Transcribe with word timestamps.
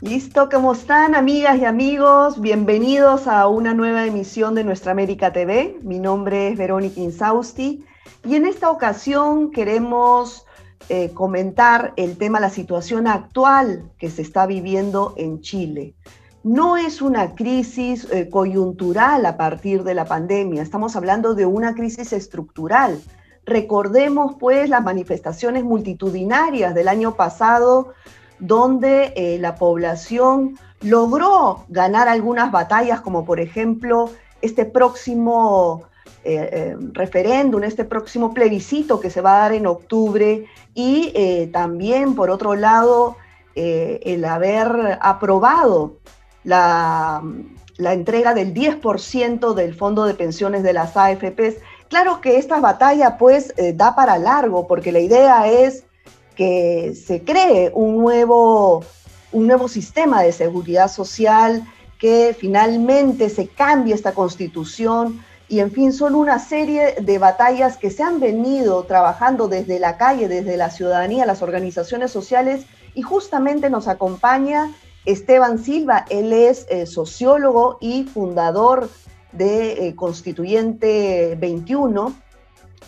Listo, 0.00 0.48
¿cómo 0.48 0.74
están 0.74 1.16
amigas 1.16 1.58
y 1.58 1.64
amigos? 1.64 2.40
Bienvenidos 2.40 3.26
a 3.26 3.48
una 3.48 3.74
nueva 3.74 4.06
emisión 4.06 4.54
de 4.54 4.62
Nuestra 4.62 4.92
América 4.92 5.32
TV. 5.32 5.76
Mi 5.82 5.98
nombre 5.98 6.46
es 6.46 6.56
Verónica 6.56 7.00
Insausti 7.00 7.84
y 8.24 8.36
en 8.36 8.46
esta 8.46 8.70
ocasión 8.70 9.50
queremos 9.50 10.46
eh, 10.88 11.10
comentar 11.14 11.94
el 11.96 12.16
tema, 12.16 12.38
la 12.38 12.48
situación 12.48 13.08
actual 13.08 13.90
que 13.98 14.08
se 14.08 14.22
está 14.22 14.46
viviendo 14.46 15.14
en 15.16 15.40
Chile. 15.40 15.96
No 16.44 16.76
es 16.76 17.02
una 17.02 17.34
crisis 17.34 18.06
eh, 18.12 18.30
coyuntural 18.30 19.26
a 19.26 19.36
partir 19.36 19.82
de 19.82 19.94
la 19.94 20.04
pandemia, 20.04 20.62
estamos 20.62 20.94
hablando 20.94 21.34
de 21.34 21.44
una 21.44 21.74
crisis 21.74 22.12
estructural. 22.12 23.00
Recordemos 23.44 24.36
pues 24.38 24.70
las 24.70 24.84
manifestaciones 24.84 25.64
multitudinarias 25.64 26.72
del 26.72 26.86
año 26.86 27.16
pasado 27.16 27.94
donde 28.38 29.12
eh, 29.16 29.38
la 29.40 29.56
población 29.56 30.58
logró 30.80 31.64
ganar 31.68 32.08
algunas 32.08 32.52
batallas, 32.52 33.00
como 33.00 33.24
por 33.24 33.40
ejemplo 33.40 34.10
este 34.42 34.64
próximo 34.64 35.84
eh, 36.24 36.48
eh, 36.52 36.76
referéndum, 36.92 37.64
este 37.64 37.84
próximo 37.84 38.32
plebiscito 38.32 39.00
que 39.00 39.10
se 39.10 39.20
va 39.20 39.36
a 39.36 39.40
dar 39.40 39.52
en 39.52 39.66
octubre 39.66 40.46
y 40.74 41.48
también, 41.52 42.14
por 42.14 42.30
otro 42.30 42.54
lado, 42.54 43.16
el 43.56 44.24
haber 44.24 44.98
aprobado 45.00 45.96
la, 46.44 47.20
la 47.76 47.92
entrega 47.92 48.32
del 48.32 48.54
10% 48.54 49.54
del 49.54 49.74
fondo 49.74 50.04
de 50.04 50.14
pensiones 50.14 50.62
de 50.62 50.72
las 50.72 50.96
AFPs. 50.96 51.56
Claro 51.88 52.20
que 52.20 52.36
esta 52.36 52.60
batalla 52.60 53.18
pues 53.18 53.52
da 53.74 53.96
para 53.96 54.18
largo 54.18 54.68
porque 54.68 54.92
la 54.92 55.00
idea 55.00 55.48
es 55.48 55.87
que 56.38 56.94
se 56.94 57.24
cree 57.24 57.72
un 57.74 57.98
nuevo, 57.98 58.84
un 59.32 59.48
nuevo 59.48 59.66
sistema 59.66 60.22
de 60.22 60.30
seguridad 60.30 60.88
social, 60.88 61.64
que 61.98 62.34
finalmente 62.38 63.28
se 63.28 63.48
cambie 63.48 63.92
esta 63.92 64.12
constitución. 64.12 65.20
Y 65.48 65.58
en 65.58 65.72
fin, 65.72 65.92
son 65.92 66.14
una 66.14 66.38
serie 66.38 66.94
de 67.00 67.18
batallas 67.18 67.76
que 67.76 67.90
se 67.90 68.04
han 68.04 68.20
venido 68.20 68.84
trabajando 68.84 69.48
desde 69.48 69.80
la 69.80 69.96
calle, 69.96 70.28
desde 70.28 70.56
la 70.56 70.70
ciudadanía, 70.70 71.26
las 71.26 71.42
organizaciones 71.42 72.12
sociales. 72.12 72.66
Y 72.94 73.02
justamente 73.02 73.68
nos 73.68 73.88
acompaña 73.88 74.72
Esteban 75.06 75.58
Silva, 75.58 76.04
él 76.08 76.32
es 76.32 76.66
eh, 76.70 76.86
sociólogo 76.86 77.78
y 77.80 78.04
fundador 78.04 78.90
de 79.32 79.88
eh, 79.88 79.96
Constituyente 79.96 81.36
21, 81.40 82.14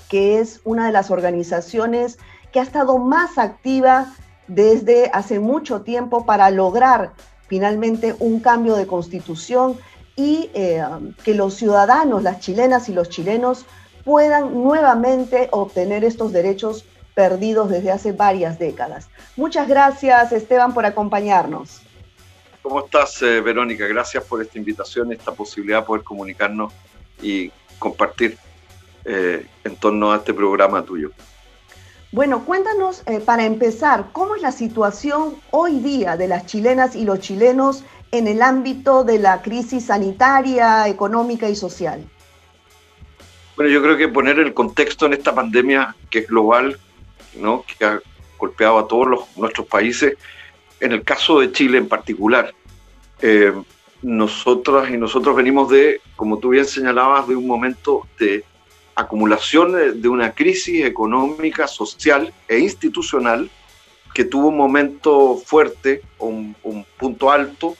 que 0.08 0.38
es 0.38 0.60
una 0.62 0.86
de 0.86 0.92
las 0.92 1.10
organizaciones 1.10 2.18
que 2.52 2.60
ha 2.60 2.62
estado 2.62 2.98
más 2.98 3.38
activa 3.38 4.14
desde 4.46 5.10
hace 5.12 5.38
mucho 5.38 5.82
tiempo 5.82 6.26
para 6.26 6.50
lograr 6.50 7.12
finalmente 7.48 8.14
un 8.18 8.40
cambio 8.40 8.76
de 8.76 8.86
constitución 8.86 9.78
y 10.16 10.50
eh, 10.54 10.84
que 11.24 11.34
los 11.34 11.54
ciudadanos, 11.54 12.22
las 12.22 12.40
chilenas 12.40 12.88
y 12.88 12.92
los 12.92 13.08
chilenos 13.08 13.66
puedan 14.04 14.62
nuevamente 14.62 15.48
obtener 15.52 16.04
estos 16.04 16.32
derechos 16.32 16.84
perdidos 17.14 17.70
desde 17.70 17.90
hace 17.90 18.12
varias 18.12 18.58
décadas. 18.58 19.08
Muchas 19.36 19.68
gracias, 19.68 20.32
Esteban, 20.32 20.74
por 20.74 20.86
acompañarnos. 20.86 21.82
¿Cómo 22.62 22.84
estás, 22.84 23.22
eh, 23.22 23.40
Verónica? 23.40 23.86
Gracias 23.86 24.22
por 24.24 24.42
esta 24.42 24.58
invitación, 24.58 25.12
esta 25.12 25.32
posibilidad 25.32 25.80
de 25.80 25.86
poder 25.86 26.04
comunicarnos 26.04 26.72
y 27.22 27.50
compartir 27.78 28.36
eh, 29.04 29.46
en 29.64 29.76
torno 29.76 30.12
a 30.12 30.16
este 30.16 30.34
programa 30.34 30.82
tuyo. 30.82 31.10
Bueno, 32.12 32.44
cuéntanos 32.44 33.04
eh, 33.06 33.20
para 33.20 33.44
empezar, 33.44 34.06
¿cómo 34.10 34.34
es 34.34 34.42
la 34.42 34.50
situación 34.50 35.36
hoy 35.52 35.78
día 35.78 36.16
de 36.16 36.26
las 36.26 36.44
chilenas 36.44 36.96
y 36.96 37.04
los 37.04 37.20
chilenos 37.20 37.84
en 38.10 38.26
el 38.26 38.42
ámbito 38.42 39.04
de 39.04 39.20
la 39.20 39.42
crisis 39.42 39.86
sanitaria, 39.86 40.88
económica 40.88 41.48
y 41.48 41.54
social? 41.54 42.04
Bueno, 43.54 43.70
yo 43.70 43.80
creo 43.80 43.96
que 43.96 44.08
poner 44.08 44.40
el 44.40 44.52
contexto 44.54 45.06
en 45.06 45.12
esta 45.12 45.32
pandemia 45.32 45.94
que 46.10 46.20
es 46.20 46.26
global, 46.26 46.80
¿no? 47.36 47.64
que 47.64 47.84
ha 47.84 48.00
golpeado 48.38 48.80
a 48.80 48.88
todos 48.88 49.06
los, 49.06 49.36
nuestros 49.36 49.68
países, 49.68 50.16
en 50.80 50.90
el 50.90 51.04
caso 51.04 51.38
de 51.38 51.52
Chile 51.52 51.78
en 51.78 51.88
particular, 51.88 52.52
eh, 53.22 53.52
nosotras 54.02 54.90
y 54.90 54.96
nosotros 54.96 55.36
venimos 55.36 55.70
de, 55.70 56.00
como 56.16 56.38
tú 56.38 56.48
bien 56.48 56.64
señalabas, 56.64 57.28
de 57.28 57.36
un 57.36 57.46
momento 57.46 58.08
de 58.18 58.44
acumulación 58.94 60.00
de 60.00 60.08
una 60.08 60.34
crisis 60.34 60.84
económica, 60.84 61.66
social 61.66 62.32
e 62.48 62.58
institucional 62.58 63.50
que 64.14 64.24
tuvo 64.24 64.48
un 64.48 64.56
momento 64.56 65.36
fuerte, 65.36 66.02
un, 66.18 66.56
un 66.62 66.84
punto 66.98 67.30
alto 67.30 67.76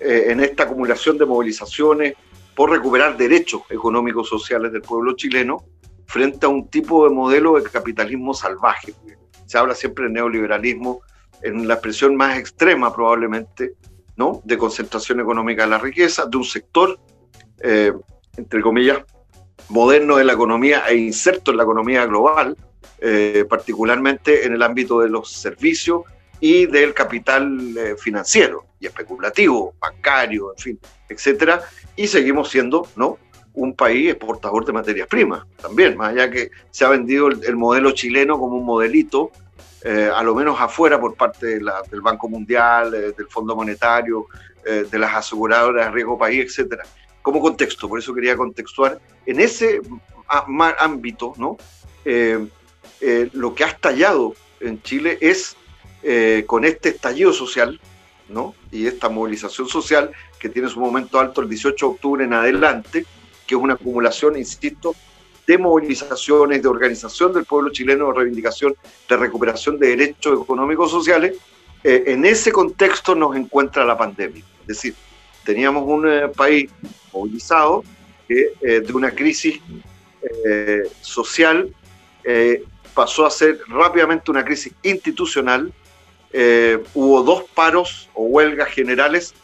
eh, 0.00 0.26
en 0.28 0.40
esta 0.40 0.64
acumulación 0.64 1.18
de 1.18 1.26
movilizaciones 1.26 2.14
por 2.54 2.70
recuperar 2.70 3.16
derechos 3.16 3.62
económicos 3.70 4.28
sociales 4.28 4.72
del 4.72 4.82
pueblo 4.82 5.14
chileno 5.14 5.64
frente 6.06 6.46
a 6.46 6.48
un 6.48 6.68
tipo 6.68 7.08
de 7.08 7.14
modelo 7.14 7.54
de 7.54 7.62
capitalismo 7.62 8.34
salvaje. 8.34 8.94
Se 9.46 9.58
habla 9.58 9.74
siempre 9.74 10.04
de 10.04 10.10
neoliberalismo 10.10 11.00
en 11.42 11.66
la 11.66 11.74
expresión 11.74 12.16
más 12.16 12.38
extrema 12.38 12.94
probablemente, 12.94 13.74
¿no? 14.16 14.40
de 14.44 14.56
concentración 14.56 15.20
económica 15.20 15.64
de 15.64 15.70
la 15.70 15.78
riqueza, 15.78 16.26
de 16.26 16.36
un 16.36 16.44
sector, 16.44 16.98
eh, 17.60 17.92
entre 18.36 18.60
comillas, 18.60 18.98
moderno 19.68 20.16
de 20.16 20.24
la 20.24 20.32
economía 20.32 20.84
e 20.88 20.96
inserto 20.96 21.50
en 21.50 21.56
la 21.56 21.62
economía 21.62 22.06
global, 22.06 22.56
eh, 23.00 23.44
particularmente 23.48 24.46
en 24.46 24.54
el 24.54 24.62
ámbito 24.62 25.00
de 25.00 25.08
los 25.08 25.30
servicios 25.30 26.02
y 26.40 26.66
del 26.66 26.94
capital 26.94 27.76
eh, 27.76 27.96
financiero 27.98 28.66
y 28.80 28.86
especulativo, 28.86 29.74
bancario, 29.80 30.52
en 30.56 30.62
fin, 30.62 30.80
etcétera, 31.08 31.62
y 31.96 32.06
seguimos 32.06 32.50
siendo, 32.50 32.88
¿no? 32.96 33.18
un 33.54 33.74
país 33.76 34.10
exportador 34.10 34.64
de 34.64 34.72
materias 34.72 35.06
primas 35.06 35.44
también, 35.62 35.96
más 35.96 36.10
allá 36.10 36.28
que 36.28 36.50
se 36.72 36.84
ha 36.84 36.88
vendido 36.88 37.28
el, 37.28 37.56
modelo 37.56 37.92
chileno 37.92 38.36
como 38.36 38.56
un 38.56 38.64
modelito, 38.64 39.30
eh, 39.84 40.10
a 40.12 40.24
lo 40.24 40.34
menos 40.34 40.60
afuera 40.60 40.98
por 40.98 41.14
parte 41.14 41.60
del 41.60 42.00
Banco 42.02 42.28
Mundial, 42.28 42.90
del 42.90 43.28
Fondo 43.28 43.54
Monetario, 43.54 44.26
de 44.64 44.98
las 44.98 45.14
aseguradoras 45.14 45.86
de 45.86 45.92
riesgo 45.92 46.18
país, 46.18 46.46
etcétera 46.46 46.84
como 47.24 47.40
contexto, 47.40 47.88
por 47.88 47.98
eso 47.98 48.12
quería 48.12 48.36
contextuar, 48.36 49.00
en 49.24 49.40
ese 49.40 49.80
ámbito, 50.78 51.32
¿no? 51.38 51.56
Eh, 52.04 52.46
eh, 53.00 53.30
lo 53.32 53.54
que 53.54 53.64
ha 53.64 53.68
estallado 53.68 54.34
en 54.60 54.82
Chile 54.82 55.16
es 55.22 55.56
eh, 56.02 56.44
con 56.46 56.66
este 56.66 56.90
estallido 56.90 57.32
social, 57.32 57.80
¿no? 58.28 58.54
Y 58.70 58.86
esta 58.86 59.08
movilización 59.08 59.68
social 59.68 60.10
que 60.38 60.50
tiene 60.50 60.68
su 60.68 60.78
momento 60.78 61.18
alto 61.18 61.40
el 61.40 61.48
18 61.48 61.86
de 61.86 61.92
octubre 61.92 62.24
en 62.26 62.34
adelante, 62.34 63.06
que 63.46 63.54
es 63.54 63.60
una 63.60 63.72
acumulación, 63.72 64.36
insisto, 64.36 64.94
de 65.46 65.56
movilizaciones, 65.56 66.60
de 66.62 66.68
organización 66.68 67.32
del 67.32 67.46
pueblo 67.46 67.70
chileno, 67.70 68.08
de 68.08 68.18
reivindicación, 68.18 68.76
de 69.08 69.16
recuperación 69.16 69.78
de 69.78 69.96
derechos 69.96 70.42
económicos 70.42 70.90
sociales, 70.90 71.38
en 71.82 72.24
ese 72.26 72.52
contexto 72.52 73.14
nos 73.14 73.34
encuentra 73.34 73.84
la 73.84 73.96
pandemia. 73.96 74.42
Es 74.62 74.66
decir, 74.66 74.94
teníamos 75.44 75.84
un 75.86 76.08
eh, 76.08 76.28
país 76.28 76.70
movilizado 77.12 77.84
que 78.26 78.52
eh, 78.60 78.80
de 78.80 78.92
una 78.92 79.10
crisis 79.10 79.60
eh, 80.44 80.90
social 81.00 81.74
pasó 82.94 83.26
a 83.26 83.30
ser 83.30 83.60
rápidamente 83.68 84.30
una 84.30 84.44
crisis 84.44 84.72
institucional. 84.82 85.70
hubo 86.94 87.22
dos 87.22 87.44
paros 87.54 88.08
o 88.14 88.24
huelgas 88.24 88.70
generales 88.70 89.34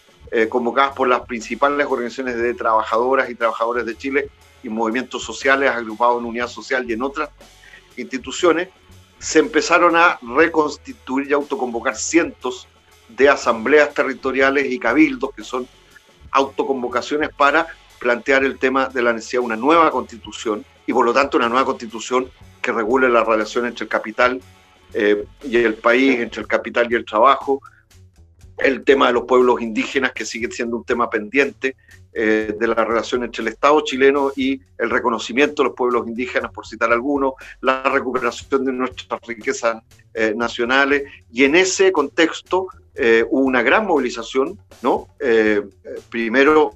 convocadas 0.49 0.95
por 0.95 1.09
las 1.09 1.21
principales 1.27 1.87
organizaciones 1.87 2.37
de 2.37 2.55
trabajadoras 2.55 3.29
y 3.29 3.35
trabajadores 3.35 3.85
de 3.85 3.99
Chile 3.99 4.31
y 4.63 4.71
movimientos 4.71 5.23
sociales 5.23 5.71
agrupados 5.71 6.21
en 6.21 6.27
Unidad 6.27 6.49
Social 6.49 6.89
y 6.89 6.95
en 6.95 7.03
otras 7.03 7.29
instituciones, 7.99 8.69
se 9.19 9.41
empezaron 9.41 9.95
a 9.95 10.19
reconstituir 10.23 11.29
y 11.29 11.35
autoconvocar 11.35 11.97
cientos 11.97 12.67
de 13.09 13.29
asambleas 13.29 13.93
territoriales 13.93 14.73
y 14.73 14.79
cabildos, 14.79 15.35
que 15.35 15.45
son 15.45 15.69
autoconvocaciones 16.33 17.31
para 17.31 17.67
plantear 17.99 18.45
el 18.45 18.59
tema 18.59 18.89
de 18.89 19.03
la 19.03 19.13
necesidad 19.13 19.43
de 19.43 19.47
una 19.47 19.57
nueva 19.57 19.91
constitución 19.91 20.65
y 20.87 20.93
por 20.93 21.05
lo 21.05 21.13
tanto 21.13 21.37
una 21.37 21.49
nueva 21.49 21.67
constitución 21.67 22.31
que 22.61 22.73
regule 22.73 23.09
la 23.09 23.25
relación 23.25 23.67
entre 23.67 23.85
el 23.85 23.89
capital 23.89 24.41
eh, 24.93 25.25
y 25.43 25.57
el 25.57 25.75
país, 25.75 26.19
entre 26.19 26.41
el 26.43 26.49
capital 26.49 26.91
y 26.91 26.97
el 26.97 27.05
trabajo, 27.05 27.61
el 28.59 28.85
tema 28.85 29.07
de 29.09 29.15
los 29.15 29.25
pueblos 29.25 29.61
indígenas 29.61 30.13
que 30.13 30.25
sigue 30.25 30.51
siendo 30.51 30.77
un 30.77 30.85
tema 30.85 31.09
pendiente 31.09 31.77
eh, 32.13 32.55
de 32.59 32.67
la 32.67 32.85
relación 32.85 33.25
entre 33.25 33.43
el 33.43 33.49
Estado 33.49 33.81
chileno 33.83 34.33
y 34.37 34.61
el 34.79 34.91
reconocimiento 34.91 35.63
de 35.63 35.69
los 35.69 35.77
pueblos 35.77 36.09
indígenas, 36.09 36.51
por 36.53 36.67
citar 36.67 36.93
algunos, 36.93 37.35
la 37.61 37.83
recuperación 37.85 38.65
de 38.65 38.73
nuestras 38.73 39.21
riquezas 39.23 39.83
eh, 40.13 40.35
nacionales 40.37 41.05
y 41.33 41.45
en 41.45 41.55
ese 41.55 41.93
contexto 41.93 42.67
eh, 42.95 43.25
hubo 43.29 43.45
una 43.45 43.63
gran 43.63 43.87
movilización, 43.87 44.59
¿no? 44.83 45.09
Eh, 45.21 45.63
primero 46.09 46.73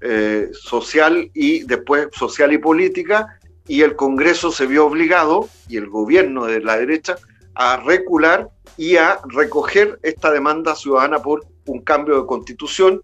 eh, 0.00 0.50
social 0.52 1.30
y 1.34 1.64
después 1.64 2.08
social 2.12 2.52
y 2.52 2.58
política, 2.58 3.38
y 3.66 3.82
el 3.82 3.94
Congreso 3.94 4.50
se 4.50 4.66
vio 4.66 4.86
obligado, 4.86 5.48
y 5.68 5.76
el 5.76 5.88
gobierno 5.88 6.46
de 6.46 6.60
la 6.60 6.76
derecha, 6.76 7.16
a 7.54 7.76
recular 7.76 8.48
y 8.76 8.96
a 8.96 9.20
recoger 9.28 9.98
esta 10.02 10.30
demanda 10.30 10.74
ciudadana 10.74 11.20
por 11.20 11.46
un 11.66 11.82
cambio 11.82 12.20
de 12.20 12.26
constitución 12.26 13.02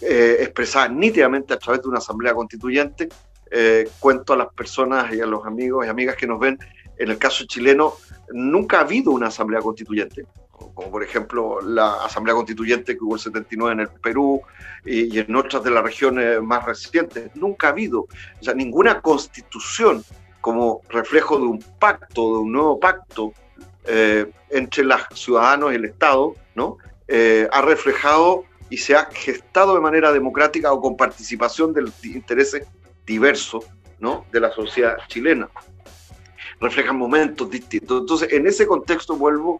expresada 0.00 0.88
nítidamente 0.88 1.54
a 1.54 1.58
través 1.58 1.82
de 1.82 1.88
una 1.88 1.98
asamblea 1.98 2.34
constituyente. 2.34 3.08
Cuento 3.98 4.34
a 4.34 4.36
las 4.36 4.52
personas 4.52 5.14
y 5.14 5.20
a 5.20 5.26
los 5.26 5.46
amigos 5.46 5.86
y 5.86 5.88
amigas 5.88 6.16
que 6.16 6.26
nos 6.26 6.38
ven, 6.38 6.58
en 6.98 7.10
el 7.10 7.18
caso 7.18 7.44
chileno 7.46 7.94
nunca 8.32 8.78
ha 8.78 8.80
habido 8.82 9.10
una 9.12 9.28
asamblea 9.28 9.60
constituyente, 9.60 10.26
como 10.74 10.90
por 10.90 11.02
ejemplo 11.02 11.60
la 11.60 12.04
asamblea 12.04 12.34
constituyente 12.34 12.96
que 12.96 13.04
hubo 13.04 13.14
el 13.14 13.20
79 13.20 13.72
en 13.72 13.80
el 13.80 13.88
Perú 13.88 14.40
y, 14.84 15.18
en 15.18 15.34
otras 15.36 15.62
de 15.64 15.70
las 15.70 15.82
regiones 15.82 16.42
más 16.42 16.64
recientes. 16.64 17.30
Nunca 17.34 17.68
ha 17.68 17.70
habido, 17.70 18.00
o 18.00 18.08
sea, 18.44 18.54
ninguna 18.54 19.00
constitución 19.00 20.04
como 20.40 20.82
reflejo 20.88 21.38
de 21.38 21.44
un 21.44 21.64
pacto, 21.78 22.34
de 22.34 22.38
un 22.40 22.52
nuevo 22.52 22.78
pacto 22.78 23.32
eh, 23.86 24.30
entre 24.50 24.84
los 24.84 25.00
ciudadanos 25.14 25.72
y 25.72 25.76
el 25.76 25.84
Estado, 25.86 26.34
¿no? 26.54 26.78
ha 27.52 27.60
reflejado 27.60 28.44
y 28.70 28.78
se 28.78 28.96
ha 28.96 29.06
gestado 29.12 29.74
de 29.74 29.80
manera 29.80 30.12
democrática 30.12 30.72
o 30.72 30.80
con 30.80 30.96
participación 30.96 31.72
de 31.72 31.88
intereses 32.04 32.66
diversos 33.06 33.66
¿no? 33.98 34.26
de 34.32 34.40
la 34.40 34.50
sociedad 34.52 34.96
chilena. 35.08 35.48
Reflejan 36.60 36.96
momentos 36.96 37.50
distintos. 37.50 38.00
Entonces, 38.00 38.32
en 38.32 38.46
ese 38.46 38.66
contexto, 38.66 39.16
vuelvo, 39.16 39.58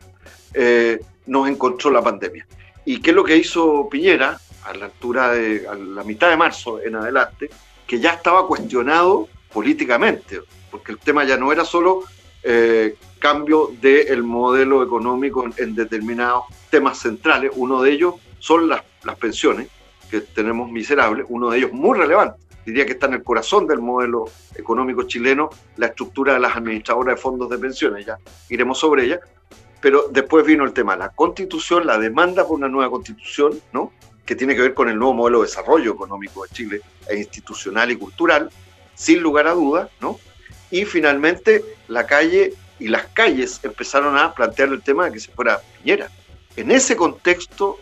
eh, 0.55 1.01
nos 1.27 1.49
encontró 1.49 1.91
la 1.91 2.03
pandemia. 2.03 2.47
¿Y 2.85 3.01
qué 3.01 3.11
es 3.11 3.17
lo 3.17 3.25
que 3.25 3.37
hizo 3.37 3.89
Piñera 3.91 4.39
a 4.65 4.75
la 4.75 4.87
altura 4.87 5.31
de 5.31 5.67
a 5.69 5.75
la 5.75 6.05
mitad 6.05 6.31
de 6.31 6.37
marzo 6.37 6.81
en 6.81 6.97
adelante? 6.97 7.51
Que 7.87 7.99
ya 8.01 8.13
estaba 8.15 8.47
cuestionado 8.47 9.29
políticamente, 9.53 10.41
porque 10.71 10.93
el 10.93 10.99
tema 10.99 11.25
ya 11.25 11.37
no 11.37 11.53
era 11.53 11.65
solo 11.65 12.05
eh, 12.43 12.97
cambio 13.19 13.71
del 13.81 14.23
modelo 14.23 14.83
económico 14.83 15.45
en, 15.45 15.55
en 15.57 15.75
determinados 15.75 16.45
temas 16.71 16.99
centrales, 16.99 17.53
uno 17.55 17.81
de 17.81 17.91
ellos 17.93 18.17
son 18.39 18.69
las, 18.69 18.83
las 19.03 19.17
pensiones 19.17 19.69
que 20.11 20.21
tenemos 20.21 20.71
miserables, 20.71 21.25
uno 21.31 21.49
de 21.49 21.59
ellos 21.59 21.73
muy 21.73 21.97
relevante, 21.97 22.39
diría 22.67 22.85
que 22.85 22.93
está 22.93 23.07
en 23.07 23.15
el 23.15 23.23
corazón 23.23 23.67
del 23.67 23.79
modelo 23.79 24.27
económico 24.55 25.05
chileno, 25.05 25.49
la 25.77 25.87
estructura 25.87 26.35
de 26.35 26.41
las 26.41 26.55
administradoras 26.55 27.17
de 27.17 27.23
fondos 27.23 27.49
de 27.49 27.57
pensiones, 27.57 28.05
ya 28.05 28.19
iremos 28.51 28.79
sobre 28.79 29.07
ella, 29.07 29.21
pero 29.85 30.07
después 30.11 30.47
vino 30.47 30.65
el 30.65 30.73
tema, 30.73 30.97
la 30.97 31.11
constitución, 31.11 31.87
la 31.87 31.99
demanda 31.99 32.49
por 32.49 32.57
una 32.57 32.71
nueva 32.71 32.91
constitución, 32.91 33.61
¿no? 33.71 33.93
que 34.25 34.35
tiene 34.35 34.55
que 34.55 34.63
ver 34.63 34.73
con 34.73 34.89
el 34.89 34.99
nuevo 34.99 35.13
modelo 35.13 35.43
de 35.43 35.47
desarrollo 35.49 35.93
económico 35.93 36.43
de 36.43 36.49
Chile, 36.55 36.81
e 37.07 37.19
institucional 37.19 37.91
y 37.91 37.97
cultural, 37.97 38.49
sin 38.95 39.21
lugar 39.21 39.47
a 39.47 39.53
dudas, 39.53 39.91
¿no? 40.01 40.19
Y 40.71 40.87
finalmente 40.87 41.63
la 41.89 42.07
calle 42.07 42.55
y 42.79 42.89
las 42.89 43.05
calles 43.09 43.61
empezaron 43.63 44.17
a 44.17 44.33
plantear 44.33 44.71
el 44.71 44.81
tema 44.81 45.05
de 45.05 45.13
que 45.13 45.21
se 45.21 45.31
fuera 45.31 45.61
Piñera. 45.83 46.09
En 46.57 46.71
ese 46.71 46.97
contexto 46.97 47.79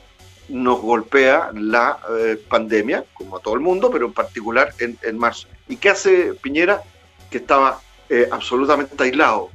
nos 0.49 0.81
golpea 0.81 1.53
la 1.55 2.01
eh, 2.19 2.45
pandemia, 2.49 3.05
como 3.15 3.37
a 3.37 3.41
todo 3.41 3.55
el 3.55 3.61
mundo, 3.61 3.93
pero 3.93 4.07
en 4.07 4.13
particular 4.13 4.75
en, 4.81 5.19
marzo. 5.19 5.47
¿Y 5.69 5.77
qué 5.77 5.91
hace 5.91 6.35
Piñera? 6.35 6.83
Que 7.31 7.39
estaba 7.39 7.81
eh, 8.09 8.27
absolutamente 8.29 9.01
aislado, 9.05 9.51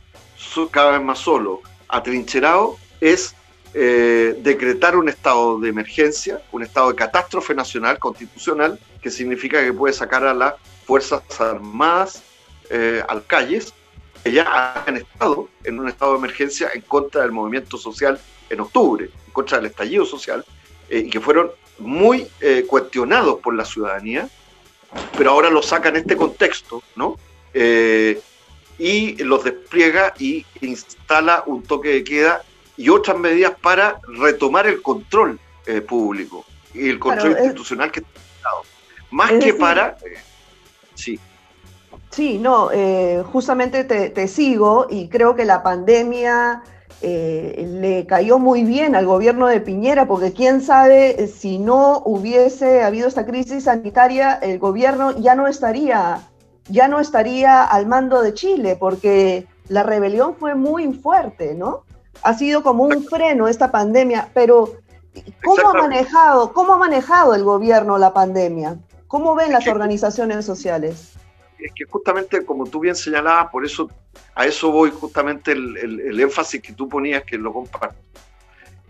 cada 0.72 0.92
vez 0.92 1.02
más 1.02 1.20
solo, 1.20 1.62
atrincherado, 1.88 2.78
es 3.02 3.36
eh, 3.74 4.36
decretar 4.40 4.96
un 4.96 5.10
estado 5.10 5.60
de 5.60 5.70
emergencia, 5.70 6.42
un 6.52 6.64
estado 6.64 6.90
de 6.90 6.96
catástrofe 6.96 7.54
nacional, 7.54 8.00
constitucional, 8.00 8.80
que 9.02 9.12
significa 9.12 9.64
que 9.64 9.74
puede 9.74 9.94
sacar 9.94 10.26
a 10.26 10.34
las 10.34 10.56
Fuerzas 10.86 11.22
Armadas 11.40 12.24
al 13.08 13.26
calles, 13.26 13.74
que 14.24 14.32
ya 14.34 14.84
han 14.86 14.98
estado 14.98 15.48
en 15.64 15.80
un 15.80 15.88
estado 15.88 16.14
de 16.14 16.18
emergencia 16.18 16.70
en 16.74 16.82
contra 16.82 17.22
del 17.22 17.32
movimiento 17.32 17.78
social 17.78 18.20
en 18.50 18.60
octubre, 18.60 19.06
en 19.06 19.34
contra 19.34 19.58
del 19.58 19.68
estallido 19.68 20.06
social, 20.06 20.44
eh, 20.90 21.04
y 21.06 21.10
que 21.10 21.20
fueron 21.20 21.52
muy 21.80 22.28
eh, 22.42 22.66
cuestionados 22.68 23.40
por 23.40 23.56
la 23.56 23.66
ciudadanía, 23.66 24.30
pero 25.18 25.32
ahora 25.32 25.50
los 25.50 25.68
saca 25.68 25.90
en 25.90 25.98
este 25.98 26.16
contexto, 26.16 26.82
¿no? 26.96 27.18
Eh, 28.80 29.16
y 29.18 29.24
los 29.24 29.44
despliega 29.44 30.14
y 30.20 30.46
instala 30.62 31.44
un 31.46 31.64
toque 31.64 31.90
de 31.90 32.04
queda 32.04 32.44
y 32.76 32.90
otras 32.90 33.18
medidas 33.18 33.54
para 33.62 34.00
retomar 34.20 34.68
el 34.68 34.82
control 34.82 35.40
público 35.86 36.46
y 36.74 36.88
el 36.88 36.98
control 36.98 37.32
institucional 37.32 37.92
que 37.92 38.00
está 38.00 38.50
Más 39.12 39.34
que 39.34 39.54
para... 39.54 39.98
sí. 40.96 41.20
Sí, 42.10 42.38
no, 42.38 42.70
justamente 43.26 43.84
te, 43.84 44.10
te 44.12 44.28
sigo 44.30 44.88
y 44.90 45.10
creo 45.10 45.36
que 45.36 45.44
la 45.44 45.62
pandemia 45.62 46.64
eh, 47.02 47.64
le 47.80 48.08
cayó 48.08 48.40
muy 48.40 48.64
bien 48.64 48.96
al 48.96 49.06
gobierno 49.06 49.48
de 49.48 49.62
Piñera, 49.62 50.08
porque 50.08 50.34
quién 50.34 50.62
sabe 50.62 51.22
eh, 51.22 51.28
si 51.28 51.60
no 51.60 52.02
hubiese 52.06 52.82
habido 52.82 53.08
esta 53.08 53.26
crisis 53.26 53.66
sanitaria, 53.66 54.34
el 54.34 54.58
gobierno 54.58 55.16
ya 55.20 55.36
no 55.36 55.48
estaría, 55.48 56.22
ya 56.70 56.88
no 56.88 57.00
estaría 57.00 57.64
al 57.64 57.88
mando 57.88 58.22
de 58.22 58.34
Chile, 58.34 58.78
porque 58.80 59.48
la 59.70 59.84
rebelión 59.84 60.36
fue 60.36 60.56
muy 60.56 60.94
fuerte, 60.94 61.56
¿no? 61.56 61.84
Ha 62.24 62.34
sido 62.34 62.64
como 62.64 62.84
un 62.84 63.04
freno 63.04 63.48
esta 63.48 63.72
pandemia, 63.72 64.30
pero 64.34 64.74
¿cómo 65.44 65.70
ha 65.70 65.74
manejado, 65.74 66.54
cómo 66.54 66.74
ha 66.74 66.78
manejado 66.78 67.36
el 67.36 67.44
gobierno 67.44 67.98
la 67.98 68.14
pandemia? 68.14 68.78
¿Cómo 69.08 69.36
ven 69.36 69.52
las 69.52 69.68
organizaciones 69.68 70.46
sociales? 70.46 71.18
es 71.60 71.72
que 71.74 71.86
justamente 71.86 72.46
como 72.46 72.66
tú 72.66 72.80
bien 72.80 72.96
señalabas, 72.96 73.50
por 73.52 73.66
eso 73.66 73.90
a 74.36 74.46
eso 74.46 74.72
voy 74.72 74.92
justamente 74.92 75.52
el, 75.52 76.20
énfasis 76.20 76.62
que 76.62 76.74
tú 76.74 76.88
ponías, 76.88 77.24
que 77.24 77.38
lo 77.38 77.52
comparto. 77.52 77.98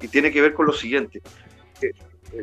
Y 0.02 0.08
tiene 0.08 0.32
que 0.32 0.42
ver 0.42 0.54
con 0.54 0.66
lo 0.66 0.74
siguiente. 0.74 1.22
Eh, 1.82 1.94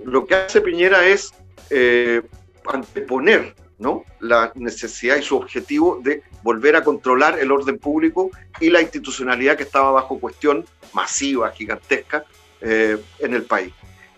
lo 0.04 0.26
que 0.26 0.34
hace 0.34 0.60
Piñera 0.60 1.06
es 1.06 1.32
eh, 1.70 2.22
anteponer 2.66 3.54
¿no? 3.78 4.04
la 4.20 4.52
necesidad 4.54 5.16
y 5.16 5.22
su 5.22 5.36
objetivo 5.36 6.00
de 6.02 6.22
volver 6.42 6.76
a 6.76 6.84
controlar 6.84 7.38
el 7.38 7.50
orden 7.50 7.78
público 7.78 8.30
y 8.60 8.70
la 8.70 8.80
institucionalidad 8.80 9.56
que 9.56 9.64
estaba 9.64 9.90
bajo 9.90 10.20
cuestión 10.20 10.64
masiva, 10.92 11.50
gigantesca, 11.50 12.24
eh, 12.60 12.98
en 13.18 13.34
el 13.34 13.44
país. 13.44 13.72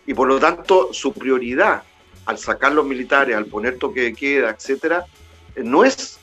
Y 0.06 0.14
por 0.14 0.28
lo 0.28 0.38
tanto, 0.38 0.92
su 0.92 1.12
prioridad 1.12 1.82
al 2.26 2.38
sacar 2.38 2.72
los 2.72 2.84
militares, 2.84 3.36
al 3.36 3.46
poner 3.46 3.78
toque 3.78 4.02
de 4.02 4.12
queda, 4.12 4.50
etcétera, 4.50 5.06
no 5.56 5.84
es 5.84 6.18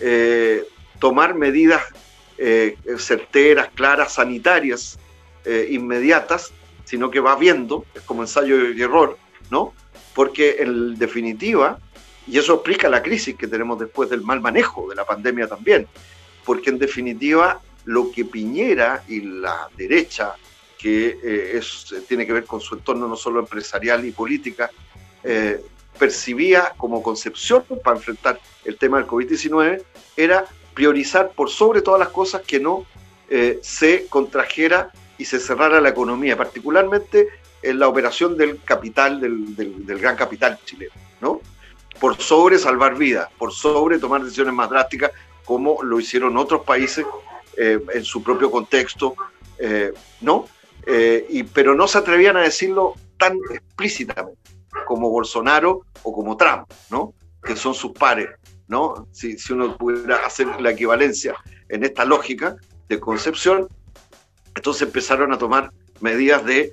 eh, 0.00 0.64
tomar 0.98 1.34
medidas 1.34 1.82
eh, 2.38 2.76
certeras, 2.98 3.70
claras, 3.74 4.14
sanitarias, 4.14 4.98
eh, 5.44 5.68
inmediatas, 5.70 6.52
sino 6.84 7.10
que 7.10 7.20
va 7.20 7.34
viendo, 7.36 7.86
es 7.94 8.02
como 8.02 8.22
ensayo 8.22 8.70
y 8.70 8.80
error, 8.80 9.18
¿no? 9.50 9.72
Porque 10.14 10.56
en 10.58 10.98
definitiva, 10.98 11.78
y 12.26 12.38
eso 12.38 12.54
explica 12.54 12.88
la 12.88 13.02
crisis 13.02 13.36
que 13.36 13.46
tenemos 13.46 13.78
después 13.78 14.10
del 14.10 14.22
mal 14.22 14.40
manejo 14.40 14.88
de 14.88 14.96
la 14.96 15.04
pandemia 15.04 15.46
también, 15.46 15.86
porque 16.44 16.70
en 16.70 16.78
definitiva 16.78 17.60
lo 17.84 18.10
que 18.10 18.24
Piñera 18.24 19.04
y 19.08 19.20
la 19.20 19.68
derecha, 19.76 20.34
que 20.78 21.18
es, 21.54 21.94
tiene 22.08 22.26
que 22.26 22.32
ver 22.32 22.44
con 22.44 22.60
su 22.60 22.74
entorno 22.74 23.06
no 23.06 23.16
solo 23.16 23.40
empresarial 23.40 24.04
y 24.04 24.10
política, 24.10 24.70
percibía 25.98 26.72
como 26.76 27.02
concepción 27.02 27.64
para 27.82 27.96
enfrentar 27.96 28.40
el 28.64 28.76
tema 28.76 28.98
del 28.98 29.06
COVID-19 29.06 29.82
era 30.16 30.44
priorizar 30.74 31.30
por 31.30 31.50
sobre 31.50 31.82
todas 31.82 31.98
las 31.98 32.10
cosas 32.10 32.42
que 32.42 32.60
no 32.60 32.86
eh, 33.28 33.58
se 33.62 34.06
contrajera 34.08 34.90
y 35.18 35.24
se 35.24 35.40
cerrara 35.40 35.80
la 35.80 35.88
economía, 35.88 36.36
particularmente 36.36 37.28
en 37.62 37.78
la 37.78 37.88
operación 37.88 38.36
del 38.36 38.62
capital, 38.62 39.20
del, 39.20 39.84
gran 39.98 40.14
capital 40.16 40.58
chileno, 40.64 40.92
¿no? 41.20 41.40
Por 42.00 42.16
sobre 42.16 42.58
salvar 42.58 42.96
vidas, 42.96 43.28
por 43.38 43.52
sobre 43.52 43.98
tomar 43.98 44.22
decisiones 44.22 44.54
más 44.54 44.70
drásticas, 44.70 45.12
como 45.44 45.82
lo 45.82 45.98
hicieron 45.98 46.36
otros 46.36 46.62
países 46.62 47.06
eh, 47.56 47.80
en 47.94 48.04
su 48.04 48.22
propio 48.22 48.50
contexto, 48.50 49.14
eh, 49.58 49.92
¿no? 50.20 50.46
y, 51.28 51.42
pero 51.42 51.74
no 51.74 51.88
se 51.88 51.98
atrevían 51.98 52.36
a 52.36 52.42
decirlo 52.42 52.94
tan 53.18 53.36
explícitamente 53.50 54.38
como 54.86 55.10
Bolsonaro 55.10 55.82
o 56.02 56.12
como 56.12 56.36
Trump, 56.36 56.70
¿no? 56.90 57.14
Que 57.42 57.56
son 57.56 57.74
sus 57.74 57.92
pares, 57.92 58.28
¿no? 58.68 59.08
Si, 59.12 59.36
uno 59.50 59.76
pudiera 59.76 60.24
hacer 60.24 60.60
la 60.60 60.70
equivalencia 60.70 61.34
en 61.68 61.84
esta 61.84 62.04
lógica 62.04 62.56
de 62.88 63.00
concepción, 63.00 63.68
entonces 64.54 64.82
empezaron 64.82 65.32
a 65.32 65.38
tomar 65.38 65.70
medidas 66.00 66.44
de, 66.44 66.72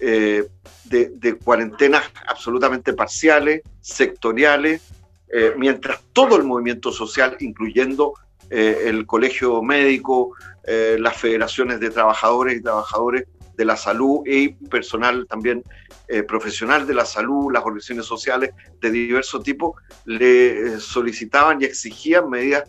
eh, 0.00 0.46
eh, 0.90 1.10
de, 1.14 1.34
cuarentenas 1.36 2.04
absolutamente 2.26 2.92
parciales, 2.92 3.62
sectoriales, 3.80 4.82
eh, 5.28 5.54
mientras 5.56 6.00
todo 6.12 6.36
el 6.36 6.44
movimiento 6.44 6.92
social, 6.92 7.36
incluyendo 7.40 8.14
el 8.50 9.04
colegio 9.06 9.62
médico, 9.62 10.36
las 10.66 11.16
federaciones 11.16 11.80
de 11.80 11.90
trabajadores 11.90 12.58
y 12.58 12.62
trabajadores 12.62 13.24
de 13.56 13.64
la 13.64 13.76
salud 13.76 14.20
y 14.26 14.50
personal 14.50 15.26
también 15.28 15.62
eh, 16.08 16.22
profesional 16.22 16.86
de 16.86 16.94
la 16.94 17.04
salud, 17.04 17.52
las 17.52 17.64
organizaciones 17.64 18.06
sociales 18.06 18.50
de 18.80 18.90
diverso 18.90 19.40
tipo, 19.40 19.76
le 20.04 20.74
eh, 20.74 20.80
solicitaban 20.80 21.62
y 21.62 21.64
exigían 21.64 22.28
medidas 22.28 22.64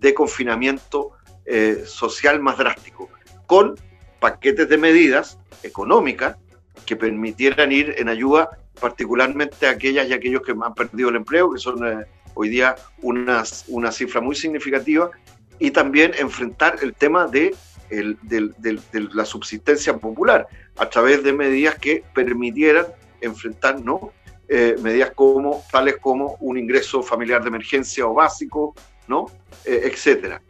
de 0.00 0.14
confinamiento 0.14 1.12
eh, 1.44 1.84
social 1.86 2.40
más 2.40 2.58
drástico, 2.58 3.08
con 3.46 3.76
paquetes 4.18 4.68
de 4.68 4.78
medidas 4.78 5.38
económicas 5.62 6.36
que 6.90 6.96
permitieran 6.96 7.70
ir 7.70 7.94
en 7.98 8.08
ayuda 8.08 8.50
particularmente 8.80 9.68
a 9.68 9.70
aquellas 9.70 10.08
y 10.08 10.12
aquellos 10.12 10.42
que 10.42 10.50
han 10.50 10.74
perdido 10.74 11.10
el 11.10 11.14
empleo, 11.14 11.52
que 11.52 11.60
son 11.60 11.86
eh, 11.86 12.04
hoy 12.34 12.48
día 12.48 12.74
unas, 13.00 13.64
una 13.68 13.92
cifra 13.92 14.20
muy 14.20 14.34
significativa, 14.34 15.08
y 15.60 15.70
también 15.70 16.10
enfrentar 16.18 16.78
el 16.82 16.92
tema 16.94 17.28
de, 17.28 17.54
el, 17.90 18.18
de 18.22 18.80
la 19.12 19.24
subsistencia 19.24 19.96
popular 19.98 20.48
a 20.78 20.90
través 20.90 21.22
de 21.22 21.32
medidas 21.32 21.76
que 21.76 22.02
permitieran 22.12 22.86
enfrentar 23.20 23.80
¿no? 23.80 24.12
Eh, 24.48 24.74
medidas 24.82 25.12
como, 25.14 25.62
tales 25.70 25.98
como 25.98 26.38
un 26.40 26.58
ingreso 26.58 27.04
familiar 27.04 27.40
de 27.40 27.50
emergencia 27.50 28.04
o 28.04 28.14
básico, 28.14 28.74
¿no? 29.06 29.26
Eh, 29.64 29.82
etcétera. 29.84 30.42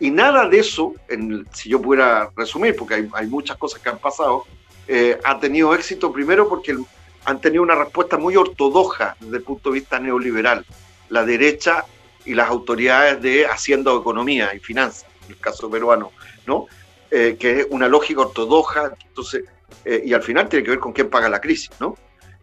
Y 0.00 0.10
nada 0.10 0.48
de 0.48 0.60
eso, 0.60 0.94
en, 1.10 1.46
si 1.52 1.68
yo 1.68 1.82
pudiera 1.82 2.30
resumir, 2.34 2.74
porque 2.74 2.94
hay, 2.94 3.08
hay 3.12 3.26
muchas 3.26 3.58
cosas 3.58 3.82
que 3.82 3.90
han 3.90 3.98
pasado, 3.98 4.44
eh, 4.88 5.18
ha 5.24 5.38
tenido 5.38 5.74
éxito 5.74 6.12
primero 6.12 6.48
porque 6.48 6.76
han 7.24 7.40
tenido 7.40 7.62
una 7.62 7.74
respuesta 7.74 8.16
muy 8.16 8.36
ortodoxa 8.36 9.16
desde 9.20 9.36
el 9.38 9.42
punto 9.42 9.70
de 9.70 9.80
vista 9.80 9.98
neoliberal. 9.98 10.64
La 11.08 11.24
derecha 11.24 11.84
y 12.24 12.34
las 12.34 12.48
autoridades 12.48 13.20
de 13.22 13.46
Hacienda 13.46 13.94
Economía 13.94 14.54
y 14.54 14.58
Finanzas, 14.58 15.06
en 15.26 15.32
el 15.32 15.38
caso 15.38 15.70
peruano, 15.70 16.12
¿no? 16.46 16.66
que 17.10 17.60
es 17.60 17.66
una 17.70 17.86
lógica 17.86 18.22
ortodoxa, 18.22 18.92
entonces, 19.06 19.44
y 19.84 20.12
al 20.12 20.22
final 20.24 20.48
tiene 20.48 20.64
que 20.64 20.70
ver 20.70 20.80
con 20.80 20.92
quién 20.92 21.08
paga 21.08 21.28
la 21.28 21.40
crisis, 21.40 21.70
¿no? 21.78 21.96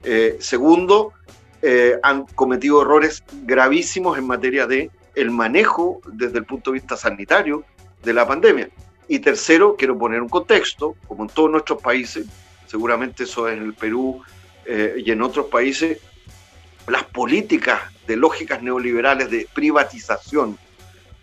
Eh, 0.03 0.37
segundo, 0.39 1.13
eh, 1.61 1.99
han 2.01 2.25
cometido 2.25 2.81
errores 2.81 3.23
gravísimos 3.43 4.17
en 4.17 4.25
materia 4.25 4.65
de 4.65 4.89
el 5.13 5.29
manejo 5.29 6.01
desde 6.07 6.39
el 6.39 6.45
punto 6.45 6.71
de 6.71 6.79
vista 6.79 6.97
sanitario 6.97 7.63
de 8.03 8.13
la 8.13 8.27
pandemia. 8.27 8.69
Y 9.07 9.19
tercero, 9.19 9.75
quiero 9.77 9.97
poner 9.97 10.21
un 10.21 10.29
contexto, 10.29 10.95
como 11.07 11.23
en 11.23 11.29
todos 11.29 11.51
nuestros 11.51 11.81
países, 11.81 12.25
seguramente 12.67 13.23
eso 13.23 13.47
es 13.47 13.57
en 13.57 13.63
el 13.63 13.73
Perú 13.73 14.21
eh, 14.65 14.95
y 15.05 15.11
en 15.11 15.21
otros 15.21 15.47
países, 15.47 15.99
las 16.87 17.03
políticas 17.03 17.81
de 18.07 18.15
lógicas 18.15 18.61
neoliberales 18.61 19.29
de 19.29 19.47
privatización, 19.53 20.57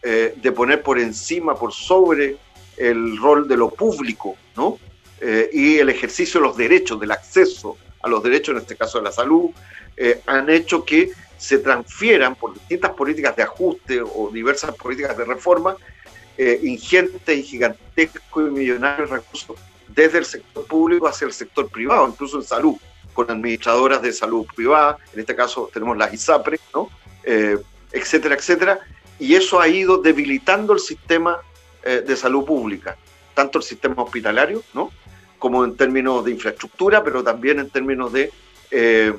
de 0.01 0.53
poner 0.53 0.81
por 0.81 0.99
encima, 0.99 1.57
por 1.57 1.73
sobre 1.73 2.39
el 2.77 3.19
rol 3.19 3.49
de 3.49 3.57
lo 3.57 3.69
público, 3.69 4.37
¿no? 4.57 4.79
y 5.53 5.79
el 5.79 5.91
ejercicio 5.91 6.41
de 6.41 6.47
los 6.47 6.57
derechos, 6.57 7.01
del 7.01 7.11
acceso 7.11 7.77
a 8.01 8.09
los 8.09 8.23
derechos, 8.23 8.55
en 8.55 8.63
este 8.63 8.77
caso 8.77 8.99
de 8.99 9.05
la 9.05 9.13
salud, 9.13 9.51
eh, 9.97 10.21
han 10.27 10.49
hecho 10.49 10.85
que 10.85 11.11
se 11.37 11.59
transfieran 11.59 12.37
por 12.37 12.55
distintas 12.55 12.93
políticas 12.93 13.35
de 13.35 13.43
ajuste 13.43 14.01
o 14.01 14.31
diversas 14.33 14.75
políticas 14.77 15.17
de 15.17 15.25
reforma 15.25 15.77
eh, 16.39 16.61
ingentes 16.63 17.39
y 17.39 17.43
gigantescos 17.43 18.49
y 18.49 18.51
millonarios 18.51 19.11
recursos 19.11 19.59
desde 19.89 20.19
el 20.19 20.25
sector 20.25 20.65
público 20.67 21.07
hacia 21.07 21.27
el 21.27 21.33
sector 21.33 21.69
privado, 21.69 22.09
incluso 22.09 22.39
en 22.39 22.45
salud, 22.45 22.77
con 23.13 23.31
administradoras 23.31 24.01
de 24.01 24.13
salud 24.13 24.47
privada, 24.55 24.97
en 25.13 25.21
este 25.21 25.35
caso 25.35 25.69
tenemos 25.73 25.97
las 25.97 26.15
ISAPRE, 26.15 26.61
¿no? 26.73 26.89
Eh, 27.25 27.59
etcétera, 27.93 28.37
etcétera, 28.37 28.79
y 29.19 29.35
eso 29.35 29.61
ha 29.61 29.69
ido 29.69 29.99
debilitando 29.99 30.73
el 30.73 30.81
sistema 30.81 31.39
de 31.81 32.17
salud 32.17 32.45
pública, 32.45 32.99
tanto 33.35 33.59
el 33.59 33.65
sistema 33.65 34.03
hospitalario, 34.03 34.63
¿no? 34.75 34.91
como 35.39 35.65
en 35.65 35.77
términos 35.77 36.25
de 36.25 36.33
infraestructura, 36.33 37.03
pero 37.03 37.23
también 37.23 37.59
en 37.59 37.71
términos 37.71 38.13
de, 38.13 38.33
eh, 38.71 39.15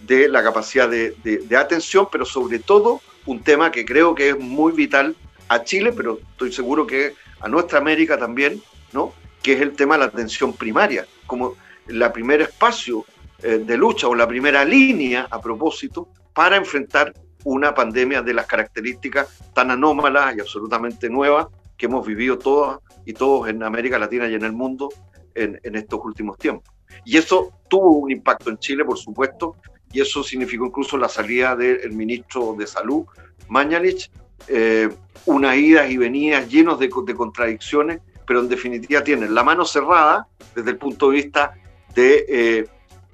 de 0.00 0.28
la 0.28 0.42
capacidad 0.42 0.88
de, 0.88 1.56
atención, 1.56 2.08
pero 2.10 2.24
sobre 2.24 2.58
todo 2.58 3.00
un 3.26 3.42
tema 3.42 3.70
que 3.70 3.84
creo 3.84 4.14
que 4.14 4.30
es 4.30 4.38
muy 4.38 4.72
vital 4.72 5.16
a 5.52 5.64
Chile, 5.64 5.92
pero 5.92 6.18
estoy 6.30 6.52
seguro 6.52 6.86
que 6.86 7.14
a 7.40 7.48
nuestra 7.48 7.78
América 7.78 8.18
también, 8.18 8.62
¿no? 8.92 9.12
que 9.42 9.54
es 9.54 9.60
el 9.60 9.72
tema 9.72 9.94
de 9.94 10.00
la 10.00 10.06
atención 10.06 10.52
primaria, 10.54 11.06
como 11.26 11.56
la 11.88 12.12
primer 12.12 12.40
espacio 12.42 13.04
eh, 13.42 13.58
de 13.58 13.76
lucha 13.76 14.08
o 14.08 14.14
la 14.14 14.26
primera 14.26 14.64
línea 14.64 15.26
a 15.30 15.40
propósito 15.40 16.08
para 16.32 16.56
enfrentar 16.56 17.12
una 17.44 17.74
pandemia 17.74 18.22
de 18.22 18.34
las 18.34 18.46
características 18.46 19.50
tan 19.52 19.70
anómalas 19.70 20.36
y 20.36 20.40
absolutamente 20.40 21.10
nuevas 21.10 21.48
que 21.76 21.86
hemos 21.86 22.06
vivido 22.06 22.38
todas 22.38 22.78
y 23.04 23.12
todos 23.12 23.48
en 23.48 23.62
América 23.62 23.98
Latina 23.98 24.28
y 24.28 24.34
en 24.34 24.44
el 24.44 24.52
mundo 24.52 24.90
en, 25.34 25.58
estos 25.74 26.00
últimos 26.04 26.38
tiempos. 26.38 26.72
Y 27.04 27.16
eso 27.16 27.52
tuvo 27.68 27.98
un 27.98 28.10
impacto 28.10 28.48
en 28.50 28.58
Chile, 28.58 28.84
por 28.84 28.98
supuesto, 28.98 29.56
y 29.92 30.00
eso 30.00 30.22
significó 30.22 30.66
incluso 30.66 30.96
la 30.96 31.08
salida 31.08 31.56
del 31.56 31.92
ministro 31.92 32.54
de 32.56 32.66
Salud, 32.66 33.04
Mañalich, 33.48 34.10
eh, 34.48 34.88
unas 35.26 35.56
idas 35.56 35.90
y 35.90 35.96
venidas 35.96 36.48
llenos 36.48 36.78
de, 36.78 36.88
contradicciones, 36.88 38.00
pero 38.26 38.40
en 38.40 38.48
definitiva 38.48 39.02
tienen 39.02 39.34
la 39.34 39.42
mano 39.42 39.64
cerrada 39.64 40.26
desde 40.54 40.70
el 40.70 40.78
punto 40.78 41.10
de 41.10 41.16
vista 41.16 41.54
de, 41.94 42.24
eh, 42.28 42.68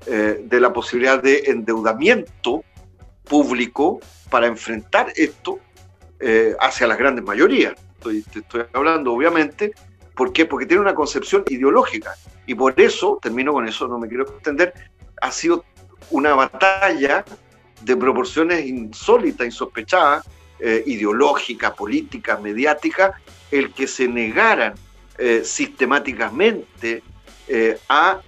eh, 0.06 0.44
de 0.44 0.60
la 0.60 0.72
posibilidad 0.72 1.22
de 1.22 1.44
endeudamiento 1.46 2.64
público 3.24 4.00
para 4.30 4.46
enfrentar 4.46 5.12
esto 5.16 5.60
hacia 6.58 6.88
las 6.88 6.98
grandes 6.98 7.24
mayorías. 7.24 7.74
Estoy, 7.94 8.24
estoy 8.34 8.64
hablando, 8.72 9.12
obviamente, 9.12 9.72
¿Por 10.18 10.32
qué? 10.32 10.46
Porque 10.46 10.66
tiene 10.66 10.82
una 10.82 10.96
concepción 10.96 11.44
ideológica. 11.48 12.16
Y 12.44 12.56
por 12.56 12.74
eso, 12.80 13.20
termino 13.22 13.52
con 13.52 13.68
eso, 13.68 13.86
no 13.86 14.00
me 14.00 14.08
quiero 14.08 14.24
extender, 14.24 14.74
ha 15.22 15.30
sido 15.30 15.64
una 16.10 16.34
batalla 16.34 17.24
de 17.82 17.96
proporciones 17.96 18.66
insólitas, 18.66 19.46
insospechadas, 19.46 20.28
eh, 20.60 20.82
ideológica, 20.86 21.72
política, 21.72 22.36
mediática, 22.36 23.20
el 23.48 23.72
que 23.72 23.86
se 23.86 24.08
negaran 24.08 24.74
eh, 25.16 25.42
sistemáticamente 25.44 27.04
eh, 27.46 27.78
a 27.88 28.20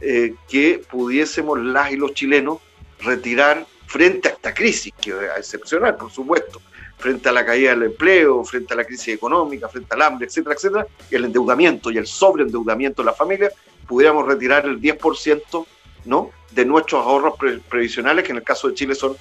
que 0.49 0.81
pudiésemos 0.89 1.59
las 1.59 1.91
y 1.91 1.97
los 1.97 2.15
chilenos 2.15 2.59
retirar 3.01 3.67
frente 3.87 4.29
a 4.29 4.33
esta 4.33 4.55
crisis, 4.55 4.93
que 5.01 5.11
es 5.11 5.39
excepcional, 5.39 5.97
por 5.97 6.13
supuesto, 6.13 6.63
frente 6.99 7.29
a 7.29 7.33
la 7.33 7.45
caída 7.45 7.71
del 7.71 7.83
empleo, 7.83 8.45
frente 8.45 8.75
a 8.75 8.77
la 8.77 8.85
crisis 8.85 9.09
económica, 9.09 9.69
frente 9.69 9.93
al 9.93 10.03
hambre, 10.03 10.29
etcétera, 10.29 10.55
etcétera, 10.55 10.87
y 11.11 11.17
el 11.17 11.25
endeudamiento 11.25 11.91
y 11.91 11.99
el 11.99 12.07
sobreendeudamiento 12.07 13.03
de 13.03 13.07
la 13.07 13.13
familia, 13.13 13.51
pudiéramos 13.89 14.25
retirar 14.25 14.67
el 14.67 14.81
10% 14.81 15.67
¿no? 16.05 16.31
de 16.53 16.65
nuestros 16.65 17.05
ahorros 17.05 17.35
previsionales, 17.69 18.25
que 18.25 18.31
en 18.31 18.39
el 18.39 18.45
caso 18.45 18.69
de 18.69 18.75
Chile 18.75 18.95
son 18.95 19.17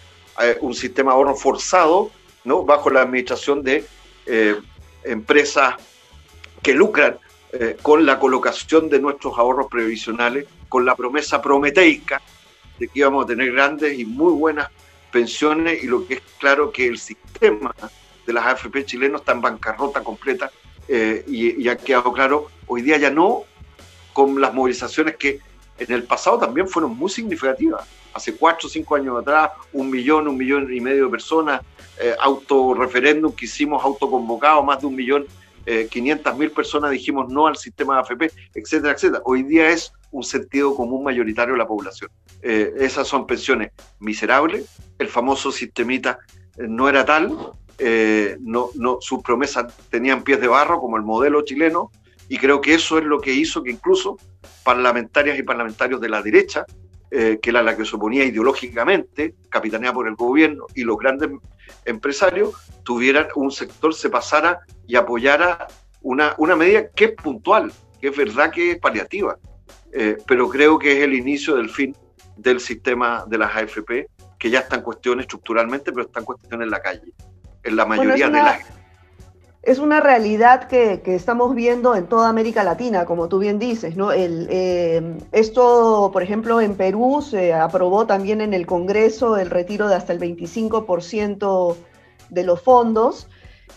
un 0.61 0.75
sistema 0.75 1.11
de 1.11 1.15
ahorro 1.15 1.35
forzado, 1.35 2.11
bajo 2.43 2.89
la 2.89 3.01
administración 3.01 3.63
de 3.63 3.85
eh, 4.25 4.55
empresas 5.03 5.75
que 6.61 6.73
lucran 6.73 7.17
eh, 7.51 7.77
con 7.81 8.05
la 8.05 8.19
colocación 8.19 8.89
de 8.89 8.99
nuestros 8.99 9.37
ahorros 9.37 9.67
previsionales, 9.67 10.45
con 10.67 10.85
la 10.85 10.95
promesa 10.95 11.41
prometeica 11.41 12.21
de 12.77 12.87
que 12.87 12.99
íbamos 12.99 13.25
a 13.25 13.27
tener 13.27 13.51
grandes 13.51 13.97
y 13.97 14.05
muy 14.05 14.33
buenas 14.33 14.69
pensiones 15.11 15.83
y 15.83 15.87
lo 15.87 16.05
que 16.05 16.15
es 16.15 16.21
claro 16.37 16.71
que 16.71 16.87
el 16.87 16.97
sistema 16.97 17.73
de 18.25 18.33
las 18.33 18.45
AFP 18.45 18.85
chilenos 18.85 19.21
está 19.21 19.31
en 19.33 19.41
bancarrota 19.41 20.03
completa 20.03 20.51
eh, 20.87 21.23
y, 21.27 21.67
ha 21.67 21.77
quedado 21.77 22.13
claro 22.13 22.49
hoy 22.67 22.81
día 22.81 22.97
ya 22.97 23.09
no 23.09 23.43
con 24.13 24.39
las 24.39 24.53
movilizaciones 24.53 25.17
que 25.17 25.39
en 25.77 25.91
el 25.91 26.03
pasado 26.03 26.39
también 26.39 26.67
fueron 26.67 26.95
muy 26.95 27.09
significativas. 27.09 27.87
Hace 28.13 28.35
cuatro 28.35 28.67
o 28.67 28.69
cinco 28.69 28.95
años 28.95 29.19
atrás, 29.19 29.51
un 29.73 29.89
millón, 29.89 30.27
un 30.27 30.37
millón 30.37 30.73
y 30.73 30.81
medio 30.81 31.05
de 31.05 31.11
personas, 31.11 31.61
eh, 31.99 32.15
autorreferéndum 32.19 33.33
que 33.33 33.45
hicimos 33.45 33.83
autoconvocados, 33.83 34.65
más 34.65 34.81
de 34.81 34.87
un 34.87 34.95
millón, 34.95 35.25
eh, 35.65 35.87
quinientas 35.89 36.37
mil 36.37 36.51
personas 36.51 36.91
dijimos 36.91 37.29
no 37.29 37.45
al 37.45 37.57
sistema 37.57 37.95
de 37.95 37.99
AFP, 38.01 38.31
etcétera, 38.55 38.93
etcétera. 38.93 39.21
Hoy 39.25 39.43
día 39.43 39.69
es 39.69 39.93
un 40.11 40.23
sentido 40.23 40.75
común 40.75 41.03
mayoritario 41.03 41.53
de 41.53 41.59
la 41.59 41.67
población. 41.67 42.09
Eh, 42.41 42.73
esas 42.79 43.07
son 43.07 43.27
pensiones 43.27 43.71
miserables, 43.99 44.65
el 44.97 45.07
famoso 45.07 45.51
sistemita 45.51 46.19
eh, 46.57 46.65
no 46.67 46.87
era 46.89 47.05
tal, 47.05 47.51
eh, 47.77 48.37
no, 48.39 48.69
no, 48.75 48.97
sus 49.01 49.21
promesas 49.21 49.73
tenían 49.89 50.23
pies 50.23 50.39
de 50.41 50.47
barro 50.47 50.79
como 50.79 50.97
el 50.97 51.03
modelo 51.03 51.43
chileno, 51.43 51.91
y 52.27 52.37
creo 52.37 52.61
que 52.61 52.75
eso 52.75 52.97
es 52.97 53.03
lo 53.03 53.19
que 53.19 53.33
hizo 53.33 53.63
que 53.63 53.71
incluso 53.71 54.17
parlamentarias 54.63 55.37
y 55.37 55.43
parlamentarios 55.43 55.99
de 55.99 56.09
la 56.09 56.21
derecha, 56.21 56.65
que 57.09 57.49
era 57.49 57.63
la 57.63 57.75
que 57.75 57.85
se 57.85 57.95
oponía 57.95 58.23
ideológicamente, 58.23 59.35
capitaneada 59.49 59.93
por 59.93 60.07
el 60.07 60.15
gobierno 60.15 60.65
y 60.75 60.83
los 60.83 60.97
grandes 60.97 61.31
empresarios, 61.85 62.53
tuvieran 62.83 63.27
un 63.35 63.51
sector, 63.51 63.93
se 63.93 64.09
pasara 64.09 64.59
y 64.87 64.95
apoyara 64.95 65.67
una, 66.01 66.35
una 66.37 66.55
medida 66.55 66.89
que 66.89 67.05
es 67.05 67.11
puntual, 67.11 67.71
que 67.99 68.09
es 68.09 68.17
verdad 68.17 68.51
que 68.51 68.71
es 68.71 68.77
paliativa, 68.77 69.37
pero 70.27 70.49
creo 70.49 70.77
que 70.77 70.97
es 70.97 71.03
el 71.03 71.13
inicio 71.13 71.55
del 71.55 71.69
fin 71.69 71.95
del 72.37 72.59
sistema 72.59 73.25
de 73.27 73.37
las 73.37 73.55
AFP, 73.55 74.07
que 74.37 74.49
ya 74.49 74.59
están 74.59 74.81
cuestiones 74.81 75.23
estructuralmente, 75.23 75.91
pero 75.91 76.05
están 76.05 76.23
cuestiones 76.23 76.65
en 76.65 76.71
la 76.71 76.81
calle, 76.81 77.13
en 77.63 77.75
la 77.75 77.85
mayoría 77.85 78.27
de 78.27 78.41
las... 78.41 78.78
Es 79.61 79.77
una 79.77 79.99
realidad 79.99 80.69
que, 80.69 81.01
que, 81.01 81.15
estamos 81.15 81.53
viendo 81.53 81.93
en 81.93 82.07
toda 82.07 82.29
América 82.29 82.63
Latina, 82.63 83.03
como 83.03 83.27
tú 83.27 83.39
bien 83.39 83.59
dices, 83.59 83.97
¿no? 83.97 84.13
El, 84.13 84.47
eh, 84.49 85.17
esto, 85.33 86.09
por 86.13 86.23
ejemplo, 86.23 86.61
en 86.61 86.75
Perú 86.75 87.21
se 87.21 87.53
aprobó 87.53 88.07
también 88.07 88.39
en 88.39 88.53
el 88.53 88.65
Congreso 88.65 89.35
el 89.35 89.49
retiro 89.49 89.89
de 89.89 89.95
hasta 89.95 90.13
el 90.13 90.19
25% 90.19 91.75
de 92.29 92.43
los 92.43 92.61
fondos. 92.61 93.27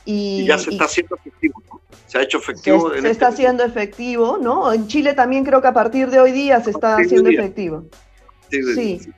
Y, 0.04 0.46
ya 0.46 0.56
se 0.56 0.70
está 0.70 0.84
haciendo 0.84 1.16
efectivo. 1.16 1.62
se 2.06 2.18
ha 2.18 2.22
hecho 2.22 2.38
efectivo. 2.38 2.90
Se, 2.90 2.96
está 2.98 3.08
este 3.10 3.24
haciendo 3.24 3.64
efectivo, 3.64 4.38
¿no? 4.40 4.72
En 4.72 4.86
Chile 4.86 5.14
también 5.14 5.44
creo 5.44 5.60
que 5.60 5.68
a 5.68 5.74
partir 5.74 6.10
de 6.10 6.20
hoy 6.20 6.30
día 6.30 6.60
se 6.62 6.70
está 6.70 6.96
haciendo 6.96 7.28
efectivo. 7.28 7.86
Sí, 8.50 8.62
sí, 8.74 9.12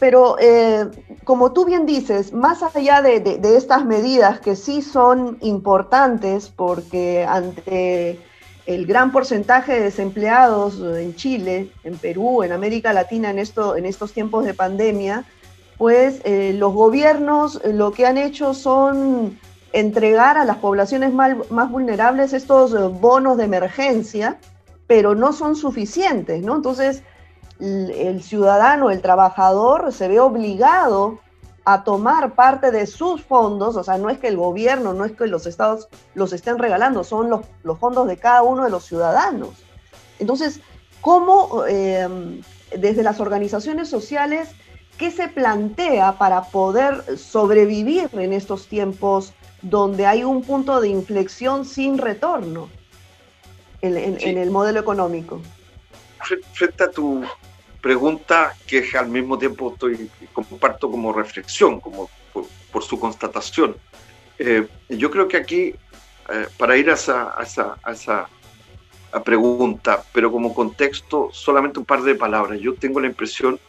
pero 0.00 0.36
eh, 0.40 0.88
como 1.24 1.52
tú 1.52 1.64
bien 1.64 1.86
dices, 1.86 2.32
más 2.32 2.62
allá 2.62 3.00
de, 3.00 3.40
estas 3.56 3.84
medidas 3.84 4.40
que 4.40 4.56
sí 4.56 4.82
son 4.82 5.38
importantes 5.40 6.48
porque 6.48 7.24
ante 7.24 8.18
el 8.66 8.86
gran 8.86 9.12
porcentaje 9.12 9.74
de 9.74 9.80
desempleados 9.82 10.80
en 10.80 11.14
Chile, 11.14 11.70
en 11.84 11.96
Perú, 11.96 12.42
en 12.42 12.52
América 12.52 12.92
Latina 12.92 13.30
en, 13.30 13.38
esto, 13.38 13.76
en 13.76 13.86
estos 13.86 14.12
tiempos 14.12 14.44
de 14.44 14.54
pandemia, 14.54 15.24
pues 15.78 16.20
eh, 16.24 16.54
los 16.56 16.72
gobiernos 16.72 17.60
lo 17.64 17.92
que 17.92 18.06
han 18.06 18.18
hecho 18.18 18.54
son 18.54 19.38
entregar 19.72 20.38
a 20.38 20.44
las 20.44 20.58
poblaciones 20.58 21.12
más, 21.14 21.70
vulnerables 21.70 22.32
estos 22.32 22.74
eh, 22.74 22.78
bonos 22.78 23.36
de 23.36 23.44
emergencia, 23.44 24.38
pero 24.86 25.14
no 25.14 25.32
son 25.32 25.56
suficientes, 25.56 26.42
¿no? 26.42 26.56
Entonces, 26.56 27.02
el, 27.62 28.22
ciudadano, 28.22 28.90
el 28.90 29.00
trabajador, 29.00 29.92
se 29.92 30.08
ve 30.08 30.20
obligado 30.20 31.20
a 31.64 31.84
tomar 31.84 32.34
parte 32.34 32.70
de 32.72 32.86
sus 32.86 33.22
fondos, 33.22 33.76
o 33.76 33.84
sea, 33.84 33.96
no 33.96 34.10
es 34.10 34.18
que 34.18 34.28
el 34.28 34.36
gobierno, 34.36 34.94
no 34.94 35.04
es 35.04 35.12
que 35.12 35.26
los 35.28 35.46
estados 35.46 35.88
los 36.14 36.32
estén 36.32 36.58
regalando, 36.58 37.04
son 37.04 37.30
los, 37.30 37.42
los 37.62 37.78
fondos 37.78 38.08
de 38.08 38.16
cada 38.16 38.42
uno 38.42 38.64
de 38.64 38.70
los 38.70 38.84
ciudadanos. 38.84 39.50
Entonces, 40.18 40.60
¿cómo 41.00 41.64
em, 41.66 42.42
desde 42.76 43.02
las 43.02 43.20
organizaciones 43.20 43.88
sociales, 43.88 44.48
qué 44.98 45.10
se 45.10 45.28
plantea 45.28 46.12
para 46.18 46.42
poder 46.44 47.18
sobrevivir 47.18 48.10
en 48.12 48.32
estos 48.32 48.66
tiempos 48.66 49.32
donde 49.62 50.06
hay 50.06 50.24
un 50.24 50.42
punto 50.42 50.80
de 50.80 50.88
inflexión 50.88 51.64
sin 51.64 51.98
retorno 51.98 52.68
en, 53.80 54.38
el 54.38 54.50
modelo 54.50 54.80
económico. 54.80 55.40
Frente 56.52 56.84
a 56.84 56.90
tu 56.90 57.24
pregunta, 57.82 58.54
que 58.66 58.88
al 58.96 59.08
mismo 59.08 59.36
tiempo 59.36 59.72
estoy 59.72 60.08
comparto 60.32 60.90
como 60.90 61.12
reflexión, 61.12 61.80
como 61.80 62.08
por, 62.32 62.82
su 62.82 62.98
constatación, 62.98 63.76
eh, 64.38 64.66
yo 64.88 65.10
creo 65.10 65.28
que 65.28 65.36
aquí, 65.36 65.74
eh, 66.30 66.46
para 66.56 66.76
ir 66.76 66.88
a 66.88 66.94
esa, 66.94 67.34
a 67.38 67.92
esa, 67.92 68.28
pregunta, 69.24 70.02
pero 70.10 70.32
como 70.32 70.54
contexto, 70.54 71.28
solamente 71.32 71.78
un 71.78 71.84
par 71.84 72.00
de 72.00 72.14
palabras. 72.14 72.58
Yo 72.58 72.72
tengo 72.74 72.98
la 72.98 73.08
impresión 73.08 73.60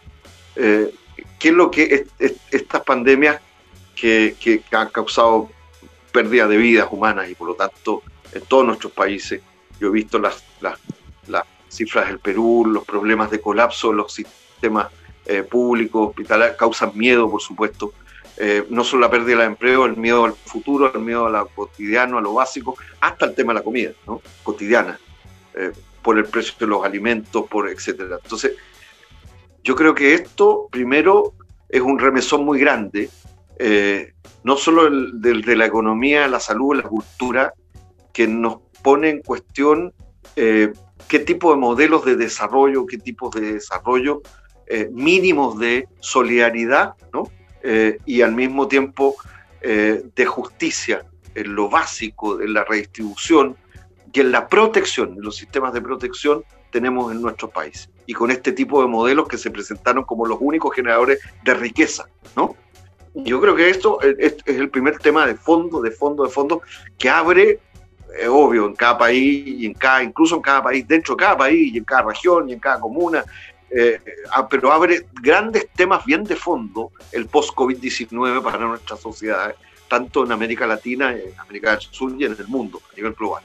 eh, 0.55 0.93
que 1.38 1.50
es 1.50 1.53
lo 1.53 1.70
que 1.70 2.05
estas 2.50 2.82
pandemias 2.84 3.41
que, 3.93 4.38
que, 4.39 4.63
han 4.72 4.88
causado 4.88 5.50
pérdida 6.13 6.48
de 6.48 6.55
vidas 6.55 6.88
humanas 6.89 7.29
y 7.29 7.36
por 7.36 7.50
lo 7.50 7.55
tanto 7.55 8.03
en 8.32 8.41
todos 8.46 8.65
nuestros 8.65 8.93
países. 8.93 9.41
Yo 9.82 9.89
he 9.89 9.91
visto 9.91 10.17
las, 10.17 10.46
las, 10.62 10.79
cifras 11.74 12.08
del 12.08 12.20
Perú, 12.20 12.65
los 12.68 12.86
problemas 12.86 13.32
de 13.32 13.42
colapso 13.42 13.94
los 13.94 14.13
sistemas 14.13 14.88
eh, 15.25 15.44
públicos, 15.44 16.10
hospitalarios, 16.10 16.58
causan 16.58 16.92
miedo, 16.96 17.30
por 17.30 17.42
supuesto. 17.42 17.94
Eh, 18.38 18.65
no 18.70 18.84
solo 18.84 19.01
la 19.01 19.12
pérdida 19.12 19.39
de 19.39 19.46
empleo, 19.46 19.86
el 19.86 19.96
miedo 19.96 20.25
al 20.25 20.34
futuro, 20.34 20.92
el 20.94 21.01
miedo 21.01 21.27
a 21.27 21.30
lo 21.30 21.48
cotidiano, 21.48 22.18
a 22.18 22.22
lo 22.22 22.34
básico, 22.34 22.75
hasta 23.00 23.25
el 23.25 23.36
tema 23.36 23.53
de 23.53 23.60
la 23.60 23.63
comida 23.63 23.92
¿no? 24.08 24.22
cotidiana, 24.44 25.00
eh, 25.53 25.72
por 26.01 26.18
el 26.18 26.25
precio 26.25 26.56
de 26.60 26.68
los 26.68 26.84
alimentos, 26.84 27.46
por 27.50 27.70
etcétera. 27.70 28.18
Entonces, 28.22 28.53
yo 29.63 29.75
creo 29.75 29.94
que 29.94 30.13
esto, 30.13 30.68
primero, 30.72 31.34
es 31.70 31.82
un 31.82 32.00
remesón 32.00 32.44
muy 32.44 32.60
grande 32.60 33.10
no 34.44 34.58
solo 34.58 34.88
el, 34.88 35.22
de, 35.22 35.56
la 35.56 35.65
economía, 35.65 36.27
la 36.27 36.39
salud, 36.39 36.75
la 36.75 36.84
cultura, 36.84 37.53
que 38.12 38.27
nos 38.27 38.58
pone 38.84 39.10
en 39.10 39.22
cuestión 39.22 39.94
eh, 40.36 40.72
qué 41.08 41.20
tipo 41.20 41.51
de 41.51 41.58
modelos 41.58 42.06
de 42.06 42.15
desarrollo, 42.15 42.86
qué 42.86 42.98
tipos 42.98 43.34
de 43.36 43.53
desarrollo 43.53 44.22
eh, 44.67 44.89
mínimos 44.91 45.60
de 45.60 45.88
solidaridad 46.00 46.95
¿no? 47.13 47.30
Eh, 47.62 47.98
y 48.06 48.21
al 48.21 48.34
mismo 48.34 48.67
tiempo 48.67 49.15
de 49.65 50.26
justicia 50.26 51.06
en 51.36 51.56
lo 51.56 51.69
básico, 51.69 52.41
en 52.41 52.54
la 52.54 52.65
redistribución 52.65 53.56
y 54.12 54.19
en 54.19 54.34
la 54.34 54.50
protección, 54.50 55.13
en 55.13 55.21
los 55.21 55.38
sistemas 55.38 55.71
de 55.74 55.82
protección 55.82 56.43
tenemos 56.69 57.13
en 57.13 57.21
nuestro 57.21 57.50
país. 57.50 57.89
Y 58.06 58.13
con 58.13 58.30
este 58.30 58.52
tipo 58.52 58.82
de 58.82 58.89
modelos 58.89 59.26
que 59.30 59.38
se 59.38 59.50
presentaron 59.52 60.04
como 60.04 60.26
los 60.26 60.38
únicos 60.41 60.76
generadores 60.76 61.19
de 61.45 61.54
riqueza, 61.54 62.10
¿no? 62.36 62.58
Yo 63.15 63.39
creo 63.39 63.56
que 63.56 63.69
esto 63.69 64.02
es, 64.02 64.36
el 64.45 64.69
primer 64.69 64.98
tema 64.98 65.26
de 65.28 65.36
fondo, 65.36 65.82
de 65.82 65.91
fondo, 65.91 66.24
de 66.24 66.32
fondo, 66.32 66.62
que 66.98 67.10
abre, 67.10 67.60
obvio, 68.30 68.65
en 68.65 68.76
cada 68.76 68.97
país 68.97 69.43
y 69.47 69.65
en 69.65 69.73
cada, 69.73 70.04
incluso 70.04 70.36
en 70.36 70.41
cada 70.41 70.63
país, 70.63 70.88
dentro 70.88 71.15
de 71.15 71.19
cada 71.19 71.38
país 71.38 71.76
en 71.76 71.84
cada 71.84 72.04
región 72.04 72.49
y 72.49 72.54
en 72.54 72.60
cada 72.60 72.80
comuna, 72.80 73.23
eh, 73.76 73.99
ah, 74.32 74.47
pero 74.47 74.71
abre 74.71 75.08
grandes 75.21 75.67
temas 75.76 76.06
bien 76.06 76.23
de 76.23 76.36
fondo 76.36 76.91
el 77.12 77.26
post-COVID-19 77.28 78.43
para 78.43 78.60
nuestras 78.60 78.99
sociedades, 78.99 79.56
tanto 79.88 80.26
en 80.26 80.32
América 80.32 80.67
Latina, 80.67 81.12
en 81.12 81.39
América 81.39 81.71
del 81.71 81.82
Sur 81.82 82.13
y 82.17 82.26
en 82.26 82.36
el 82.38 82.47
mundo 82.47 82.82
a 82.91 82.95
nivel 82.95 83.13
global. 83.13 83.41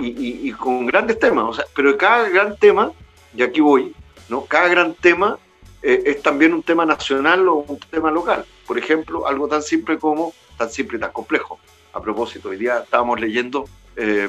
Y, 0.00 0.48
y, 0.48 0.52
con 0.52 0.86
grandes 0.86 1.18
temas, 1.18 1.44
o 1.48 1.54
sea, 1.54 1.64
pero 1.74 1.96
cada 1.96 2.28
gran 2.28 2.56
tema, 2.58 2.92
y 3.34 3.42
aquí 3.42 3.60
voy, 3.60 3.94
¿no? 4.28 4.44
cada 4.44 4.68
gran 4.68 4.92
tema 4.94 5.38
eh, 5.82 6.02
es 6.06 6.20
también 6.20 6.52
un 6.52 6.62
tema 6.62 6.84
nacional 6.84 7.48
o 7.48 7.56
un 7.56 7.78
tema 7.78 8.10
local. 8.10 8.44
Por 8.66 8.76
ejemplo, 8.76 9.26
algo 9.26 9.48
tan 9.48 9.62
simple 9.62 9.98
como, 9.98 10.34
tan 10.58 10.68
simple 10.68 10.98
y 10.98 11.00
tan 11.00 11.12
complejo. 11.12 11.58
A 11.92 12.02
propósito, 12.02 12.48
hoy 12.48 12.56
día 12.56 12.80
estábamos 12.80 13.20
leyendo 13.20 13.66
eh, 13.96 14.28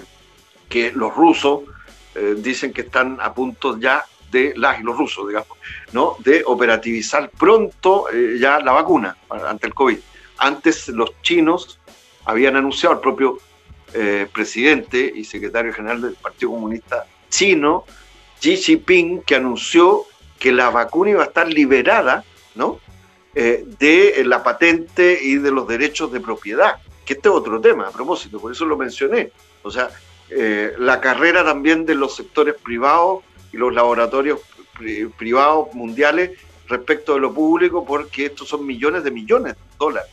que 0.69 0.91
los 0.91 1.15
rusos 1.15 1.61
eh, 2.15 2.35
dicen 2.37 2.73
que 2.73 2.81
están 2.81 3.17
a 3.21 3.33
punto 3.33 3.79
ya 3.79 4.03
de, 4.31 4.53
los 4.55 4.97
rusos, 4.97 5.27
digamos, 5.27 5.57
¿no? 5.91 6.17
de 6.19 6.43
operativizar 6.45 7.29
pronto 7.29 8.07
eh, 8.11 8.37
ya 8.39 8.59
la 8.59 8.73
vacuna 8.73 9.15
ante 9.29 9.67
el 9.67 9.73
COVID. 9.73 9.97
Antes 10.37 10.89
los 10.89 11.21
chinos 11.21 11.79
habían 12.25 12.55
anunciado, 12.55 12.95
el 12.95 13.01
propio 13.01 13.37
presidente 14.33 15.09
y 15.15 15.23
secretario 15.23 15.71
general 15.71 16.01
del 16.01 16.15
Partido 16.15 16.51
Comunista 16.51 17.05
chino, 17.29 17.85
Xi 18.41 18.57
Jinping, 18.57 19.21
que 19.21 19.35
anunció 19.35 20.03
que 20.37 20.51
la 20.51 20.69
vacuna 20.69 21.11
iba 21.11 21.23
a 21.23 21.27
estar 21.27 21.47
liberada, 21.47 22.25
¿no? 22.55 22.81
De 23.33 24.21
la 24.25 24.43
patente 24.43 25.17
y 25.21 25.35
de 25.35 25.49
los 25.49 25.65
derechos 25.65 26.11
de 26.11 26.19
propiedad, 26.19 26.75
que 27.05 27.13
este 27.13 27.29
es 27.29 27.35
otro 27.35 27.61
tema, 27.61 27.87
a 27.87 27.91
propósito, 27.91 28.41
por 28.41 28.51
eso 28.51 28.65
lo 28.65 28.75
mencioné. 28.75 29.31
O 29.65 29.71
sea, 29.71 29.89
eh, 30.29 30.73
la 30.77 31.01
carrera 31.01 31.43
también 31.43 31.87
de 31.87 31.95
los 31.95 32.15
sectores 32.15 32.53
privados 32.53 33.23
y 33.51 33.57
los 33.57 33.73
laboratorios 33.73 34.39
privados 35.17 35.73
mundiales 35.73 36.39
respecto 36.67 37.15
de 37.15 37.21
lo 37.21 37.33
público, 37.33 37.83
porque 37.83 38.27
estos 38.27 38.47
son 38.47 38.63
millones 38.63 39.03
de 39.03 39.09
millones 39.09 39.55
de 39.55 39.61
dólares. 39.79 40.11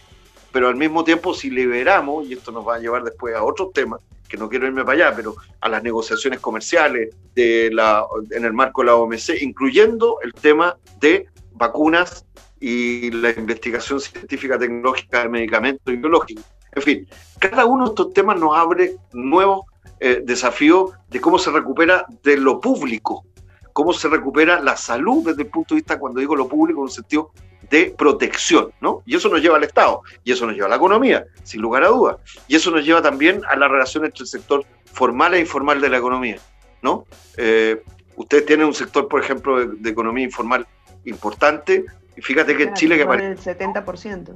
Pero 0.52 0.68
al 0.68 0.76
mismo 0.76 1.04
tiempo, 1.04 1.34
si 1.34 1.50
liberamos, 1.50 2.26
y 2.26 2.32
esto 2.32 2.50
nos 2.50 2.66
va 2.66 2.76
a 2.76 2.78
llevar 2.78 3.04
después 3.04 3.34
a 3.34 3.44
otros 3.44 3.74
temas, 3.74 4.00
que 4.26 4.38
no 4.38 4.48
quiero 4.48 4.66
irme 4.66 4.86
para 4.86 5.08
allá, 5.08 5.16
pero 5.16 5.34
a 5.60 5.68
las 5.68 5.82
negociaciones 5.82 6.40
comerciales 6.40 7.14
en 7.36 8.44
el 8.44 8.52
marco 8.54 8.80
de 8.80 8.86
la 8.86 8.94
OMC, 8.96 9.42
incluyendo 9.42 10.16
el 10.22 10.32
tema 10.32 10.78
de 10.98 11.26
vacunas 11.52 12.24
y 12.58 13.10
la 13.10 13.30
investigación 13.30 14.00
científica 14.00 14.58
tecnológica 14.58 15.24
de 15.24 15.28
medicamentos 15.28 15.94
biológicos. 15.94 16.44
En 16.74 16.82
fin, 16.82 17.08
cada 17.38 17.66
uno 17.66 17.84
de 17.84 17.90
estos 17.90 18.12
temas 18.12 18.38
nos 18.38 18.56
abre 18.56 18.96
nuevos 19.12 19.66
eh, 20.00 20.22
desafíos 20.24 20.92
de 21.08 21.20
cómo 21.20 21.38
se 21.38 21.50
recupera 21.50 22.06
de 22.22 22.36
lo 22.36 22.60
público, 22.60 23.24
cómo 23.72 23.92
se 23.92 24.08
recupera 24.08 24.60
la 24.60 24.76
salud 24.76 25.24
desde 25.26 25.42
el 25.42 25.48
punto 25.48 25.74
de 25.74 25.80
vista, 25.80 25.98
cuando 25.98 26.20
digo 26.20 26.34
lo 26.34 26.48
público, 26.48 26.80
en 26.80 26.84
un 26.84 26.90
sentido 26.90 27.30
de 27.70 27.94
protección, 27.96 28.72
¿no? 28.80 29.02
Y 29.06 29.16
eso 29.16 29.28
nos 29.28 29.40
lleva 29.40 29.56
al 29.56 29.64
Estado, 29.64 30.02
y 30.24 30.32
eso 30.32 30.46
nos 30.46 30.54
lleva 30.54 30.66
a 30.66 30.70
la 30.70 30.76
economía, 30.76 31.26
sin 31.42 31.60
lugar 31.60 31.84
a 31.84 31.88
dudas. 31.88 32.16
Y 32.48 32.56
eso 32.56 32.70
nos 32.70 32.84
lleva 32.84 33.00
también 33.00 33.42
a 33.48 33.56
la 33.56 33.68
relación 33.68 34.04
entre 34.04 34.22
el 34.22 34.26
sector 34.26 34.64
formal 34.86 35.34
e 35.34 35.40
informal 35.40 35.80
de 35.80 35.88
la 35.88 35.98
economía, 35.98 36.38
¿no? 36.82 37.06
Eh, 37.36 37.82
ustedes 38.16 38.46
tienen 38.46 38.66
un 38.66 38.74
sector, 38.74 39.08
por 39.08 39.20
ejemplo, 39.20 39.66
de 39.66 39.90
economía 39.90 40.24
informal 40.24 40.66
importante, 41.04 41.84
fíjate 42.16 42.56
que 42.56 42.64
en 42.64 42.74
Chile 42.74 42.96
que 42.96 43.02
aparecía... 43.02 43.54
70%. 43.56 44.34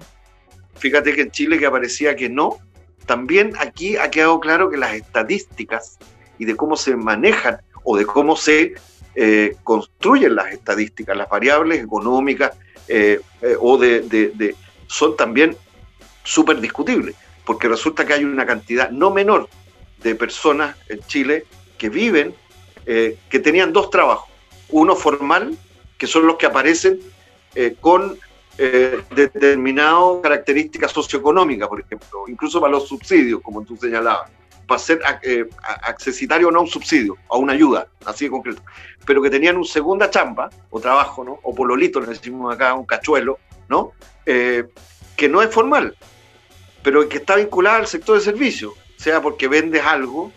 Fíjate 0.79 1.15
que 1.15 1.23
en 1.23 1.31
Chile 1.31 1.59
que 1.59 1.67
aparecía 1.67 2.17
que 2.17 2.29
no, 2.29 2.59
también 3.07 3.53
aquí 3.59 3.97
ha 3.97 4.11
quedado 4.11 4.41
claro 4.41 4.69
que 4.69 4.77
las 4.77 4.95
estadísticas 4.95 5.99
y 6.39 6.45
de 6.45 6.57
cómo 6.57 6.77
se 6.77 6.97
manejan 6.97 7.61
o 7.85 7.97
de 7.97 8.05
cómo 8.05 8.37
se 8.37 8.75
eh, 9.15 9.57
construyen 9.65 10.35
las 10.35 10.53
estadísticas, 10.53 11.17
las 11.17 11.29
variables 11.29 11.83
económicas 11.83 12.53
eh, 12.89 13.21
eh, 13.41 13.57
o 13.59 13.79
de, 13.79 14.01
de, 14.03 14.55
son 14.89 15.17
también 15.17 15.57
súper 16.23 16.61
discutibles, 16.61 17.15
porque 17.45 17.69
resulta 17.69 18.05
que 18.05 18.13
hay 18.13 18.25
una 18.25 18.45
cantidad 18.45 18.91
no 18.91 19.11
menor 19.11 19.49
de 20.03 20.15
personas 20.15 20.77
en 20.89 21.01
Chile 21.07 21.45
que 21.79 21.89
viven, 21.89 22.35
que 22.85 23.41
tenían 23.43 23.73
dos 23.73 23.91
trabajos, 23.91 24.31
uno 24.69 24.95
formal, 24.95 25.59
que 25.99 26.07
son 26.07 26.25
los 26.27 26.37
que 26.37 26.47
aparecen 26.47 27.01
con 27.81 28.17
eh, 28.59 29.03
determinadas 29.15 30.23
características 30.23 30.91
socioeconómicas, 30.93 31.69
por 31.69 31.81
ejemplo, 31.81 32.25
incluso 32.27 32.61
para 32.61 32.73
los 32.73 32.89
subsidios, 32.89 33.41
como 33.43 33.63
tú 33.63 33.77
señalabas, 33.77 34.31
para 34.67 34.79
ser 34.79 35.01
eh, 35.23 35.49
accesitario 35.83 36.51
no 36.51 36.59
a 36.59 36.63
un 36.63 36.69
subsidio, 36.69 37.17
a 37.29 37.37
una 37.37 37.53
ayuda, 37.53 37.87
así 38.05 38.25
de 38.25 38.31
concreto, 38.31 38.63
pero 39.05 39.23
que 39.23 39.31
tenían 39.31 39.57
un 39.57 39.65
segunda 39.65 40.11
chamba 40.11 40.51
o 40.71 40.81
trabajo, 40.81 41.23
¿no? 41.23 41.39
o 41.43 41.55
pololito, 41.55 42.01
le 42.01 42.07
decimos 42.07 42.55
acá, 42.55 42.75
un 42.75 42.85
cachuelo, 42.85 43.39
¿no? 43.69 43.93
Eh, 44.25 44.65
que 45.17 45.29
no 45.29 45.41
es 45.43 45.51
formal, 45.51 45.97
pero 46.83 47.09
que 47.09 47.19
está 47.19 47.37
vinculada 47.37 47.77
al 47.77 47.87
sector 47.87 48.17
de 48.17 48.25
servicio, 48.25 48.75
sea 48.97 49.21
porque 49.21 49.49
vendes 49.49 49.85
algo, 49.85 50.33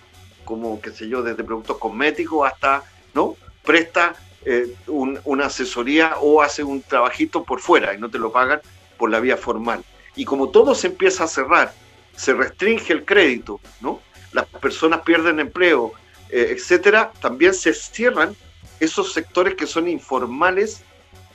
como, 0.46 0.80
qué 0.82 0.92
sé 0.92 1.08
yo, 1.08 1.24
desde 1.24 1.44
productos 1.44 1.78
cosméticos 1.78 2.48
hasta, 2.48 2.84
¿no? 3.14 3.36
Presta 3.64 4.14
eh, 4.46 4.74
una 4.88 5.46
asesoría 5.48 6.16
o 6.22 6.42
hace 6.42 6.64
un 6.64 6.82
trabajito 6.82 7.44
por 7.44 7.60
fuera 7.60 7.94
y 7.94 7.98
no 7.98 8.10
te 8.10 8.18
lo 8.18 8.32
pagan 8.32 8.62
por 8.98 9.12
la 9.12 9.20
vía 9.20 9.36
formal. 9.36 9.84
Y 10.16 10.24
como 10.24 10.50
todo 10.50 10.76
se 10.76 10.88
empieza 10.88 11.26
a 11.26 11.28
cerrar, 11.28 11.74
se 12.16 12.34
restringe 12.34 12.94
el 12.94 13.04
crédito, 13.06 13.60
¿no? 13.82 14.02
Las 14.32 14.46
personas 14.46 15.02
pierden 15.02 15.40
empleo, 15.40 15.94
eh, 16.30 16.48
etcétera, 16.52 17.12
también 17.22 17.54
se 17.54 17.74
cierran 17.74 18.36
esos 18.80 19.12
sectores 19.12 19.56
que 19.56 19.68
son 19.68 19.88
informales, 19.90 20.84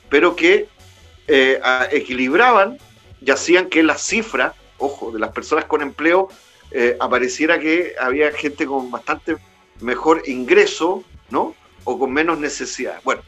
pero 0.08 0.34
que 0.34 0.68
eh, 1.28 1.60
equilibraban 1.90 2.78
y 3.20 3.30
hacían 3.30 3.68
que 3.68 3.82
la 3.82 3.98
cifra, 3.98 4.54
ojo, 4.78 5.10
de 5.10 5.18
las 5.18 5.30
personas 5.32 5.66
con 5.66 5.82
empleo 5.82 6.28
apareciera 6.98 7.60
que 7.60 7.94
había 8.00 8.32
gente 8.32 8.66
con 8.66 8.90
bastante 8.90 9.36
mejor 9.80 10.22
ingreso, 10.26 11.04
¿no? 11.30 11.54
O 11.84 11.98
con 11.98 12.12
menos 12.12 12.38
necesidad. 12.38 13.00
Bueno, 13.04 13.22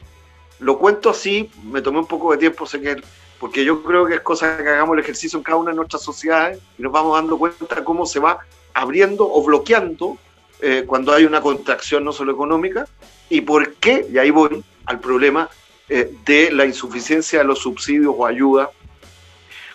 lo 0.58 0.78
cuento 0.78 1.10
así, 1.10 1.50
me 1.64 1.82
tomé 1.82 1.98
un 1.98 2.06
poco 2.06 2.32
de 2.32 2.38
tiempo, 2.38 2.66
sé 2.66 2.80
que 2.80 2.96
porque 3.38 3.64
yo 3.64 3.82
creo 3.82 4.06
que 4.06 4.14
es 4.14 4.20
cosa 4.20 4.56
que 4.56 4.68
hagamos 4.68 4.94
el 4.94 5.00
ejercicio 5.00 5.36
en 5.38 5.42
cada 5.42 5.58
una 5.58 5.70
de 5.70 5.76
nuestras 5.76 6.02
sociedades 6.02 6.58
y 6.78 6.82
nos 6.82 6.92
vamos 6.92 7.16
dando 7.16 7.36
cuenta 7.36 7.84
cómo 7.84 8.06
se 8.06 8.18
va 8.18 8.38
abriendo 8.72 9.30
o 9.30 9.42
bloqueando 9.44 10.16
eh, 10.60 10.84
cuando 10.86 11.12
hay 11.12 11.24
una 11.26 11.42
contracción 11.42 12.04
no 12.04 12.12
solo 12.12 12.32
económica 12.32 12.86
y 13.28 13.42
por 13.42 13.74
qué, 13.74 14.06
y 14.10 14.18
ahí 14.18 14.30
voy 14.30 14.64
al 14.86 15.00
problema 15.00 15.50
eh, 15.88 16.12
de 16.24 16.50
la 16.50 16.64
insuficiencia 16.64 17.40
de 17.40 17.44
los 17.44 17.58
subsidios 17.58 18.14
o 18.16 18.26
ayuda, 18.26 18.70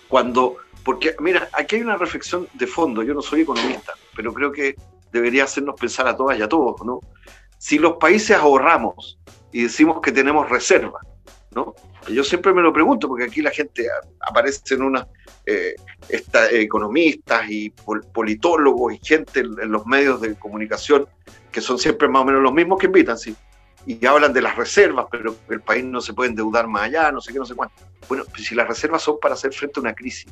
cuando, 0.07 0.57
porque 0.83 1.15
mira, 1.19 1.49
aquí 1.53 1.75
hay 1.75 1.81
una 1.83 1.97
reflexión 1.97 2.47
de 2.53 2.67
fondo, 2.67 3.03
yo 3.03 3.13
no 3.13 3.21
soy 3.21 3.41
economista, 3.41 3.93
pero 4.15 4.33
creo 4.33 4.51
que 4.51 4.75
debería 5.11 5.43
hacernos 5.43 5.79
pensar 5.79 6.07
a 6.07 6.17
todas 6.17 6.37
y 6.37 6.41
a 6.41 6.49
todos, 6.49 6.81
¿no? 6.83 6.99
Si 7.61 7.77
los 7.77 7.97
países 7.97 8.35
ahorramos 8.35 9.19
y 9.51 9.61
decimos 9.61 10.01
que 10.01 10.11
tenemos 10.11 10.49
reservas, 10.49 11.05
¿no? 11.51 11.75
Yo 12.07 12.23
siempre 12.23 12.55
me 12.55 12.61
lo 12.63 12.73
pregunto, 12.73 13.07
porque 13.07 13.25
aquí 13.25 13.43
la 13.43 13.51
gente 13.51 13.87
aparece 14.19 14.73
en 14.73 14.81
una 14.81 15.07
eh, 15.45 15.75
economistas 16.09 17.47
y 17.47 17.69
politólogos 17.69 18.95
y 18.95 18.99
gente 19.05 19.41
en, 19.41 19.71
los 19.71 19.85
medios 19.85 20.19
de 20.21 20.33
comunicación 20.39 21.05
que 21.51 21.61
son 21.61 21.77
siempre 21.77 22.07
más 22.07 22.23
o 22.23 22.25
menos 22.25 22.41
los 22.41 22.51
mismos 22.51 22.79
que 22.79 22.87
invitan, 22.87 23.15
sí. 23.15 23.35
Y 23.85 24.03
hablan 24.07 24.33
de 24.33 24.41
las 24.41 24.55
reservas, 24.55 25.05
pero 25.11 25.35
el 25.47 25.61
país 25.61 25.83
no 25.83 26.01
se 26.01 26.13
puede 26.13 26.31
endeudar 26.31 26.65
más 26.65 26.85
allá, 26.85 27.11
no 27.11 27.21
sé 27.21 27.31
qué, 27.31 27.37
no 27.37 27.45
sé 27.45 27.53
cuánto. 27.53 27.75
Bueno, 28.09 28.23
pues 28.31 28.43
si 28.47 28.55
las 28.55 28.67
reservas 28.67 29.03
son 29.03 29.19
para 29.21 29.35
hacer 29.35 29.53
frente 29.53 29.79
a 29.79 29.81
una 29.81 29.93
crisis 29.93 30.25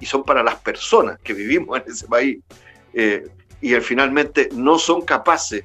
y 0.00 0.04
son 0.04 0.22
para 0.22 0.42
las 0.42 0.56
personas 0.56 1.18
que 1.20 1.32
vivimos 1.32 1.80
en 1.80 1.90
ese 1.90 2.06
país 2.06 2.40
eh, 2.92 3.26
y 3.62 3.72
finalmente 3.76 4.50
no 4.52 4.78
son 4.78 5.00
capaces 5.00 5.64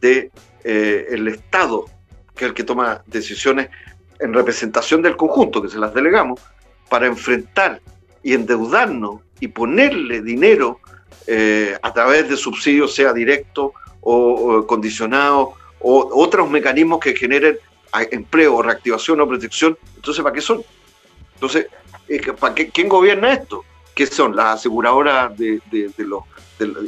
de 0.00 0.30
eh, 0.64 1.06
el 1.10 1.28
Estado, 1.28 1.86
que 2.34 2.44
es 2.44 2.48
el 2.50 2.54
que 2.54 2.64
toma 2.64 3.02
decisiones 3.06 3.70
en 4.18 4.34
representación 4.34 5.02
del 5.02 5.16
conjunto, 5.16 5.62
que 5.62 5.68
se 5.68 5.78
las 5.78 5.94
delegamos, 5.94 6.40
para 6.88 7.06
enfrentar 7.06 7.80
y 8.22 8.34
endeudarnos 8.34 9.20
y 9.40 9.48
ponerle 9.48 10.20
dinero 10.20 10.80
eh, 11.26 11.78
a 11.80 11.92
través 11.92 12.28
de 12.28 12.36
subsidios, 12.36 12.94
sea 12.94 13.12
directo 13.12 13.72
o, 14.00 14.66
condicionado, 14.66 15.54
o 15.80 16.10
otros 16.12 16.50
mecanismos 16.50 17.00
que 17.00 17.14
generen 17.14 17.58
empleo, 18.10 18.62
reactivación 18.62 19.20
o 19.20 19.28
protección. 19.28 19.76
Entonces, 19.96 20.22
¿para 20.22 20.34
qué 20.34 20.40
son? 20.40 20.62
Entonces, 21.34 21.66
¿para 22.38 22.54
qué, 22.54 22.68
¿quién 22.68 22.88
gobierna 22.88 23.32
esto? 23.32 23.64
¿Qué 23.94 24.06
son? 24.06 24.36
Las 24.36 24.56
aseguradoras 24.56 25.36
de, 25.36 25.60
los 25.98 26.24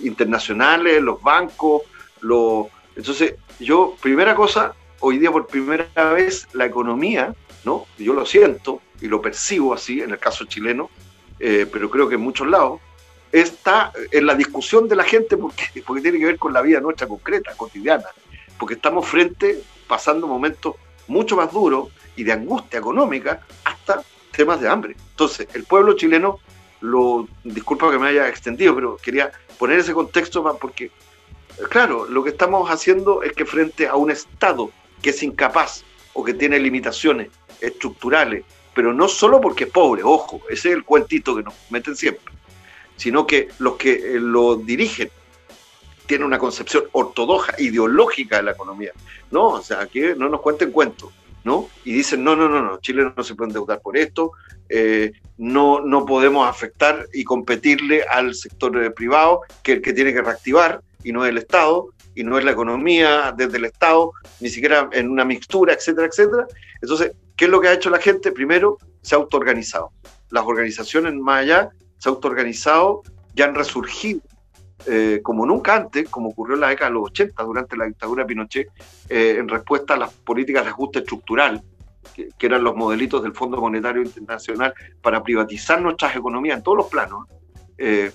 internacionales, 0.02 1.00
los 1.02 1.22
bancos, 1.22 1.82
los... 2.20 2.66
Entonces, 2.94 3.34
yo, 3.62 3.96
primera 4.00 4.34
cosa, 4.34 4.74
hoy 5.00 5.18
día 5.18 5.30
por 5.30 5.46
primera 5.46 6.12
vez 6.12 6.48
la 6.52 6.66
economía, 6.66 7.34
¿no? 7.64 7.86
Yo 7.98 8.14
lo 8.14 8.26
siento 8.26 8.80
y 9.00 9.08
lo 9.08 9.20
percibo 9.20 9.74
así 9.74 10.00
en 10.00 10.10
el 10.10 10.18
caso 10.18 10.44
chileno, 10.44 10.90
eh, 11.38 11.66
pero 11.70 11.90
creo 11.90 12.08
que 12.08 12.16
en 12.16 12.20
muchos 12.20 12.46
lados, 12.46 12.80
está 13.32 13.92
en 14.10 14.26
la 14.26 14.34
discusión 14.34 14.88
de 14.88 14.96
la 14.96 15.04
gente 15.04 15.36
porque, 15.36 15.82
porque 15.86 16.02
tiene 16.02 16.18
que 16.18 16.26
ver 16.26 16.38
con 16.38 16.52
la 16.52 16.60
vida 16.60 16.80
nuestra 16.80 17.08
concreta, 17.08 17.54
cotidiana, 17.56 18.06
porque 18.58 18.74
estamos 18.74 19.08
frente, 19.08 19.62
pasando 19.88 20.26
momentos 20.26 20.76
mucho 21.08 21.36
más 21.36 21.50
duros 21.52 21.88
y 22.14 22.24
de 22.24 22.32
angustia 22.32 22.78
económica 22.78 23.40
hasta 23.64 24.02
temas 24.30 24.60
de 24.60 24.68
hambre. 24.68 24.96
Entonces, 25.10 25.48
el 25.54 25.64
pueblo 25.64 25.94
chileno, 25.94 26.38
lo 26.80 27.26
disculpa 27.44 27.90
que 27.90 27.98
me 27.98 28.08
haya 28.08 28.28
extendido, 28.28 28.74
pero 28.74 28.96
quería 28.96 29.32
poner 29.58 29.78
ese 29.78 29.94
contexto 29.94 30.42
porque, 30.58 30.90
claro, 31.70 32.06
lo 32.06 32.22
que 32.24 32.30
estamos 32.30 32.70
haciendo 32.70 33.22
es 33.22 33.32
que 33.32 33.44
frente 33.44 33.88
a 33.88 33.96
un 33.96 34.10
Estado 34.10 34.70
que 35.00 35.10
es 35.10 35.22
incapaz 35.22 35.84
o 36.12 36.24
que 36.24 36.34
tiene 36.34 36.58
limitaciones 36.58 37.30
estructurales, 37.60 38.44
pero 38.74 38.92
no 38.92 39.08
solo 39.08 39.40
porque 39.40 39.64
es 39.64 39.70
pobre, 39.70 40.02
ojo, 40.02 40.40
ese 40.48 40.70
es 40.70 40.74
el 40.76 40.84
cuentito 40.84 41.36
que 41.36 41.42
nos 41.42 41.54
meten 41.70 41.96
siempre, 41.96 42.32
sino 42.96 43.26
que 43.26 43.48
los 43.58 43.76
que 43.76 43.92
eh, 43.92 44.20
lo 44.20 44.56
dirigen 44.56 45.10
tienen 46.06 46.26
una 46.26 46.38
concepción 46.38 46.84
ortodoxa, 46.92 47.54
ideológica 47.58 48.36
de 48.36 48.42
la 48.42 48.52
economía. 48.52 48.92
No, 49.30 49.48
o 49.48 49.62
sea, 49.62 49.86
que 49.86 50.14
no 50.14 50.28
nos 50.28 50.40
cuenten 50.40 50.70
cuentos, 50.70 51.10
¿no? 51.44 51.68
Y 51.84 51.92
dicen, 51.92 52.22
no, 52.22 52.36
no, 52.36 52.48
no, 52.48 52.62
no, 52.62 52.80
Chile 52.80 53.12
no 53.16 53.22
se 53.22 53.34
puede 53.34 53.50
endeudar 53.50 53.80
por 53.80 53.96
esto, 53.96 54.32
eh, 54.68 55.12
no, 55.38 55.80
no 55.80 56.04
podemos 56.04 56.48
afectar 56.48 57.06
y 57.12 57.24
competirle 57.24 58.02
al 58.02 58.34
sector 58.34 58.82
eh, 58.82 58.90
privado, 58.90 59.40
que 59.62 59.72
es 59.72 59.76
el 59.78 59.82
que 59.82 59.92
tiene 59.92 60.12
que 60.12 60.22
reactivar 60.22 60.82
y 61.04 61.12
no 61.12 61.24
el 61.24 61.38
Estado, 61.38 61.88
y 62.14 62.24
no 62.24 62.38
es 62.38 62.44
la 62.44 62.52
economía 62.52 63.32
desde 63.36 63.58
el 63.58 63.64
Estado, 63.64 64.12
ni 64.40 64.48
siquiera 64.48 64.88
en 64.92 65.10
una 65.10 65.24
mixtura, 65.24 65.72
etcétera, 65.72 66.06
etcétera. 66.06 66.46
Entonces, 66.80 67.12
¿qué 67.36 67.46
es 67.46 67.50
lo 67.50 67.60
que 67.60 67.68
ha 67.68 67.72
hecho 67.72 67.90
la 67.90 67.98
gente? 67.98 68.32
Primero, 68.32 68.78
se 69.00 69.14
ha 69.14 69.18
autoorganizado. 69.18 69.92
Las 70.30 70.44
organizaciones 70.44 71.14
más 71.14 71.42
allá 71.42 71.70
se 71.98 72.08
han 72.08 72.14
autoorganizado 72.14 73.02
y 73.34 73.42
han 73.42 73.54
resurgido 73.54 74.20
eh, 74.86 75.20
como 75.22 75.46
nunca 75.46 75.76
antes, 75.76 76.08
como 76.08 76.30
ocurrió 76.30 76.54
en 76.54 76.60
la 76.60 76.68
década 76.68 76.90
de 76.90 76.94
los 76.94 77.04
80, 77.04 77.42
durante 77.44 77.76
la 77.76 77.86
dictadura 77.86 78.24
de 78.24 78.26
Pinochet, 78.26 78.68
eh, 79.08 79.36
en 79.38 79.48
respuesta 79.48 79.94
a 79.94 79.96
las 79.96 80.12
políticas 80.12 80.64
de 80.64 80.70
ajuste 80.70 80.98
estructural, 81.00 81.62
que, 82.14 82.30
eran 82.40 82.64
los 82.64 82.74
modelitos 82.74 83.22
del 83.22 83.32
Fondo 83.32 83.58
Monetario 83.58 84.02
Internacional 84.02 84.74
para 85.00 85.22
privatizar 85.22 85.80
nuestras 85.80 86.16
economías 86.16 86.56
en 86.56 86.62
todos 86.62 86.78
los 86.78 86.86
planos. 86.88 87.26
Eh, 87.78 88.10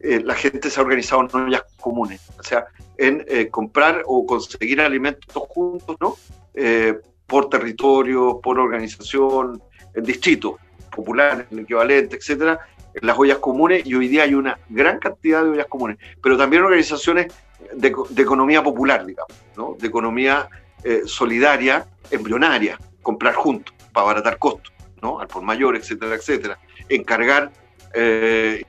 la 0.00 0.34
gente 0.34 0.70
se 0.70 0.78
ha 0.78 0.82
organizado 0.82 1.22
en 1.22 1.46
ollas 1.46 1.64
comunes. 1.80 2.20
O 2.38 2.42
sea, 2.42 2.66
en 2.98 3.24
eh, 3.28 3.48
comprar 3.48 4.02
o 4.06 4.26
conseguir 4.26 4.80
alimentos 4.80 5.42
juntos, 5.48 5.96
¿no? 6.00 6.16
Eh, 6.54 6.98
por 7.26 7.48
territorio, 7.50 8.40
por 8.42 8.58
organización, 8.58 9.62
en 9.94 10.04
distritos 10.04 10.54
populares, 10.94 11.46
el 11.50 11.60
equivalente, 11.60 12.16
etcétera, 12.16 12.60
en 12.94 13.06
las 13.06 13.18
ollas 13.18 13.38
comunes, 13.38 13.84
y 13.84 13.94
hoy 13.94 14.08
día 14.08 14.22
hay 14.22 14.34
una 14.34 14.58
gran 14.68 14.98
cantidad 14.98 15.42
de 15.42 15.50
ollas 15.50 15.66
comunes, 15.66 15.98
pero 16.22 16.36
también 16.36 16.62
organizaciones 16.62 17.32
de, 17.74 17.88
economía 18.16 18.62
popular, 18.62 19.04
digamos, 19.04 19.34
¿no? 19.56 19.76
de 19.78 19.88
economía 19.88 20.48
eh, 20.84 21.02
solidaria, 21.04 21.86
embrionaria, 22.10 22.78
comprar 23.02 23.34
juntos, 23.34 23.74
para 23.92 24.04
abaratar 24.04 24.38
costos, 24.38 24.72
¿no? 25.02 25.18
al 25.18 25.26
por 25.26 25.42
mayor, 25.42 25.76
etcétera, 25.76 26.14
etcétera, 26.14 26.58
encargar 26.88 27.50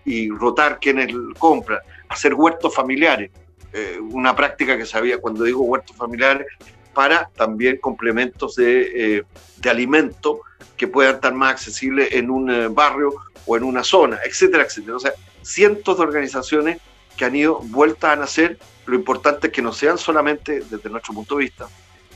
y 0.06 0.30
rotar 0.30 0.80
quienes 0.80 1.13
compran, 1.38 1.80
hacer 2.10 2.34
huertos 2.34 2.73
familiares, 2.73 3.32
eh, 3.73 3.99
una 3.99 4.36
práctica 4.36 4.77
que 4.77 4.86
se 4.86 4.97
había, 4.97 5.19
cuando 5.19 5.43
digo 5.43 5.62
huertos 5.62 5.95
familiares, 5.95 6.47
para 6.93 7.30
también 7.36 7.77
complementos 7.77 8.56
de, 8.56 9.17
eh, 9.17 9.23
de 9.58 9.69
alimento 9.69 10.41
que 10.75 10.88
puedan 10.88 11.15
estar 11.15 11.34
más 11.34 11.51
accesibles 11.51 12.12
en 12.13 12.30
un 12.30 12.49
eh, 12.49 12.67
barrio 12.69 13.13
o 13.45 13.58
en 13.58 13.63
una 13.63 13.84
zona, 13.84 14.19
etcétera, 14.25 14.63
etcétera. 14.63 14.95
O 14.95 14.99
sea, 14.99 15.13
cientos 15.41 15.97
de 15.97 16.03
organizaciones 16.03 16.80
que 17.15 17.25
han 17.25 17.36
ido 17.36 17.60
vueltas 17.65 18.13
a 18.13 18.15
nacer. 18.15 18.58
Lo 18.86 18.95
importante 18.95 19.47
es 19.47 19.53
que 19.53 19.62
no 19.62 19.73
sean 19.73 19.97
solamente, 19.97 20.62
desde 20.62 20.89
nuestro 20.89 21.13
punto 21.13 21.36
de 21.36 21.43
vista, 21.43 21.67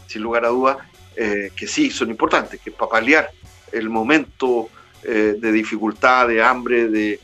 sin 0.08 0.22
lugar 0.22 0.46
a 0.46 0.50
dudas, 0.50 0.78
que 1.14 1.68
sí 1.68 1.92
son 1.92 2.10
importantes, 2.10 2.60
que 2.62 2.72
para 2.72 2.90
paliar 2.90 3.30
el 3.72 3.90
momento 3.90 4.70
de 5.04 5.52
dificultad, 5.52 6.28
de 6.28 6.44
hambre, 6.44 6.88
de, 6.88 7.20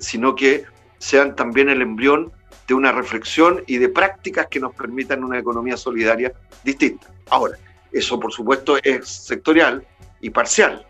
sino 0.00 0.34
que 0.34 0.64
sean 0.98 1.34
también 1.36 1.68
el 1.68 1.82
embrión 1.82 2.32
de 2.66 2.74
una 2.74 2.92
reflexión 2.92 3.62
y 3.66 3.78
de 3.78 3.88
prácticas 3.88 4.46
que 4.48 4.60
nos 4.60 4.74
permitan 4.74 5.24
una 5.24 5.38
economía 5.38 5.76
solidaria 5.76 6.32
distinta. 6.64 7.08
Ahora, 7.30 7.56
eso 7.92 8.20
por 8.20 8.32
supuesto 8.32 8.76
es 8.82 9.08
sectorial 9.08 9.86
y 10.20 10.30
parcial, 10.30 10.86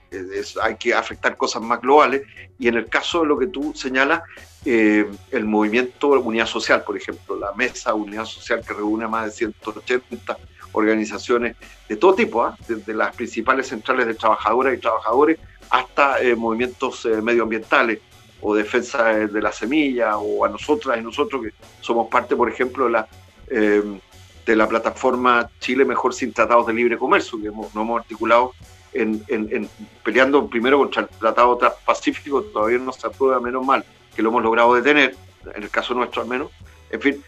hay 0.62 0.76
que 0.76 0.94
afectar 0.94 1.37
cosas 1.37 1.62
más 1.62 1.81
globales. 1.81 2.22
Y 2.59 2.68
en 2.68 2.76
el 2.76 2.87
caso 2.87 3.20
de 3.20 3.26
lo 3.26 3.38
que 3.38 3.46
tú 3.46 3.72
señalas, 3.74 4.22
eh, 4.64 5.07
el 5.31 5.44
movimiento 5.44 6.09
Unidad 6.09 6.46
Social, 6.46 6.83
por 6.83 6.96
ejemplo, 6.96 7.37
la 7.37 7.52
Mesa 7.52 7.94
Unidad 7.94 8.24
Social 8.24 8.62
que 8.66 8.74
reúne 8.74 9.04
a 9.04 9.09
más 9.09 9.26
de 9.26 9.31
180 9.33 10.38
organizaciones 10.72 11.57
de 11.88 11.96
todo 11.96 12.14
tipo, 12.14 12.42
¿ah? 12.44 12.57
desde 12.66 12.94
las 12.94 13.14
principales 13.14 13.68
centrales 13.68 14.07
de 14.07 14.14
trabajadoras 14.14 14.74
y 14.74 14.78
trabajadores 14.78 15.38
hasta 15.70 16.20
eh, 16.20 16.35
movimientos 16.35 17.04
eh, 17.07 17.20
medioambientales 17.22 18.00
o 18.40 18.54
defensa 18.54 19.04
de 19.04 19.42
la 19.42 19.50
semilla 19.50 20.16
o 20.18 20.44
a 20.44 20.48
nosotras 20.48 20.98
y 20.98 21.02
nosotros 21.02 21.42
que 21.42 21.52
somos 21.81 22.09
parte, 22.09 22.37
por 22.37 22.48
ejemplo, 22.48 22.85
de 22.85 22.90
la, 22.92 23.09
de 23.48 24.57
la 24.57 24.68
plataforma 24.68 25.50
Chile 25.59 25.85
Mejor 25.85 26.14
sin 26.14 26.33
Tratados 26.33 26.68
de 26.68 26.72
Libre 26.72 26.96
Comercio, 26.96 27.40
que 27.42 27.48
nos 27.48 27.74
hemos 27.74 27.98
articulado 27.98 28.52
en, 28.92 29.68
peleando 30.02 30.46
primero 30.46 30.78
contra 30.78 31.02
el 31.02 31.09
Tratado 31.09 31.57
Transpacífico, 31.57 32.42
todavía 32.42 32.78
no 32.78 32.92
se 32.92 33.07
aprueba, 33.07 33.40
menos 33.40 33.64
mal, 33.64 33.85
que 34.14 34.22
lo 34.22 34.31
hemos 34.31 34.42
logrado 34.42 34.74
detener, 34.74 35.14
en 35.54 35.62
el 35.62 35.70
caso 35.70 35.94
nuestro 35.94 36.22
al 36.22 36.28
menos, 36.28 36.50
en 36.90 37.00
fin. 37.00 37.24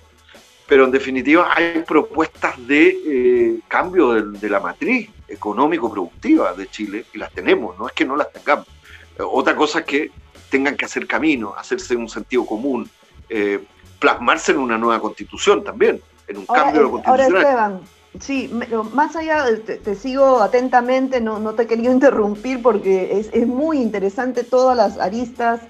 Pero 0.67 0.85
en 0.85 0.91
definitiva 0.91 1.53
hay 1.55 1.83
propuestas 1.87 2.55
de 2.67 2.97
eh, 3.07 3.61
cambio 3.69 4.13
de, 4.13 4.49
la 4.49 4.61
matriz 4.61 5.11
económico-productiva 5.31 6.55
de 6.55 6.69
Chile 6.69 7.07
y 7.15 7.19
las 7.19 7.33
tenemos, 7.33 7.79
no 7.79 7.87
es 7.87 7.93
que 7.93 8.05
no 8.05 8.17
las 8.17 8.33
tengamos. 8.33 8.67
otra 9.19 9.55
cosa 9.55 9.81
es 9.81 9.85
que 9.85 10.11
tengan 10.51 10.77
que 10.77 10.85
hacer 10.85 11.07
camino, 11.07 11.55
hacerse 11.57 11.97
un 11.97 12.09
sentido 12.09 12.45
común, 12.45 12.91
eh, 13.29 13.65
plasmarse 13.99 14.53
en 14.53 14.59
una 14.59 14.77
nueva 14.77 15.01
constitución 15.01 15.63
también, 15.63 16.03
en 16.27 16.39
un 16.39 16.47
cambio 16.47 16.83
de 16.83 16.87
eh, 16.87 16.91
constitucional. 16.91 17.81
Sí, 18.19 18.51
más 18.93 19.15
allá, 19.15 19.45
te, 19.65 19.95
sigo 19.95 20.41
atentamente, 20.41 21.21
no, 21.21 21.39
no, 21.39 21.55
te 21.55 21.69
quería 21.69 21.91
interrumpir 21.99 22.61
porque 22.61 23.25
es, 23.33 23.47
muy 23.47 23.79
interesante 23.79 24.43
todas 24.43 24.77
las 24.77 24.99
aristas 24.99 25.61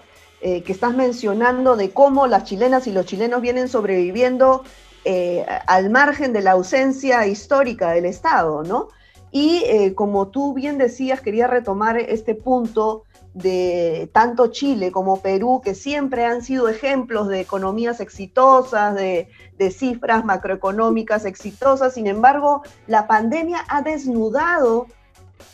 eh, 0.41 0.63
que 0.63 0.73
estás 0.73 0.95
mencionando 0.95 1.77
de 1.77 1.91
cómo 1.91 2.27
las 2.27 2.45
chilenas 2.45 2.87
y 2.87 2.93
los 2.93 3.05
chilenos 3.05 3.43
vienen 3.43 3.69
sobreviviendo 3.69 4.65
eh, 5.05 5.45
al 5.67 5.91
margen 5.91 6.33
de 6.33 6.41
la 6.41 6.53
ausencia 6.53 7.27
histórica 7.27 7.91
del 7.91 8.07
Estado, 8.07 8.63
¿no? 8.63 8.89
Y 9.33 9.63
eh, 9.67 9.95
como 9.95 10.29
tú 10.29 10.55
bien 10.55 10.79
decías, 10.79 11.21
quería 11.21 11.47
retomar 11.47 11.99
este 11.99 12.35
punto 12.35 13.05
de 13.35 14.11
tanto 14.13 14.49
Chile 14.49 14.91
como 14.91 15.21
Perú, 15.21 15.61
que 15.63 15.75
siempre 15.75 16.25
han 16.25 16.43
sido 16.43 16.69
ejemplos 16.69 17.29
de 17.29 17.41
economías 17.41 18.01
exitosas, 18.01 18.95
de, 18.95 19.29
cifras 19.71 20.25
macroeconómicas 20.25 21.25
exitosas. 21.27 21.95
Sin 21.95 22.07
embargo, 22.07 22.63
la 22.87 23.07
pandemia 23.07 23.65
ha 23.69 23.83
desnudado 23.83 24.87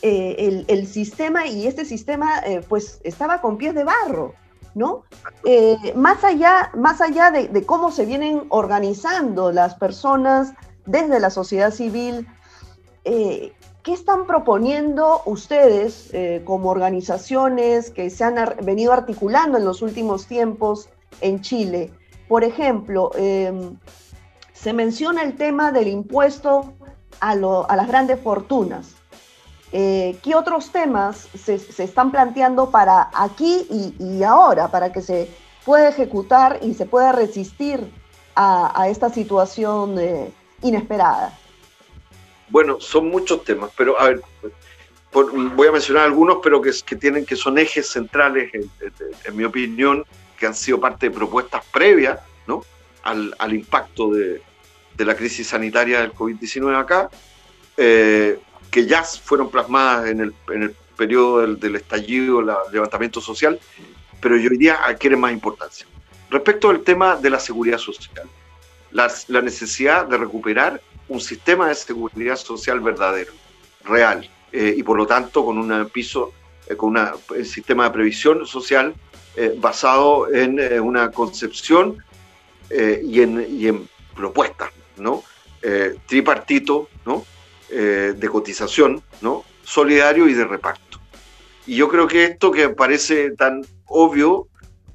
eh, 0.01 0.63
el, 0.67 0.87
sistema 0.87 1.45
y 1.45 1.67
este 1.67 1.83
sistema 1.83 2.39
eh, 2.39 2.61
pues 2.67 2.99
estaba 3.03 3.41
con 3.41 3.57
pies 3.57 3.75
de 3.75 3.83
barro. 3.83 4.33
¿No? 4.73 5.05
Eh, 5.43 5.75
más 5.95 6.23
allá, 6.23 6.69
más 6.75 7.01
allá 7.01 7.31
de, 7.31 7.47
de, 7.47 7.65
cómo 7.65 7.91
se 7.91 8.05
vienen 8.05 8.43
organizando 8.49 9.51
las 9.51 9.73
personas 9.73 10.53
desde 10.85 11.19
la 11.19 11.31
sociedad 11.31 11.71
civil, 11.71 12.27
¿Qué 13.87 13.93
están 13.93 14.27
proponiendo 14.27 15.21
ustedes 15.23 16.09
eh, 16.13 16.41
como 16.43 16.71
organizaciones 16.71 17.89
que 17.89 18.09
se 18.09 18.25
han 18.25 18.35
venido 18.61 18.91
articulando 18.91 19.57
en 19.57 19.63
los 19.63 19.81
últimos 19.81 20.27
tiempos 20.27 20.89
en 21.21 21.39
Chile? 21.39 21.93
Por 22.27 22.43
ejemplo, 22.43 23.11
em, 23.15 23.77
se 24.51 24.73
menciona 24.73 25.23
el 25.23 25.37
tema 25.37 25.71
del 25.71 25.87
impuesto 25.87 26.73
a, 27.21 27.33
las 27.33 27.87
grandes 27.87 28.19
fortunas. 28.19 28.93
Eh, 29.71 30.19
¿Qué 30.21 30.35
otros 30.35 30.69
temas 30.73 31.29
se, 31.41 31.55
están 31.55 32.11
planteando 32.11 32.69
para 32.69 33.09
aquí 33.13 33.95
y, 33.97 34.21
ahora, 34.21 34.67
para 34.67 34.91
que 34.91 35.01
se 35.01 35.31
pueda 35.63 35.87
ejecutar 35.87 36.59
y 36.61 36.73
se 36.73 36.85
pueda 36.85 37.13
resistir 37.13 37.89
a, 38.35 38.89
esta 38.89 39.09
situación 39.09 39.97
eh, 39.97 40.33
inesperada? 40.61 41.31
Bueno, 42.49 42.79
son 42.79 43.09
muchos 43.09 43.43
temas, 43.43 43.71
pero 43.75 43.99
a 43.99 44.09
ver, 44.09 44.21
voy 45.11 45.67
a 45.67 45.71
mencionar 45.71 46.03
algunos, 46.03 46.39
pero 46.41 46.61
que, 46.61 46.71
tienen, 46.95 47.25
que 47.25 47.35
son 47.35 47.57
ejes 47.57 47.89
centrales, 47.89 48.51
en, 48.53 49.35
mi 49.35 49.43
opinión, 49.43 50.05
que 50.37 50.45
han 50.45 50.55
sido 50.55 50.79
parte 50.79 51.09
de 51.09 51.15
propuestas 51.15 51.63
previas 51.71 52.19
¿no? 52.45 52.63
al, 53.03 53.53
impacto 53.53 54.11
de, 54.11 54.41
la 54.97 55.15
crisis 55.15 55.47
sanitaria 55.47 56.01
del 56.01 56.13
COVID-19 56.13 56.79
acá, 56.79 57.09
eh, 57.75 58.39
que 58.71 58.85
ya 58.85 59.03
fueron 59.03 59.49
plasmadas 59.49 60.09
en 60.09 60.21
el, 60.21 60.33
en 60.49 60.75
periodo 60.97 61.55
del, 61.55 61.75
estallido, 61.75 62.39
el 62.39 62.47
levantamiento 62.71 63.21
social, 63.21 63.59
pero 64.21 64.37
yo 64.37 64.49
diría 64.49 64.79
adquieren 64.85 65.19
más 65.19 65.31
importancia. 65.31 65.85
Respecto 66.29 66.69
al 66.69 66.81
tema 66.81 67.15
de 67.15 67.29
la 67.29 67.39
seguridad 67.39 67.77
social, 67.77 68.27
la 68.91 69.41
necesidad 69.41 70.05
de 70.05 70.17
recuperar 70.17 70.81
un 71.09 71.21
sistema 71.21 71.69
de 71.69 71.75
seguridad 71.75 72.35
social 72.35 72.79
verdadero, 72.79 73.33
real, 73.83 74.29
eh, 74.51 74.73
y 74.77 74.83
por 74.83 74.97
lo 74.97 75.05
tanto 75.05 75.45
con 75.45 75.57
un 75.57 75.89
piso, 75.89 76.33
eh, 76.67 76.75
con 76.75 76.97
un 76.97 77.45
sistema 77.45 77.85
de 77.85 77.91
previsión 77.91 78.45
social 78.45 78.93
eh, 79.35 79.55
basado 79.57 80.33
en 80.33 80.59
una 80.81 81.11
concepción 81.11 82.03
y 82.69 83.21
en, 83.21 83.45
y, 83.49 83.67
en, 83.67 83.87
propuestas, 84.15 84.71
¿no? 84.97 85.23
tripartito, 86.07 86.89
¿no? 87.05 87.25
de 87.69 88.29
cotización, 88.31 89.03
¿no? 89.21 89.45
solidario 89.63 90.27
y 90.27 90.33
de 90.33 90.43
reparto. 90.43 90.99
Y 91.65 91.75
yo 91.75 91.87
creo 91.87 92.07
que 92.07 92.23
esto 92.25 92.51
que 92.51 92.69
parece 92.69 93.31
tan 93.31 93.63
obvio 93.85 94.47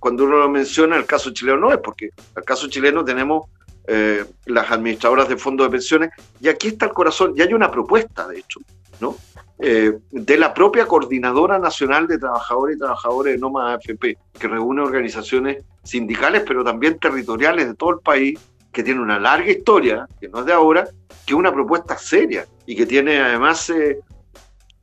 cuando 0.03 0.25
uno 0.25 0.38
lo 0.38 0.48
menciona, 0.48 0.96
el 0.96 1.07
caso 1.07 1.31
chileno 1.33 1.59
no 1.59 1.72
es, 1.72 1.79
porque 1.79 2.11
el 2.35 2.44
caso 2.44 2.68
chileno 2.68 3.05
tenemos 3.05 3.48
eh, 3.87 4.25
las 4.47 4.71
administradoras 4.71 5.29
de 5.29 5.37
fondos 5.37 5.66
de 5.66 5.71
pensiones, 5.71 6.11
y 6.40 6.49
aquí 6.49 6.68
está 6.68 6.87
el 6.87 6.92
corazón, 6.92 7.35
y 7.37 7.42
hay 7.42 7.53
una 7.53 7.71
propuesta, 7.71 8.29
de 8.29 8.38
hecho, 8.38 8.61
¿no? 9.01 9.16
Eh, 9.59 9.92
de 10.11 10.37
la 10.38 10.53
propia 10.53 10.87
Coordinadora 10.87 11.59
Nacional 11.59 12.09
de 12.09 12.18
Trabajadores 12.18 12.77
y 12.77 12.79
Trabajadores 12.81 13.35
de 13.35 13.40
Noma 13.40 13.75
AFP, 13.75 14.18
que 14.38 14.49
reúne 14.49 14.83
organizaciones 14.83 15.64
sindicales, 15.85 16.42
pero 16.47 16.64
también 16.64 16.99
territoriales 16.99 17.68
de 17.68 17.75
todo 17.75 17.90
el 17.90 17.99
país, 18.01 18.40
que 18.73 18.83
tiene 18.83 19.01
una 19.01 19.21
larga 19.21 19.51
historia, 19.51 20.09
que 20.21 20.29
no 20.29 20.40
es 20.40 20.47
de 20.47 20.53
ahora, 20.53 20.88
que 21.27 21.35
es 21.35 21.38
una 21.38 21.53
propuesta 21.53 21.97
seria 21.97 22.47
y 22.66 22.75
que 22.75 22.87
tiene 22.87 23.21
además 23.21 23.71
eh, 23.71 24.01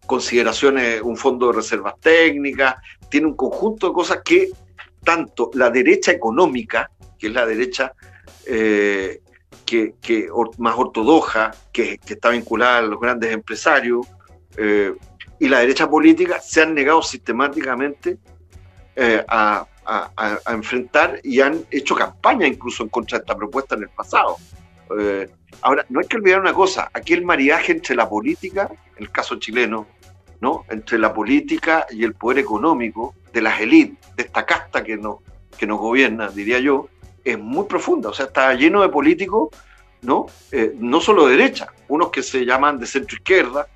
consideraciones, 0.05 1.01
un 1.01 1.17
fondo 1.17 1.47
de 1.47 1.53
reservas 1.53 1.95
técnicas, 1.99 2.75
tiene 3.09 3.27
un 3.27 3.35
conjunto 3.35 3.88
de 3.88 3.93
cosas 3.93 4.21
que 4.23 4.49
tanto 5.03 5.49
la 5.55 5.69
derecha 5.69 6.12
económica, 6.12 6.89
que 7.17 7.27
es 7.27 7.33
la 7.33 7.45
derecha 7.45 7.93
eh, 8.51 9.21
que, 9.65 10.27
más 10.57 10.75
ortodoxa, 10.75 11.51
que, 11.71 11.99
está 12.07 12.29
vinculada 12.29 12.79
a 12.79 12.81
los 12.81 12.99
grandes 12.99 13.31
empresarios, 13.31 14.07
eh, 14.57 14.93
y 15.39 15.47
la 15.47 15.59
derecha 15.59 15.88
política 15.88 16.39
se 16.39 16.63
han 16.63 16.73
negado 16.73 17.03
sistemáticamente 17.03 18.17
eh, 18.95 19.23
a, 19.27 19.67
enfrentar 20.47 21.19
y 21.23 21.39
han 21.39 21.65
hecho 21.71 21.95
campaña 21.95 22.45
incluso 22.45 22.83
en 22.83 22.89
contra 22.89 23.17
de 23.17 23.23
esta 23.23 23.35
propuesta 23.35 23.73
en 23.73 23.83
el 23.83 23.89
pasado. 23.89 24.38
ahora, 25.62 25.83
no 25.89 25.99
hay 25.99 26.07
que 26.07 26.17
olvidar 26.17 26.41
una 26.41 26.53
cosa, 26.53 26.89
aquí 26.93 27.13
el 27.13 27.25
mariaje 27.25 27.71
entre 27.71 27.95
la 27.95 28.07
política, 28.07 28.69
en 28.97 29.03
el 29.03 29.12
caso 29.12 29.38
chileno, 29.39 29.88
¿no? 30.41 30.65
entre 30.69 30.99
la 30.99 31.12
política 31.12 31.88
y 31.89 32.03
el 32.03 32.13
poder 32.13 32.39
económico 32.39 33.15
de 33.33 33.41
las 33.41 33.59
élites, 33.59 34.15
de 34.15 34.23
esta 34.23 34.45
casta 34.45 34.83
que, 34.83 34.97
no, 34.97 35.23
que 35.57 35.65
nos 35.65 35.79
gobierna, 35.79 36.29
diría 36.29 36.59
yo, 36.59 36.88
es 37.23 37.38
muy 37.38 37.65
profunda, 37.65 38.10
o 38.10 38.13
sea, 38.13 38.25
está 38.27 38.53
lleno 38.53 38.82
de 38.82 38.89
políticos, 38.89 39.49
¿no? 40.01 40.27
Eh, 40.51 40.73
no 40.77 41.01
solo 41.01 41.27
de 41.27 41.38
derecha, 41.38 41.73
unos 41.88 42.10
que 42.10 42.23
se 42.23 42.45
llaman 42.45 42.79
de 42.79 42.86
centro 42.86 43.17
izquierda, 43.17 43.67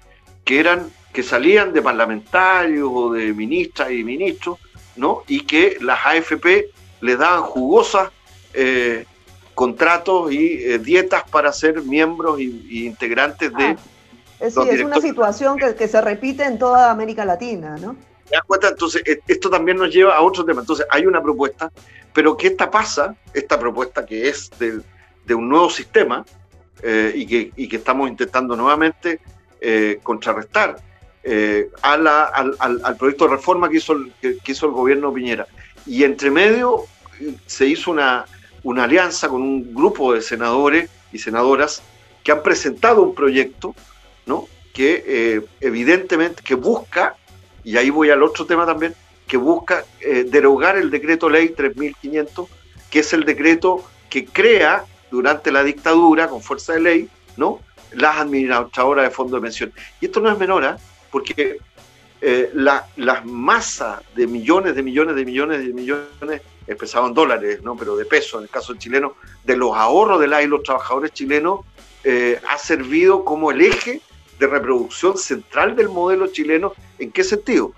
que 0.44 0.60
eran, 0.60 0.90
que 1.12 1.24
salían 1.24 1.74
de 1.74 1.82
parlamentarios 1.82 2.90
o 2.92 3.14
de 3.14 3.34
ministras 3.34 3.92
y 3.92 4.04
ministros, 4.04 4.60
¿no? 4.96 5.24
Y 5.28 5.42
que 5.42 5.78
las 5.82 6.06
AFP 6.06 6.70
les 7.02 7.18
daban 7.18 7.44
jugosas 7.44 8.12
eh, 8.54 9.06
contratos 9.54 10.32
y 10.32 10.64
eh, 10.64 10.80
dietas 10.80 11.24
para 11.30 11.52
ser 11.52 11.82
miembros 11.84 12.40
y, 12.40 12.86
integrantes 12.86 13.54
de... 13.54 13.66
Ah, 13.66 13.78
sí, 14.40 14.60
es 14.70 14.84
una 14.84 15.00
situación 15.00 15.58
que, 15.58 15.76
que 15.76 15.88
se 15.88 16.02
repite 16.02 16.44
en 16.44 16.58
toda 16.58 16.92
América 16.92 17.24
Latina, 17.24 17.78
¿no? 17.80 17.96
Entonces, 18.32 19.04
esto 19.28 19.50
también 19.50 19.78
nos 19.78 19.94
lleva 19.94 20.16
a 20.16 20.22
otro 20.22 20.44
tema. 20.44 20.62
Entonces, 20.62 20.86
hay 20.90 21.06
una 21.06 21.22
propuesta 21.22 21.72
pero 22.14 22.38
que 22.38 22.48
esta 22.48 22.70
pasa, 22.70 23.16
esta 23.34 23.60
propuesta 23.60 24.06
que 24.06 24.30
es 24.30 24.52
de, 24.60 25.34
un 25.34 25.50
nuevo 25.50 25.70
sistema 25.70 26.24
eh, 26.82 27.12
y, 27.16 27.26
que, 27.26 27.68
que, 27.68 27.78
estamos 27.78 28.10
intentando 28.10 28.56
nuevamente 28.56 29.20
eh, 29.60 30.00
contrarrestar 30.04 30.78
eh, 31.24 31.70
al, 31.82 32.98
proyecto 32.98 33.26
de 33.26 33.32
reforma 33.32 33.70
que 33.70 33.78
hizo, 33.78 33.94
el, 33.94 34.14
que, 34.22 34.38
el 34.52 34.72
gobierno 34.72 35.12
Piñera. 35.12 35.48
Y 35.86 36.04
entre 36.04 36.30
medio 36.30 36.84
se 37.48 37.66
hizo 37.66 37.92
una, 37.92 38.26
alianza 38.78 39.28
con 39.28 39.42
un 39.42 39.74
grupo 39.74 40.14
de 40.14 40.22
senadores 40.22 40.90
y 41.12 41.20
senadoras 41.20 41.82
que 42.24 42.32
han 42.32 42.44
presentado 42.44 43.02
un 43.02 43.16
proyecto 43.16 43.76
que 44.74 45.46
evidentemente 45.60 46.42
que 46.42 46.56
busca 46.56 47.16
y 47.64 47.78
ahí 47.78 47.90
voy 47.90 48.10
al 48.10 48.24
otro 48.24 48.46
tema 48.46 48.66
también, 48.66 48.94
que 49.28 49.38
busca 49.38 49.86
eh, 50.02 50.26
derogar 50.28 50.78
el 50.78 50.90
decreto 50.90 51.30
ley 51.30 51.50
3500, 51.50 52.48
que 52.90 53.00
es 53.00 53.14
el 53.14 53.24
decreto 53.26 53.84
que 54.10 54.26
crea 54.26 54.86
durante 55.10 55.52
la 55.52 55.64
dictadura, 55.64 56.28
con 56.28 56.42
fuerza 56.42 56.74
de 56.74 56.80
ley, 56.82 57.10
¿no? 57.38 57.60
las 57.94 58.18
administradoras 58.18 59.06
de 59.06 59.12
fondos 59.12 59.40
de 59.40 59.46
pensión. 59.46 59.74
Y 60.02 60.06
esto 60.06 60.20
no 60.20 60.32
es 60.32 60.38
menor, 60.38 60.64
¿eh? 60.64 60.76
porque 61.12 61.58
eh, 62.22 62.50
la, 62.54 62.88
las 62.98 63.26
masas 63.26 64.02
de 64.16 64.28
millones, 64.28 64.76
de 64.76 64.84
millones, 64.84 65.16
de 65.16 65.26
millones, 65.26 65.60
de 65.60 65.74
millones, 65.74 66.42
expresado 66.68 67.08
en 67.08 67.14
dólares, 67.14 67.62
¿no? 67.62 67.76
pero 67.76 67.96
de 67.96 68.06
pesos, 68.06 68.40
en 68.40 68.44
el 68.44 68.50
caso 68.50 68.76
chileno, 68.76 69.16
de 69.44 69.58
los 69.58 69.76
ahorros 69.76 70.20
de 70.20 70.28
la 70.28 70.42
los 70.44 70.64
trabajadores 70.64 71.12
chilenos, 71.12 71.62
eh, 72.04 72.40
ha 72.50 72.58
servido 72.58 73.24
como 73.24 73.52
el 73.52 73.62
eje 73.62 74.02
de 74.40 74.48
reproducción 74.48 75.18
central 75.18 75.76
del 75.76 75.90
modelo 75.90 76.28
chileno. 76.28 76.74
¿En 77.00 77.12
qué 77.12 77.24
sentido? 77.24 77.74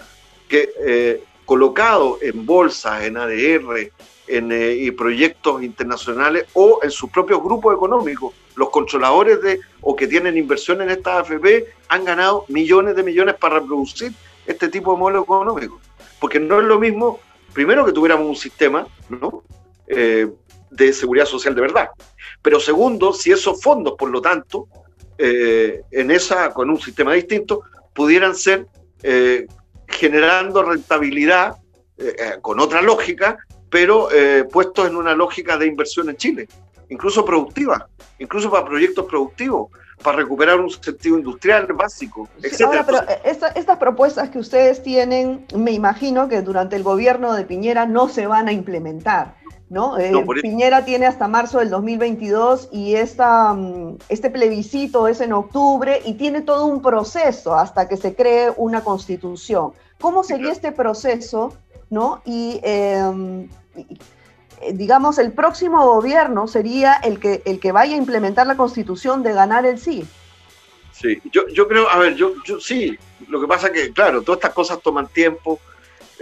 Que 0.48 0.70
eh, 0.86 1.24
colocado 1.46 2.18
en 2.22 2.46
bolsas, 2.46 3.04
en 3.04 3.18
ADR, 3.18 3.91
en 4.28 4.52
y 4.52 4.91
proyectos 4.91 5.63
internacionales 5.63 6.46
o 6.54 6.80
en 6.82 6.91
sus 6.91 7.10
propios 7.10 7.41
grupos 7.44 7.76
económicos, 7.76 8.34
los 8.56 8.70
controladores 8.70 9.41
de 9.41 9.60
o 9.82 9.96
que 9.96 10.08
tienen 10.08 10.38
inversión 10.38 10.82
en 10.82 10.89
esta 10.89 11.20
AFP 11.20 11.68
han 11.89 12.06
ganado 12.06 12.46
millones 12.48 12.96
de 12.96 13.04
millones 13.04 13.36
para 13.36 13.60
reproducir 13.60 14.13
este 14.46 14.70
tipo 14.70 14.94
de 14.94 15.00
modelo 15.00 15.24
económico. 15.24 15.80
Porque 16.20 16.39
no 16.39 16.60
es 16.60 16.65
lo 16.65 16.80
mismo, 16.80 17.20
primero 17.54 17.86
que 17.86 17.91
tuviéramos 17.91 18.28
un 18.28 18.36
sistema 18.36 18.88
¿no? 19.10 19.44
Eh, 19.88 20.28
de 20.72 20.94
seguridad 20.94 21.26
social 21.26 21.54
de 21.54 21.62
verdad, 21.62 21.89
pero 22.41 22.60
segundo, 22.60 23.13
si 23.13 23.32
esos 23.32 23.62
fondos, 23.62 23.94
por 23.98 24.10
lo 24.10 24.22
tanto, 24.22 24.68
eh, 25.17 25.82
en 25.91 26.12
esa, 26.12 26.54
con 26.54 26.69
un 26.69 26.80
sistema 26.80 27.13
distinto, 27.13 27.63
pudieran 27.93 28.36
ser 28.36 28.67
eh, 29.04 29.47
generando 29.88 30.63
rentabilidad 30.63 31.58
con 32.41 32.60
otra 32.60 32.82
lógica, 32.82 33.38
pero 33.69 34.10
puestos 34.51 34.86
en 34.86 34.97
una 34.97 35.15
lógica 35.15 35.58
de 35.58 35.65
inversión 35.65 36.10
en 36.10 36.17
Chile, 36.17 36.49
incluso 36.89 37.23
productiva, 37.23 37.88
incluso 38.19 38.51
para 38.51 38.65
proyectos 38.65 39.06
productivos 39.06 39.69
para 40.04 40.17
recuperar 40.17 40.60
un 40.60 40.69
sentido 40.69 41.17
industrial 41.17 41.67
básico, 41.73 42.28
Ahora, 42.63 42.86
pero 42.86 42.99
estas 43.23 43.78
propuestas 43.78 44.30
que 44.30 44.39
ustedes 44.39 44.84
tienen, 44.84 45.45
me 45.56 45.71
imagino 45.71 46.28
que 46.28 46.41
durante 46.41 46.75
el 46.75 46.84
gobierno 46.84 47.34
de 47.34 47.45
Piñera 47.45 47.86
no 47.86 48.10
se 48.10 48.28
van 48.28 48.47
a 48.47 48.51
implementar. 48.51 49.36
¿No? 49.69 49.97
Eh, 49.97 50.13
Piñera 50.41 50.86
tiene 50.86 51.06
hasta 51.08 51.28
marzo 51.28 51.60
del 51.60 51.69
2022 51.69 52.69
y 52.71 52.95
esta, 52.95 53.54
mm, 53.54 53.97
este 54.10 54.30
plebiscito 54.30 55.08
es 55.08 55.21
en 55.21 55.34
octubre 55.34 56.01
y 56.06 56.13
tiene 56.13 56.41
todo 56.41 56.65
un 56.65 56.82
proceso 56.82 57.56
hasta 57.56 57.88
que 57.88 57.97
se 57.97 58.15
cree 58.15 58.54
una 58.58 58.84
constitución. 58.84 59.73
¿Cómo 59.99 60.23
sería 60.23 60.51
este 60.51 60.71
proceso? 60.71 61.54
¿no? 61.89 62.21
Y, 62.25 62.60
em, 62.63 63.47
eh, 64.62 64.73
digamos, 64.73 65.17
el 65.17 65.34
próximo 65.34 65.86
gobierno 65.86 66.47
sería 66.47 66.95
el 66.95 67.19
que, 67.19 67.41
el 67.45 67.60
que 67.60 67.71
vaya 67.71 67.95
a 67.95 67.97
implementar 67.97 68.47
la 68.47 68.58
constitución 68.58 69.23
de 69.23 69.34
ganar 69.34 69.65
el 69.65 69.80
sí. 69.80 70.06
Sí, 70.91 71.21
yo, 71.32 71.47
yo 71.49 71.67
creo, 71.67 71.89
a 71.89 71.97
ver, 71.97 72.15
yo, 72.15 72.34
yo 72.45 72.60
sí, 72.60 72.97
lo 73.28 73.41
que 73.41 73.47
pasa 73.47 73.71
que, 73.71 73.91
claro, 73.91 74.21
todas 74.21 74.38
estas 74.38 74.54
cosas 74.54 74.80
toman 74.82 75.08
tiempo. 75.08 75.60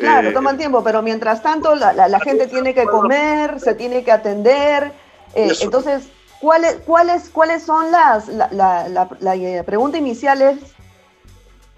Claro, 0.03 0.29
eh, 0.29 0.33
toman 0.33 0.57
tiempo, 0.57 0.83
pero 0.83 1.01
mientras 1.01 1.41
tanto 1.41 1.75
la, 1.75 1.93
la, 1.93 2.19
gente 2.19 2.47
tiene 2.47 2.73
que 2.73 2.85
comer, 2.85 3.59
se 3.59 3.73
tiene 3.75 4.03
que 4.03 4.11
atender. 4.11 4.91
Eh, 5.33 5.51
entonces, 5.61 6.07
¿cuáles, 6.39 6.75
cuáles, 6.85 7.29
¿cuáles 7.29 7.63
son 7.63 7.91
las, 7.91 8.27
la, 8.27 8.49
la, 8.51 9.07
la 9.19 9.63
pregunta 9.63 9.97
inicial 9.97 10.41
es, 10.41 10.57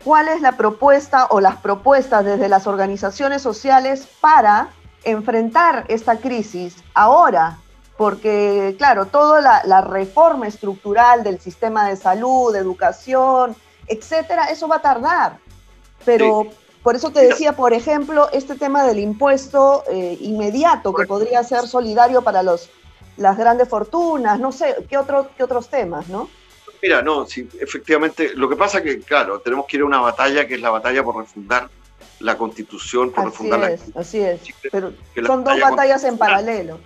¿cuál 0.04 0.28
es 0.28 0.42
la 0.42 0.54
propuesta 0.54 1.28
o 1.30 1.40
las 1.40 1.58
propuestas 1.58 2.26
desde 2.26 2.50
las 2.50 2.68
organizaciones 2.68 3.42
sociales 3.42 4.08
para 4.22 4.70
enfrentar 5.06 5.86
esta 5.88 6.18
crisis 6.18 6.76
ahora, 6.94 7.60
porque 7.96 8.76
claro, 8.78 9.06
toda 9.06 9.64
la, 9.64 9.82
reforma 9.82 10.48
estructural 10.48 11.24
del 11.24 11.40
sistema 11.40 11.88
de 11.88 11.96
salud, 11.96 12.52
de 12.52 12.60
educación, 12.60 13.56
etcétera, 13.88 14.46
eso 14.46 14.68
va 14.68 14.78
a 14.78 14.82
tardar. 14.82 15.38
Pero 16.04 16.48
por 16.86 16.96
eso 16.96 17.10
te 17.10 17.26
decía, 17.26 17.54
por 17.54 17.74
ejemplo, 17.74 18.30
este 18.32 18.54
tema 18.54 18.86
del 18.86 19.00
impuesto 19.00 19.84
eh, 19.90 20.20
inmediato, 20.22 20.94
que 20.94 21.08
podría 21.08 21.44
ser 21.44 21.62
solidario 21.62 22.22
para 22.22 22.44
los, 22.44 22.70
las 23.18 23.36
grandes 23.36 23.68
fortunas, 23.68 24.40
no 24.40 24.52
sé, 24.52 24.76
¿qué, 24.88 24.96
otro, 24.96 25.32
qué 25.36 25.44
otros 25.44 25.68
temas, 25.68 26.08
no? 26.10 26.30
Mira, 26.84 27.02
no, 27.02 27.26
sí, 27.26 27.50
efectivamente, 27.60 28.34
lo 28.36 28.48
que 28.48 28.56
pasa 28.56 28.84
que, 28.84 29.00
claro, 29.00 29.40
tenemos 29.40 29.66
que 29.66 29.78
ir 29.78 29.82
a 29.82 29.86
una 29.86 30.00
batalla 30.00 30.46
que 30.46 30.54
es 30.54 30.62
la 30.62 30.70
batalla 30.70 31.04
por 31.04 31.18
refundar 31.18 31.72
la 32.20 32.38
constitución, 32.38 33.12
por 33.12 33.30
así 33.30 33.50
es, 33.50 33.82
Así 33.96 34.20
es, 34.20 34.42
pero 34.72 34.94
son 35.26 35.44
dos 35.44 35.60
batallas 35.60 36.04
en 36.04 36.20
paralelo. 36.20 36.78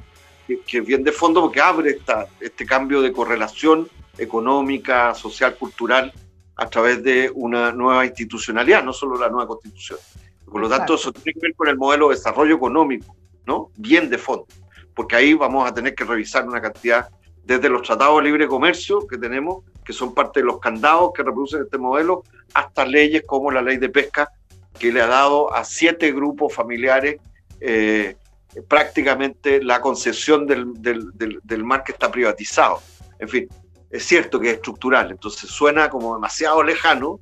Que, 0.48 0.62
que, 0.62 0.80
bien 0.80 1.04
de 1.04 1.12
fondo 1.12 1.42
porque 1.42 1.60
abre 1.60 1.90
esta, 1.90 2.26
este 2.40 2.66
cambio 2.66 3.02
de 3.02 3.12
correlación 3.12 3.90
económica, 4.18 5.14
social, 5.14 5.56
cultural 5.56 6.14
a 6.60 6.69
través 6.69 7.02
de 7.02 7.32
una 7.34 7.72
nueva 7.72 8.06
institucionalidad, 8.06 8.84
no 8.84 8.91
solo 8.91 9.17
la 9.17 9.30
nueva 9.30 9.48
constitución. 9.48 9.98
Por 10.45 10.60
lo 10.60 10.67
tanto, 10.67 10.95
eso 10.95 11.12
tiene 11.13 11.34
que 11.34 11.48
ver 11.48 11.56
con 11.56 11.69
el 11.69 11.78
modelo 11.78 12.10
de 12.10 12.15
desarrollo 12.15 12.56
económico, 12.56 13.15
¿no? 13.45 13.72
Bien 13.78 14.10
de 14.10 14.17
fondo, 14.17 14.45
porque 14.93 15.15
ahí 15.15 15.34
vamos 15.34 15.69
a 15.69 15.74
tener 15.74 15.95
que 15.95 16.04
revisar 16.04 16.48
una 16.48 16.62
cantidad, 16.62 17.08
desde 17.45 17.69
los 17.69 17.84
tratados 17.84 18.17
de 18.17 18.24
libre 18.26 18.48
comercio 18.48 19.08
que 19.08 19.17
tenemos, 19.17 19.63
que 19.86 19.93
son 19.93 20.13
parte 20.13 20.41
de 20.41 20.45
los 20.45 20.60
candados 20.60 21.12
que 21.15 21.24
reproducen 21.24 21.62
este 21.63 21.78
modelo, 21.78 22.24
hasta 22.54 22.86
leyes 22.86 23.24
como 23.26 23.52
la 23.52 23.62
ley 23.62 23.78
de 23.78 23.89
pesca, 23.89 24.30
que 24.78 24.91
le 24.91 25.02
ha 25.02 25.08
dado 25.08 25.54
a 25.54 25.63
siete 25.63 26.12
grupos 26.12 26.54
familiares 26.54 27.22
eh, 27.62 28.15
prácticamente 28.67 29.63
la 29.63 29.80
concesión 29.80 30.45
del, 30.45 30.74
del, 30.76 31.63
mar 31.63 31.84
que 31.84 31.93
está 31.93 32.12
privatizado. 32.12 32.82
En 33.17 33.30
fin, 33.30 33.48
es 33.89 34.06
cierto 34.06 34.39
que 34.39 34.49
es 34.49 34.56
estructural, 34.56 35.12
entonces 35.12 35.49
suena 35.49 35.89
como 35.89 36.13
demasiado 36.13 36.63
lejano, 36.63 37.19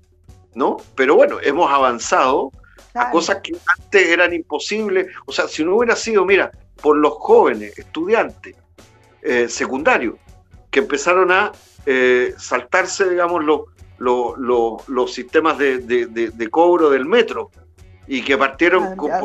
¿no? 0.53 0.77
Pero 0.95 1.15
bueno, 1.15 1.37
hemos 1.41 1.71
avanzado 1.71 2.51
a 2.93 3.09
cosas 3.11 3.39
que 3.43 3.55
antes 3.77 4.07
eran 4.07 4.33
imposibles. 4.33 5.07
O 5.25 5.31
sea, 5.31 5.47
si 5.47 5.63
no 5.63 5.77
hubiera 5.77 5.95
sido, 5.95 6.25
mira, 6.25 6.51
por 6.81 6.97
los 6.97 7.13
jóvenes, 7.13 7.77
estudiantes, 7.77 8.55
eh, 9.21 9.47
secundarios, 9.47 10.15
que 10.71 10.79
empezaron 10.79 11.31
a 11.31 11.51
eh, 11.85 12.33
saltarse, 12.37 13.09
digamos, 13.09 13.43
los 13.43 13.61
los 13.99 15.13
sistemas 15.13 15.57
de, 15.57 16.49
cobro 16.51 16.89
del 16.89 17.05
metro 17.05 17.49
y 18.07 18.21
que 18.21 18.37
partieron 18.37 18.95
ah, 19.09 19.21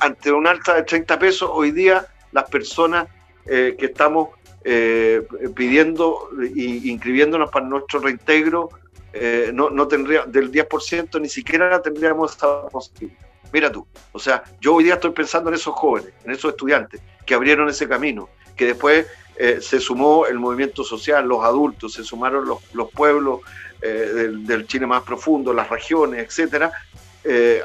ante 0.00 0.32
un 0.32 0.46
alta 0.46 0.74
de 0.74 0.82
30 0.82 1.18
pesos. 1.18 1.50
Hoy 1.52 1.70
día 1.70 2.06
las 2.32 2.50
personas 2.50 3.06
eh, 3.46 3.76
que 3.78 3.86
estamos 3.86 4.30
eh, 4.64 5.26
pidiendo 5.54 6.30
e 6.40 6.88
inscribiéndonos 6.88 7.50
para 7.50 7.66
nuestro 7.66 8.00
reintegro 8.00 8.70
eh, 9.16 9.52
no, 9.54 9.70
no 9.70 9.86
tendría 9.86 10.24
del 10.24 10.50
10% 10.50 11.20
ni 11.20 11.28
siquiera 11.28 11.80
tendríamos 11.80 12.32
esta 12.32 12.66
posibilidad. 12.68 13.20
Mira 13.52 13.70
tú, 13.70 13.86
o 14.10 14.18
sea, 14.18 14.42
yo 14.60 14.74
hoy 14.74 14.84
día 14.84 14.94
estoy 14.94 15.12
pensando 15.12 15.50
en 15.50 15.54
esos 15.54 15.72
jóvenes, 15.74 16.12
en 16.24 16.32
esos 16.32 16.50
estudiantes 16.50 17.00
que 17.24 17.34
abrieron 17.34 17.68
ese 17.68 17.86
camino, 17.86 18.28
que 18.56 18.66
después 18.66 19.06
eh, 19.36 19.58
se 19.60 19.78
sumó 19.78 20.26
el 20.26 20.40
movimiento 20.40 20.82
social, 20.82 21.28
los 21.28 21.44
adultos, 21.44 21.92
se 21.92 22.02
sumaron 22.02 22.48
los, 22.48 22.90
pueblos 22.90 23.40
eh, 23.80 24.32
del, 24.44 24.66
Chile 24.66 24.86
más 24.86 25.04
profundo, 25.04 25.52
las 25.52 25.70
regiones, 25.70 26.26
etcétera, 26.26 26.72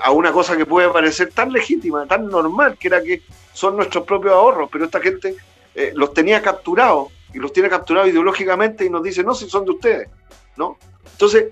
a 0.04 0.12
una 0.12 0.32
cosa 0.32 0.56
que 0.56 0.66
puede 0.66 0.90
parecer 0.90 1.32
tan 1.34 1.52
legítima, 1.52 2.06
tan 2.06 2.28
normal, 2.28 2.78
que 2.80 2.88
era 2.90 3.02
que 3.02 3.24
son 3.52 3.76
nuestros 3.76 4.06
propios 4.06 4.34
ahorros, 4.34 4.70
pero 4.72 4.86
esta 4.86 5.02
gente 5.02 5.36
los 5.94 6.14
tenía 6.14 6.42
capturados 6.42 7.10
y 7.34 7.40
los 7.40 7.54
tiene 7.54 7.70
capturados 7.70 8.10
ideológicamente 8.10 8.86
y 8.86 8.90
nos 8.90 9.04
dice, 9.04 9.24
no, 9.24 9.34
si 9.34 9.50
son 9.50 9.66
de 9.66 9.72
ustedes, 9.72 10.10
¿no? 10.58 10.78
Entonces, 11.12 11.46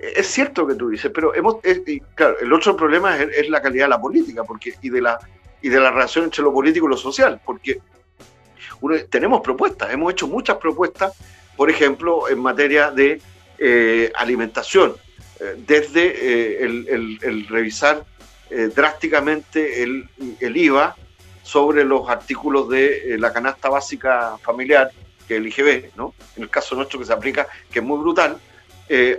es 0.00 0.26
cierto 0.26 0.66
que 0.66 0.74
tú 0.74 0.88
dices, 0.90 1.10
pero 1.12 1.34
hemos, 1.34 1.56
claro, 2.14 2.38
el 2.40 2.52
otro 2.52 2.76
problema 2.76 3.16
es, 3.16 3.48
la 3.48 3.60
calidad 3.60 3.86
de 3.86 3.90
la 3.90 4.00
política 4.00 4.44
porque, 4.44 4.74
y, 4.80 4.90
de 4.90 5.00
la, 5.00 5.18
y 5.60 5.68
de 5.68 5.80
la 5.80 5.90
relación 5.90 6.24
entre 6.24 6.42
lo 6.42 6.52
político 6.52 6.86
y 6.86 6.90
lo 6.90 6.96
social, 6.96 7.40
porque 7.44 7.80
tenemos 9.10 9.40
propuestas, 9.40 9.92
hemos 9.92 10.12
hecho 10.12 10.28
muchas 10.28 10.56
propuestas, 10.58 11.14
por 11.56 11.70
ejemplo, 11.70 12.28
en 12.28 12.38
materia 12.38 12.90
de 12.90 13.20
eh, 13.58 14.12
alimentación, 14.14 14.94
eh, 15.40 15.56
desde 15.66 16.06
eh, 16.06 16.64
el, 17.22 17.46
revisar 17.48 18.04
drásticamente 18.74 19.82
el, 19.82 20.08
IVA 20.40 20.96
sobre 21.48 21.84
los 21.84 22.08
artículos 22.08 22.68
de 22.68 23.16
la 23.18 23.32
canasta 23.32 23.70
básica 23.70 24.36
familiar, 24.42 24.90
que 25.26 25.36
es 25.36 25.40
el 25.40 25.46
IGB, 25.46 25.96
¿no? 25.96 26.14
en 26.36 26.42
el 26.42 26.50
caso 26.50 26.74
nuestro 26.74 26.98
que 26.98 27.06
se 27.06 27.12
aplica, 27.12 27.46
que 27.70 27.78
es 27.78 27.84
muy 27.84 27.98
brutal, 27.98 28.38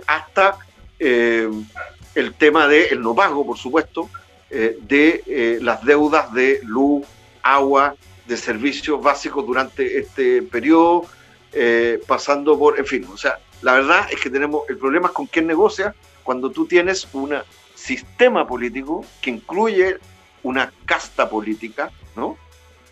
hasta 0.06 0.58
el 0.98 2.34
tema 2.38 2.68
del 2.68 3.00
no 3.00 3.14
pago, 3.14 3.44
por 3.44 3.58
supuesto, 3.58 4.08
de 4.48 5.58
las 5.60 5.84
deudas 5.84 6.32
de 6.32 6.60
luz, 6.64 7.04
agua, 7.42 7.96
de 8.26 8.36
servicios 8.36 9.02
básicos 9.02 9.44
durante 9.44 9.98
este 9.98 10.42
periodo, 10.42 11.04
eh, 11.52 12.00
pasando 12.06 12.56
por, 12.56 12.78
en 12.78 12.86
fin, 12.86 13.06
o 13.12 13.16
sea, 13.16 13.40
la 13.62 13.74
verdad 13.74 14.06
es 14.10 14.20
que 14.20 14.30
tenemos, 14.30 14.62
el 14.68 14.78
problema 14.78 15.08
es 15.08 15.14
con 15.14 15.26
quién 15.26 15.48
negocia 15.48 15.94
cuando 16.22 16.50
tú 16.50 16.64
tienes 16.66 17.08
una 17.12 17.44
sistema 17.74 18.46
político 18.46 19.04
que 19.20 19.30
incluye 19.30 19.96
una 20.42 20.72
casta 20.84 21.28
política, 21.28 21.90
¿no? 22.16 22.36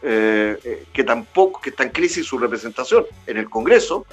Eh, 0.01 0.57
eh, 0.63 0.85
que 0.93 1.03
tampoco, 1.03 1.61
que 1.61 1.71
está 1.71 1.83
en 1.83 1.91
crisis 1.91 2.25
su 2.25 2.39
representación 2.39 3.05
en 3.27 3.37
el 3.37 3.51
Congreso, 3.51 4.07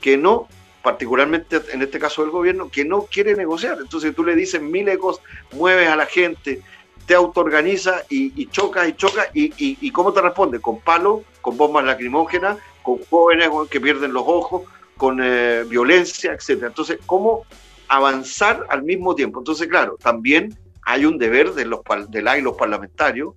que 0.00 0.16
no, 0.16 0.48
particularmente 0.82 1.60
en 1.72 1.82
este 1.82 2.00
caso 2.00 2.22
del 2.22 2.32
gobierno, 2.32 2.68
que 2.68 2.84
no 2.84 3.02
quiere 3.02 3.36
negociar. 3.36 3.78
Entonces 3.80 4.14
tú 4.14 4.24
le 4.24 4.34
dices 4.34 4.60
mil 4.60 4.88
ecos, 4.88 5.20
mueves 5.52 5.88
a 5.88 5.96
la 5.96 6.06
gente, 6.06 6.62
te 7.06 7.14
autoorganiza 7.14 8.02
y, 8.10 8.32
y 8.34 8.42
y 8.42 8.46
chocas, 8.48 8.94
y, 9.32 9.90
¿cómo 9.92 10.12
te 10.12 10.20
responde? 10.20 10.60
Con 10.60 10.80
palos, 10.80 11.22
con 11.40 11.56
bombas 11.56 11.84
lacrimógenas, 11.84 12.58
con 12.82 12.98
jóvenes 13.08 13.48
que 13.70 13.80
pierden 13.80 14.12
los 14.12 14.24
ojos, 14.26 14.62
con 14.96 15.20
eh, 15.22 15.64
violencia, 15.68 16.32
etc. 16.32 16.64
Entonces, 16.64 16.98
¿cómo 17.06 17.44
avanzar 17.86 18.66
al 18.68 18.82
mismo 18.82 19.14
tiempo? 19.14 19.38
Entonces, 19.38 19.68
claro, 19.68 19.96
también 20.02 20.58
hay 20.88 21.04
un 21.04 21.18
deber 21.18 21.52
de, 21.52 21.66
los, 21.66 21.80
de 22.08 22.38
y 22.38 22.40
los 22.40 22.56
parlamentarios 22.56 23.34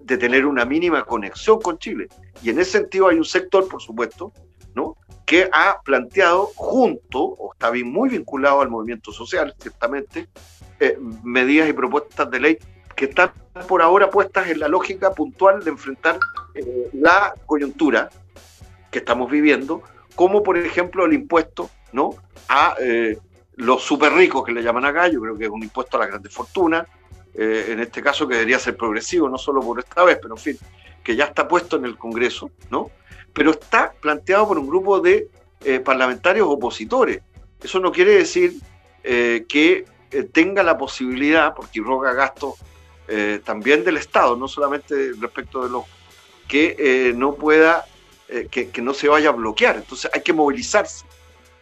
de 0.00 0.18
tener 0.18 0.44
una 0.44 0.64
mínima 0.64 1.04
conexión 1.04 1.60
con 1.60 1.78
Chile. 1.78 2.08
Y 2.42 2.50
en 2.50 2.58
ese 2.58 2.72
sentido 2.72 3.06
hay 3.06 3.18
un 3.18 3.24
sector, 3.24 3.68
por 3.68 3.80
supuesto, 3.80 4.32
¿no? 4.74 4.96
que 5.24 5.48
ha 5.52 5.80
planteado 5.84 6.50
junto, 6.56 7.22
o 7.22 7.52
está 7.52 7.70
muy 7.84 8.08
vinculado 8.08 8.62
al 8.62 8.68
movimiento 8.68 9.12
social, 9.12 9.54
ciertamente, 9.60 10.26
eh, 10.80 10.98
medidas 11.22 11.68
y 11.68 11.72
propuestas 11.72 12.28
de 12.32 12.40
ley 12.40 12.58
que 12.96 13.04
están 13.04 13.30
por 13.68 13.80
ahora 13.80 14.10
puestas 14.10 14.48
en 14.48 14.58
la 14.58 14.66
lógica 14.66 15.12
puntual 15.12 15.62
de 15.62 15.70
enfrentar 15.70 16.18
eh, 16.56 16.90
la 16.94 17.32
coyuntura 17.46 18.08
que 18.90 18.98
estamos 18.98 19.30
viviendo, 19.30 19.84
como 20.16 20.42
por 20.42 20.58
ejemplo 20.58 21.06
el 21.06 21.12
impuesto 21.12 21.70
¿no? 21.92 22.16
a 22.48 22.74
eh, 22.80 23.18
los 23.58 23.82
súper 23.82 24.12
ricos 24.12 24.44
que 24.44 24.52
le 24.52 24.62
llaman 24.62 24.84
acá, 24.84 25.08
yo 25.08 25.20
creo 25.20 25.36
que 25.36 25.44
es 25.44 25.50
un 25.50 25.62
impuesto 25.62 25.96
a 25.96 26.00
la 26.00 26.06
grandes 26.06 26.32
fortunas, 26.32 26.86
eh, 27.34 27.66
en 27.70 27.80
este 27.80 28.00
caso 28.00 28.26
que 28.26 28.34
debería 28.34 28.58
ser 28.58 28.76
progresivo, 28.76 29.28
no 29.28 29.36
solo 29.36 29.60
por 29.60 29.80
esta 29.80 30.04
vez, 30.04 30.18
pero 30.22 30.34
en 30.34 30.40
fin, 30.40 30.58
que 31.02 31.16
ya 31.16 31.24
está 31.24 31.48
puesto 31.48 31.76
en 31.76 31.84
el 31.84 31.98
Congreso, 31.98 32.52
¿no? 32.70 32.90
Pero 33.32 33.50
está 33.50 33.92
planteado 34.00 34.48
por 34.48 34.58
un 34.58 34.68
grupo 34.68 35.00
de 35.00 35.28
eh, 35.64 35.80
parlamentarios 35.80 36.46
opositores. 36.48 37.20
Eso 37.60 37.80
no 37.80 37.90
quiere 37.90 38.14
decir 38.14 38.54
eh, 39.02 39.44
que 39.48 39.86
tenga 40.32 40.62
la 40.62 40.78
posibilidad, 40.78 41.54
porque 41.54 41.80
roga 41.80 42.12
gastos 42.14 42.54
también 43.44 43.84
del 43.84 43.96
Estado, 43.96 44.36
no 44.36 44.48
solamente 44.48 45.12
respecto 45.18 45.64
de 45.64 45.70
los 45.70 45.84
que 46.46 47.12
no 47.16 47.34
pueda, 47.34 47.86
que, 48.50 48.68
que 48.68 48.82
no 48.82 48.92
se 48.92 49.08
vaya 49.08 49.30
a 49.30 49.32
bloquear. 49.32 49.76
Entonces 49.76 50.10
hay 50.12 50.22
que 50.22 50.32
movilizarse 50.34 51.06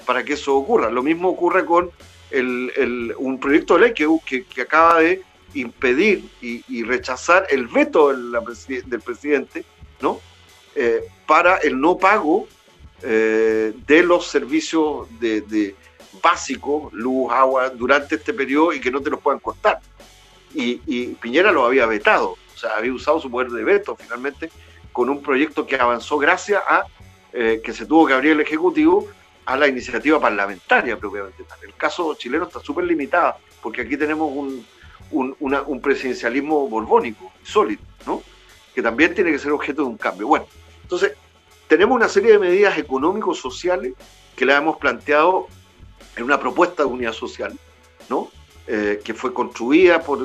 para 0.06 0.24
que 0.24 0.34
eso 0.34 0.56
ocurra. 0.56 0.90
Lo 0.90 1.02
mismo 1.02 1.28
ocurre 1.28 1.64
con 1.66 1.90
el, 2.30 3.14
un 3.18 3.38
proyecto 3.38 3.74
de 3.74 3.80
ley 3.80 3.94
que, 3.94 4.44
que, 4.44 4.62
acaba 4.62 5.00
de 5.00 5.22
impedir 5.54 6.24
y, 6.40 6.82
rechazar 6.84 7.46
el 7.50 7.66
veto 7.66 8.08
del 8.08 9.00
presidente 9.04 9.64
¿no? 10.00 10.20
Eh, 10.74 11.04
para 11.26 11.56
el 11.58 11.80
no 11.80 11.96
pago 11.96 12.46
eh, 13.02 13.72
de 13.86 14.02
los 14.02 14.26
servicios 14.26 15.08
de, 15.20 15.74
básicos, 16.22 16.92
luz, 16.92 17.32
agua, 17.32 17.70
durante 17.70 18.16
este 18.16 18.32
periodo 18.32 18.72
y 18.72 18.80
que 18.80 18.90
no 18.90 19.00
te 19.00 19.10
los 19.10 19.20
puedan 19.20 19.40
cortar. 19.40 19.80
Y, 20.54 21.08
Piñera 21.20 21.52
lo 21.52 21.66
había 21.66 21.84
vetado, 21.84 22.30
o 22.54 22.58
sea, 22.58 22.76
había 22.76 22.92
usado 22.92 23.20
su 23.20 23.30
poder 23.30 23.50
de 23.50 23.62
veto 23.62 23.94
finalmente 23.96 24.50
con 24.92 25.10
un 25.10 25.22
proyecto 25.22 25.66
que 25.66 25.76
avanzó 25.76 26.16
gracias 26.16 26.62
a 26.66 26.86
eh, 27.34 27.60
que 27.62 27.74
se 27.74 27.84
tuvo 27.84 28.06
que 28.06 28.14
abrir 28.14 28.32
el 28.32 28.40
Ejecutivo 28.40 29.06
a 29.46 29.56
la 29.56 29.68
iniciativa 29.68 30.20
parlamentaria 30.20 30.98
propiamente 30.98 31.44
El 31.62 31.74
caso 31.74 32.14
chileno 32.14 32.44
está 32.44 32.60
súper 32.60 32.84
limitado, 32.84 33.36
porque 33.62 33.82
aquí 33.82 33.96
tenemos 33.96 34.30
un, 34.32 34.66
un, 35.10 35.80
presidencialismo 35.80 36.68
borbónico, 36.68 37.32
sólido, 37.44 37.80
¿no? 38.06 38.22
que 38.74 38.82
también 38.82 39.14
tiene 39.14 39.30
que 39.30 39.38
ser 39.38 39.52
objeto 39.52 39.82
de 39.82 39.88
un 39.88 39.96
cambio. 39.96 40.26
Bueno, 40.26 40.46
entonces, 40.82 41.12
tenemos 41.68 41.94
una 41.94 42.08
serie 42.08 42.32
de 42.32 42.38
medidas 42.38 42.76
económicos, 42.76 43.38
sociales, 43.38 43.94
que 44.34 44.44
le 44.44 44.54
hemos 44.54 44.76
planteado 44.76 45.46
en 46.16 46.24
una 46.24 46.38
propuesta 46.38 46.82
de 46.82 46.88
unidad 46.88 47.12
social, 47.12 47.58
¿no? 48.08 48.30
Eh, 48.66 49.00
que 49.02 49.14
fue 49.14 49.32
construida 49.32 50.02
por 50.02 50.18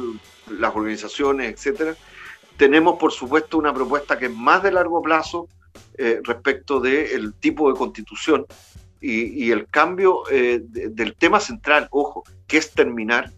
las 0.49 0.76
organizaciones, 0.76 1.53
etcétera. 1.53 1.95
Tenemos, 2.57 2.97
por 2.97 3.11
supuesto, 3.11 3.57
una 3.57 3.74
propuesta 3.74 4.17
que 4.17 4.26
es 4.26 4.36
más 4.36 4.63
de 4.63 4.72
largo 4.72 5.01
plazo 5.01 5.47
eh, 5.97 6.19
respecto 6.24 6.80
del 6.80 7.34
tipo 7.36 7.72
de 7.72 7.78
constitución 7.78 8.45
y, 9.02 9.52
el 9.52 9.68
cambio 9.68 10.24
eh, 10.30 10.62
del 10.64 11.16
tema 11.16 11.39
central, 11.39 11.88
ojo, 11.89 12.24
que 12.47 12.58
es 12.58 12.72
terminar. 12.72 13.32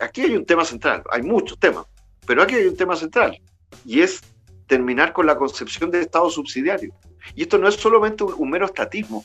Aquí 0.00 0.22
hay 0.22 0.34
un 0.34 0.44
tema 0.44 0.64
central, 0.64 1.04
hay 1.10 1.22
muchos 1.22 1.58
temas, 1.58 1.86
pero 2.26 2.42
aquí 2.42 2.56
hay 2.56 2.66
un 2.66 2.76
tema 2.76 2.96
central 2.96 3.40
y 3.84 4.00
es 4.00 4.20
terminar 4.66 5.12
con 5.12 5.26
la 5.26 5.36
concepción 5.36 5.90
de 5.90 6.00
Estado 6.00 6.28
subsidiario. 6.30 6.92
Y 7.34 7.42
esto 7.42 7.58
no 7.58 7.68
es 7.68 7.76
solamente 7.76 8.24
un, 8.24 8.50
mero 8.50 8.66
estatismo, 8.66 9.24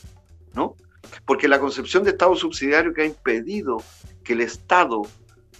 ¿no? 0.54 0.76
Porque 1.26 1.48
la 1.48 1.58
concepción 1.58 2.04
de 2.04 2.10
Estado 2.10 2.36
subsidiario 2.36 2.94
que 2.94 3.02
ha 3.02 3.06
impedido 3.06 3.82
que 4.22 4.34
el 4.34 4.40
Estado 4.40 5.02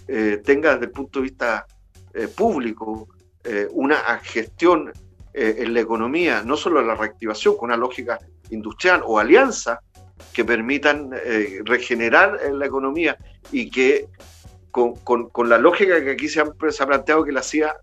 eh, 0.07 0.41
tenga 0.43 0.73
desde 0.73 0.85
el 0.85 0.91
punto 0.91 1.19
de 1.19 1.23
vista 1.23 1.65
eh, 2.13 2.27
público 2.27 3.09
una 3.73 3.97
gestión 4.23 4.91
en 5.31 5.75
la 5.75 5.79
economía, 5.79 6.41
no 6.41 6.57
solo 6.57 6.81
la 6.81 6.95
reactivación 6.95 7.55
con 7.57 7.69
una 7.69 7.77
lógica 7.77 8.17
industrial 8.49 9.03
o 9.05 9.19
alianza 9.19 9.81
que 10.33 10.45
permitan 10.45 11.11
eh, 11.13 11.61
regenerar 11.63 12.39
la 12.51 12.65
economía 12.65 13.17
y 13.51 13.69
que 13.69 14.07
con, 14.71 15.49
la 15.49 15.57
lógica 15.57 16.03
que 16.03 16.11
aquí 16.11 16.27
se 16.27 16.41
ha, 16.41 16.45
se 16.69 16.83
ha, 16.83 16.87
planteado 16.87 17.23
que 17.23 17.31
la 17.31 17.39
hacía 17.39 17.75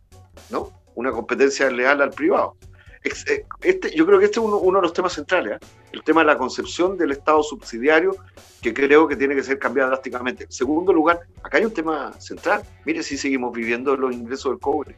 ¿no? 0.51 0.71
una 0.95 1.11
competencia 1.11 1.71
leal 1.71 2.03
al 2.03 2.11
privado. 2.11 2.57
Eh, 3.05 3.45
este, 3.63 3.95
yo 3.97 4.07
creo 4.07 4.19
que 4.19 4.27
este 4.27 4.39
es 4.39 4.47
uno, 4.47 4.79
de 4.79 4.83
los 4.83 4.93
temas 4.93 5.15
centrales, 5.15 5.55
¿eh? 5.55 5.67
el 5.93 6.03
tema 6.05 6.21
de 6.21 6.27
la 6.27 6.39
concepción 6.39 6.97
del 6.97 7.13
Estado 7.13 7.43
subsidiario, 7.43 8.15
que 8.61 8.73
creo 8.73 9.09
que 9.09 9.17
tiene 9.17 9.35
que 9.35 9.43
ser 9.43 9.59
cambiado 9.59 9.91
drásticamente. 9.91 10.45
En 10.45 10.53
segundo 10.53 10.93
lugar, 10.93 11.21
acá 11.43 11.59
hay 11.59 11.65
un 11.65 11.73
tema 11.73 12.13
central. 12.21 12.63
Mire 12.85 13.03
si 13.03 13.17
seguimos 13.17 13.53
viviendo 13.53 13.97
los 13.97 14.15
ingresos 14.15 14.53
del 14.53 14.61
cobre. 14.61 14.97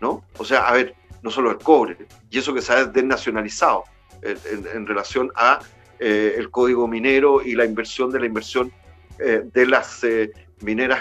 ¿no? 0.00 0.24
O 0.38 0.44
sea, 0.44 0.68
a 0.68 0.72
ver, 0.72 0.94
no 1.22 1.30
solo 1.30 1.50
el 1.50 1.58
cobre, 1.58 1.96
y 2.30 2.38
eso 2.38 2.52
que 2.52 2.62
se 2.62 2.72
ha 2.72 2.84
desnacionalizado 2.86 3.84
en 4.22 4.86
relación 4.86 5.30
a 5.34 5.60
eh, 6.02 6.36
el 6.38 6.50
código 6.50 6.88
minero 6.88 7.42
y 7.42 7.54
la 7.54 7.66
inversión 7.66 8.10
de 8.10 8.20
la 8.20 8.24
inversión 8.24 8.72
eh, 9.18 9.42
de 9.44 9.66
las 9.66 10.02
eh, 10.02 10.32
mineras 10.62 11.00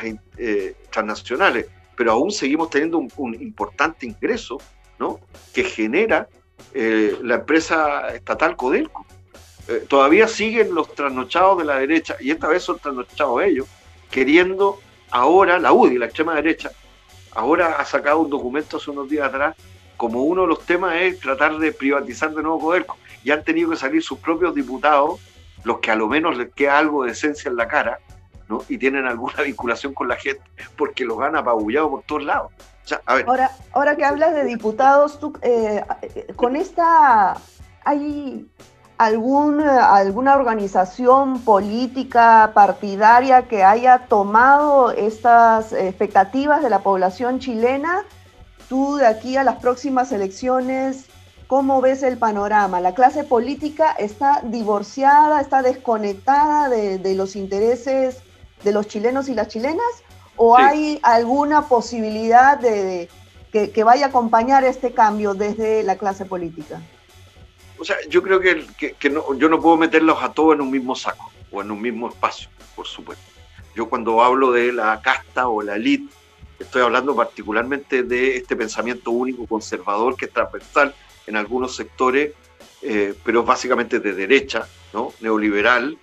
transnacionales. 0.92 1.68
Pero 1.96 2.12
aún 2.12 2.32
seguimos 2.32 2.70
teniendo 2.70 2.98
un, 2.98 3.34
importante 3.36 4.06
ingreso 4.06 4.58
¿no? 5.00 5.22
que 5.54 5.64
genera 5.64 6.28
la 6.74 7.36
empresa 7.36 8.14
estatal 8.14 8.58
Codelco. 8.58 9.06
todavía 9.88 10.28
siguen 10.28 10.76
los 10.76 10.94
trasnochados 10.94 11.60
de 11.60 11.64
la 11.64 11.80
derecha, 11.80 12.18
y 12.20 12.32
esta 12.32 12.50
vez 12.50 12.64
son 12.64 12.78
trasnochados 12.80 13.42
ellos, 13.44 13.68
queriendo 14.12 14.82
ahora, 15.12 15.58
la 15.60 15.72
UDI, 15.72 15.98
la 15.98 16.08
extrema 16.08 16.36
derecha, 16.36 16.72
ahora 17.32 17.78
ha 17.80 17.86
sacado 17.86 18.20
un 18.20 18.30
documento 18.30 18.76
hace 18.76 18.92
unos 18.92 19.10
días 19.10 19.30
atrás, 19.30 19.56
como 19.96 20.24
uno 20.24 20.42
de 20.42 20.48
los 20.50 20.66
temas 20.66 20.96
es 20.96 21.20
tratar 21.20 21.58
de 21.58 21.72
privatizar 21.72 22.34
de 22.34 22.42
nuevo 22.44 22.60
Codelco 22.60 22.98
y 23.24 23.32
han 23.32 23.44
tenido 23.44 23.70
que 23.70 23.76
salir 23.76 24.02
sus 24.02 24.20
propios 24.20 24.56
diputados, 24.56 25.20
los 25.64 25.80
que 25.80 25.92
a 25.92 25.96
lo 25.96 26.08
menos 26.08 26.38
les 26.38 26.54
queda 26.54 26.78
algo 26.78 27.04
de 27.04 27.12
esencia 27.12 27.50
en 27.50 27.58
la 27.58 27.68
cara, 27.68 28.00
¿no? 28.48 28.64
y 28.70 28.78
tienen 28.78 29.06
alguna 29.06 29.42
vinculación 29.46 29.94
con 29.94 30.08
la 30.08 30.16
gente, 30.16 30.44
porque 30.78 31.06
los 31.06 31.20
han 31.22 31.36
apabullado 31.36 31.90
por 31.90 32.04
todos 32.04 32.24
lados. 32.24 32.52
Ahora, 33.06 33.52
ahora 33.74 33.96
que 33.96 34.04
hablas 34.04 34.34
de 34.34 34.46
diputados, 34.46 35.20
tú, 35.20 35.34
eh, 35.44 35.84
con 36.36 36.56
esta, 36.56 37.38
¿hay 37.84 38.50
algún, 38.98 39.62
alguna 39.62 40.36
organización 40.36 41.40
política 41.42 42.52
partidaria 42.54 43.48
que 43.48 43.64
haya 43.64 44.08
tomado 44.08 44.92
estas 44.92 45.72
expectativas 45.72 46.64
de 46.64 46.70
la 46.70 46.80
población 46.80 47.40
chilena? 47.40 48.04
Tú 48.68 48.98
de 48.98 49.08
aquí 49.08 49.38
a 49.38 49.44
las 49.44 49.56
próximas 49.58 50.12
elecciones 50.12 51.06
¿Cómo 51.50 51.82
ves 51.82 52.04
el 52.04 52.20
panorama? 52.20 52.80
¿La 52.80 52.94
clase 52.94 53.24
política 53.24 53.94
está 53.94 54.42
divorciada, 54.44 55.42
está 55.42 55.64
desconectada 55.64 56.70
de, 56.70 57.16
los 57.16 57.36
intereses 57.36 58.22
de 58.64 58.72
los 58.72 58.88
chilenos 58.88 59.30
y 59.30 59.34
las 59.34 59.48
chilenas? 59.48 59.88
¿O 60.36 60.56
hay 60.56 61.00
alguna 61.02 61.68
posibilidad 61.68 62.60
de, 62.60 63.10
que, 63.52 63.84
vaya 63.84 64.06
a 64.06 64.10
acompañar 64.10 64.64
este 64.64 64.94
cambio 64.94 65.34
desde 65.34 65.82
la 65.82 65.98
clase 65.98 66.24
política? 66.24 66.84
O 67.80 67.84
sea, 67.84 67.96
yo 68.08 68.22
creo 68.22 68.40
que, 68.40 68.68
yo 69.00 69.50
no 69.50 69.60
puedo 69.60 69.76
meterlos 69.76 70.22
a 70.22 70.32
todos 70.32 70.54
en 70.54 70.62
un 70.62 70.70
mismo 70.70 70.96
saco 70.96 71.32
o 71.52 71.64
en 71.64 71.72
un 71.72 71.82
mismo 71.82 72.10
espacio, 72.10 72.48
por 72.76 72.86
supuesto. 72.86 73.26
Yo 73.76 73.90
cuando 73.90 74.22
hablo 74.22 74.52
de 74.52 74.72
la 74.72 75.02
casta 75.02 75.48
o 75.48 75.64
la 75.64 75.78
élite, 75.78 76.14
estoy 76.60 76.84
hablando 76.84 77.16
particularmente 77.16 78.04
de 78.04 78.38
este 78.38 78.56
pensamiento 78.56 79.10
único, 79.10 79.48
conservador, 79.48 80.16
que 80.16 80.26
es 80.26 80.32
transversal 80.32 80.94
en 81.30 81.38
algunos 81.38 81.76
sectores, 81.76 82.34
eh, 82.82 83.14
pero 83.24 83.44
básicamente 83.44 84.00
de 84.00 84.14
derecha, 84.14 84.68
neoliberal, 85.22 85.98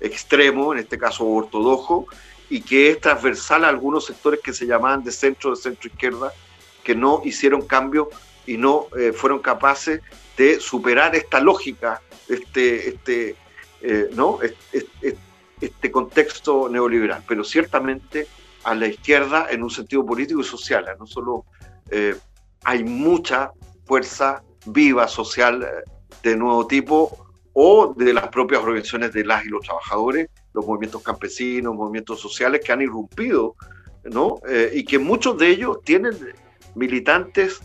extremo, 0.00 0.72
en 0.72 0.78
este 0.78 0.96
caso 0.96 1.26
ortodoxo, 1.26 2.06
y 2.48 2.62
que 2.62 2.90
es 2.90 3.00
transversal 3.00 3.64
a 3.64 3.68
algunos 3.68 4.06
sectores 4.06 4.40
que 4.40 4.54
se 4.54 4.66
llamaban 4.66 5.04
de 5.04 5.12
centro, 5.12 5.50
de 5.50 5.56
centro 5.56 5.90
izquierda, 5.90 6.32
que 6.82 6.94
no 6.94 7.20
hicieron 7.24 7.60
cambio 7.66 8.08
y 8.46 8.56
no 8.56 8.86
eh, 8.98 9.12
fueron 9.12 9.40
capaces 9.40 10.00
de 10.38 10.58
superar 10.58 11.14
esta 11.14 11.40
lógica, 11.40 12.00
este, 12.26 12.88
este, 12.88 13.36
eh, 13.82 14.08
¿no? 14.14 14.38
Este, 15.60 15.90
contexto 15.90 16.70
neoliberal. 16.70 17.22
Pero 17.28 17.44
ciertamente 17.44 18.26
a 18.64 18.74
la 18.74 18.86
izquierda 18.86 19.48
en 19.50 19.62
un 19.62 19.70
sentido 19.70 20.06
político 20.06 20.40
y 20.40 20.44
social, 20.44 20.86
no 20.98 21.06
solo 21.06 21.44
hay 22.64 22.84
mucha 22.84 23.52
fuerza 23.84 24.42
viva 24.66 25.08
social 25.08 25.66
de 26.22 26.36
nuevo 26.36 26.66
tipo 26.66 27.26
o 27.52 27.94
de 27.96 28.12
las 28.12 28.28
propias 28.28 28.62
organizaciones 28.62 29.12
de 29.12 29.24
las 29.24 29.44
y 29.44 29.48
los 29.48 29.64
trabajadores, 29.64 30.28
los 30.52 30.66
movimientos 30.66 31.02
campesinos, 31.02 31.74
movimientos 31.74 32.20
sociales 32.20 32.60
que 32.64 32.72
han 32.72 32.80
irrumpido, 32.82 33.56
¿no? 34.04 34.36
y 34.72 34.84
que 34.84 34.98
muchos 34.98 35.36
de 35.36 35.48
ellos 35.48 35.78
tienen 35.84 36.16
militantes 36.74 37.60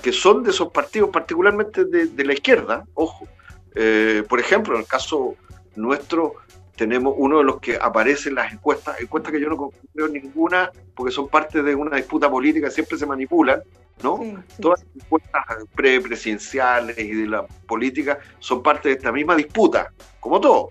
que 0.00 0.12
son 0.12 0.42
de 0.42 0.50
esos 0.50 0.70
partidos, 0.70 1.10
particularmente 1.10 1.84
de, 1.84 2.24
la 2.24 2.32
izquierda, 2.32 2.84
ojo. 2.94 3.26
Eh, 3.74 4.22
por 4.28 4.40
ejemplo, 4.40 4.74
en 4.74 4.80
el 4.80 4.86
caso 4.86 5.34
nuestro, 5.76 6.34
tenemos 6.78 7.14
uno 7.16 7.38
de 7.38 7.44
los 7.44 7.58
que 7.60 7.76
aparece 7.76 8.28
en 8.28 8.36
las 8.36 8.52
encuestas, 8.52 9.00
encuestas 9.00 9.32
que 9.32 9.40
yo 9.40 9.48
no 9.48 9.70
creo 9.92 10.06
ninguna, 10.06 10.70
porque 10.94 11.12
son 11.12 11.26
parte 11.28 11.60
de 11.60 11.74
una 11.74 11.96
disputa 11.96 12.30
política, 12.30 12.70
siempre 12.70 12.96
se 12.96 13.04
manipulan, 13.04 13.60
¿no? 14.00 14.20
Todas 14.60 14.84
las 14.84 15.04
encuestas 15.04 15.44
pre-presidenciales 15.74 16.96
y 16.96 17.10
de 17.10 17.26
la 17.26 17.44
política 17.66 18.20
son 18.38 18.62
parte 18.62 18.90
de 18.90 18.94
esta 18.94 19.10
misma 19.10 19.34
disputa, 19.34 19.92
como 20.20 20.40
todo. 20.40 20.70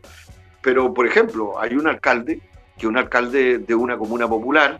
Pero, 0.61 0.93
por 0.93 1.05
ejemplo, 1.05 1.59
hay 1.59 1.75
un 1.75 1.87
alcalde, 1.87 2.39
que 2.77 2.85
es 2.85 2.85
un 2.85 2.97
alcalde 2.97 3.57
de 3.57 3.75
una 3.75 3.97
comuna 3.97 4.29
popular, 4.29 4.77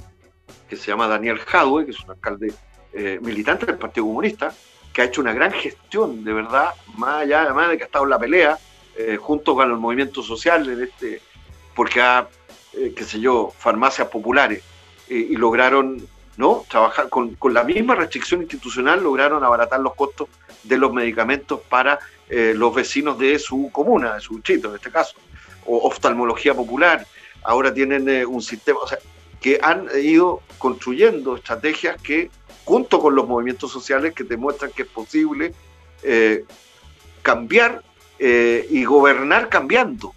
que 0.69 0.77
se 0.77 0.87
llama 0.87 1.09
Daniel 1.09 1.39
Jadwe, 1.39 1.83
que 1.83 1.91
es 1.91 1.99
un 2.05 2.11
alcalde 2.11 2.53
eh, 2.93 3.19
militante 3.21 3.65
del 3.65 3.77
Partido 3.77 4.05
Comunista, 4.05 4.53
que 4.93 5.01
ha 5.01 5.05
hecho 5.05 5.19
una 5.19 5.33
gran 5.33 5.51
gestión, 5.51 6.23
de 6.23 6.31
verdad, 6.31 6.69
más 6.95 7.23
allá 7.23 7.41
además 7.41 7.69
de 7.69 7.77
que 7.77 7.83
ha 7.83 7.87
estado 7.87 8.05
en 8.05 8.11
la 8.11 8.19
pelea, 8.19 8.57
eh, 8.97 9.17
junto 9.17 9.55
con 9.55 9.69
los 9.69 9.79
movimientos 9.79 10.25
sociales, 10.25 10.77
este, 10.79 11.21
porque 11.75 12.01
ha, 12.01 12.27
eh, 12.73 12.93
qué 12.95 13.03
sé 13.03 13.19
yo, 13.19 13.53
farmacias 13.57 14.07
populares, 14.07 14.63
y 15.09 15.37
lograron 15.37 16.05
¿no? 16.35 16.65
trabajar 16.67 17.07
con, 17.07 17.35
con, 17.35 17.53
la 17.53 17.63
misma 17.63 17.95
restricción 17.95 18.41
institucional, 18.41 19.01
lograron 19.01 19.41
abaratar 19.41 19.79
los 19.79 19.95
costos 19.95 20.27
de 20.63 20.77
los 20.77 20.91
medicamentos 20.91 21.61
para 21.69 21.97
los 22.29 22.75
vecinos 22.75 23.17
de 23.17 23.39
su 23.39 23.69
comuna, 23.71 24.15
de 24.15 24.19
su 24.19 24.41
chito 24.41 24.67
en 24.67 24.75
este 24.75 24.91
caso, 24.91 25.15
o 25.65 25.87
oftalmología 25.87 26.53
popular. 26.53 27.07
Ahora 27.41 27.73
tienen 27.73 28.25
un 28.25 28.41
sistema, 28.41 28.79
o 28.79 28.87
sea, 28.87 28.97
que 29.39 29.59
han 29.61 29.87
ido 29.97 30.41
construyendo 30.57 31.37
estrategias 31.37 32.01
que 32.01 32.29
junto 32.65 32.99
con 32.99 33.15
los 33.15 33.27
movimientos 33.27 33.71
sociales 33.71 34.13
que 34.13 34.25
demuestran 34.25 34.71
que 34.71 34.81
es 34.81 34.89
posible 34.89 35.53
eh, 36.03 36.43
cambiar 37.21 37.81
eh, 38.19 38.67
y 38.69 38.83
gobernar 38.83 39.49
cambiando 39.49 40.13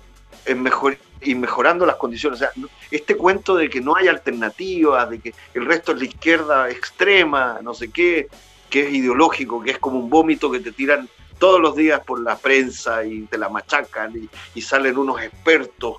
en 0.47 0.63
mejor, 0.63 0.97
y 1.21 1.35
mejorando 1.35 1.87
las 1.87 1.97
condiciones. 1.97 2.41
O 2.41 2.45
sea, 2.45 2.53
este 2.91 3.17
cuento 3.17 3.57
de 3.57 3.69
que 3.69 3.81
no 3.81 3.97
hay 3.97 4.09
alternativas, 4.09 5.11
de 5.11 5.21
que 5.21 5.35
el 5.55 5.67
resto 5.67 5.93
es 5.93 5.99
la 5.99 6.05
izquierda 6.05 6.71
extrema, 6.71 7.59
no 7.63 7.75
sé 7.75 7.91
qué, 7.91 8.29
que 8.69 8.87
es 8.87 8.95
ideológico, 8.95 9.63
que 9.63 9.73
es 9.73 9.79
como 9.79 9.99
un 9.99 10.11
vómito 10.11 10.51
que 10.51 10.61
te 10.61 10.73
tiran 10.73 11.09
todos 11.39 11.61
los 11.61 11.75
días 11.75 12.01
por 12.01 12.21
la 12.21 12.37
prensa 12.37 13.05
y 13.05 13.23
te 13.23 13.39
la 13.39 13.49
machacan 13.49 14.13
y, 14.17 14.29
y 14.55 14.63
salen 14.63 14.99
unos 14.99 15.23
expertos. 15.23 15.97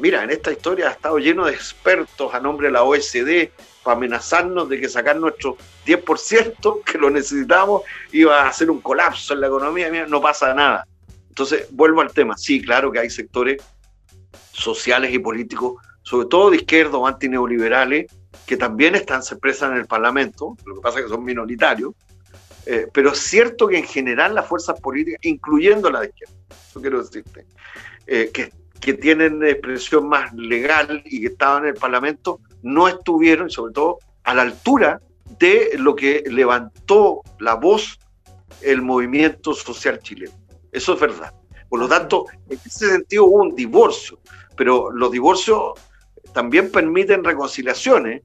Mira, 0.00 0.24
en 0.24 0.30
esta 0.30 0.50
historia 0.50 0.88
ha 0.88 0.92
estado 0.92 1.18
lleno 1.18 1.46
de 1.46 1.52
expertos 1.52 2.34
a 2.34 2.40
nombre 2.40 2.66
de 2.66 2.72
la 2.72 2.82
OSD 2.82 3.50
para 3.82 3.96
amenazarnos 3.96 4.68
de 4.68 4.80
que 4.80 4.88
sacar 4.88 5.16
nuestro 5.16 5.56
10%, 5.86 6.82
que 6.82 6.98
lo 6.98 7.08
necesitamos, 7.08 7.82
iba 8.10 8.42
a 8.42 8.48
hacer 8.48 8.68
un 8.68 8.80
colapso 8.80 9.32
en 9.32 9.40
la 9.40 9.46
economía, 9.46 9.88
no 10.06 10.20
pasa 10.20 10.52
nada. 10.52 10.86
Entonces, 11.36 11.68
vuelvo 11.70 12.00
al 12.00 12.14
tema. 12.14 12.34
Sí, 12.38 12.62
claro 12.62 12.90
que 12.90 12.98
hay 12.98 13.10
sectores 13.10 13.62
sociales 14.52 15.12
y 15.12 15.18
políticos, 15.18 15.74
sobre 16.02 16.28
todo 16.28 16.48
de 16.48 16.56
izquierda 16.56 16.96
o 16.96 17.06
antineoliberales, 17.06 18.06
que 18.46 18.56
también 18.56 18.94
están, 18.94 19.22
se 19.22 19.34
en 19.34 19.72
el 19.74 19.84
Parlamento, 19.84 20.56
lo 20.64 20.76
que 20.76 20.80
pasa 20.80 20.98
es 20.98 21.04
que 21.04 21.10
son 21.10 21.22
minoritarios, 21.22 21.92
eh, 22.64 22.88
pero 22.90 23.12
es 23.12 23.18
cierto 23.18 23.68
que 23.68 23.76
en 23.76 23.84
general 23.84 24.34
las 24.34 24.46
fuerzas 24.46 24.80
políticas, 24.80 25.20
incluyendo 25.24 25.90
la 25.90 26.00
de 26.00 26.06
izquierda, 26.06 26.34
eso 26.70 26.80
quiero 26.80 27.02
decirte, 27.02 27.44
eh, 28.06 28.30
que, 28.32 28.50
que 28.80 28.94
tienen 28.94 29.44
expresión 29.44 30.08
más 30.08 30.32
legal 30.32 31.02
y 31.04 31.20
que 31.20 31.26
estaban 31.26 31.64
en 31.64 31.68
el 31.68 31.74
Parlamento, 31.74 32.40
no 32.62 32.88
estuvieron, 32.88 33.50
sobre 33.50 33.74
todo, 33.74 33.98
a 34.24 34.34
la 34.34 34.40
altura 34.40 35.02
de 35.38 35.72
lo 35.76 35.94
que 35.94 36.24
levantó 36.30 37.20
la 37.40 37.56
voz 37.56 37.98
el 38.62 38.80
movimiento 38.80 39.52
social 39.52 39.98
chileno. 39.98 40.45
Eso 40.76 40.92
es 40.92 41.00
verdad. 41.00 41.32
Por 41.70 41.80
lo 41.80 41.88
tanto, 41.88 42.26
en 42.50 42.58
ese 42.64 42.90
sentido 42.90 43.24
hubo 43.24 43.42
un 43.42 43.54
divorcio, 43.56 44.20
pero 44.56 44.90
los 44.90 45.10
divorcios 45.10 45.72
también 46.34 46.70
permiten 46.70 47.24
reconciliaciones. 47.24 48.22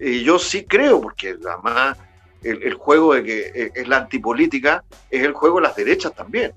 Y 0.00 0.24
yo 0.24 0.38
sí 0.38 0.64
creo, 0.64 1.00
porque 1.02 1.36
además 1.46 1.98
el, 2.42 2.62
el 2.62 2.74
juego 2.74 3.14
de 3.14 3.22
que 3.22 3.72
es 3.74 3.86
la 3.88 3.98
antipolítica 3.98 4.82
es 5.10 5.22
el 5.22 5.32
juego 5.32 5.56
de 5.56 5.62
las 5.64 5.76
derechas 5.76 6.14
también 6.14 6.54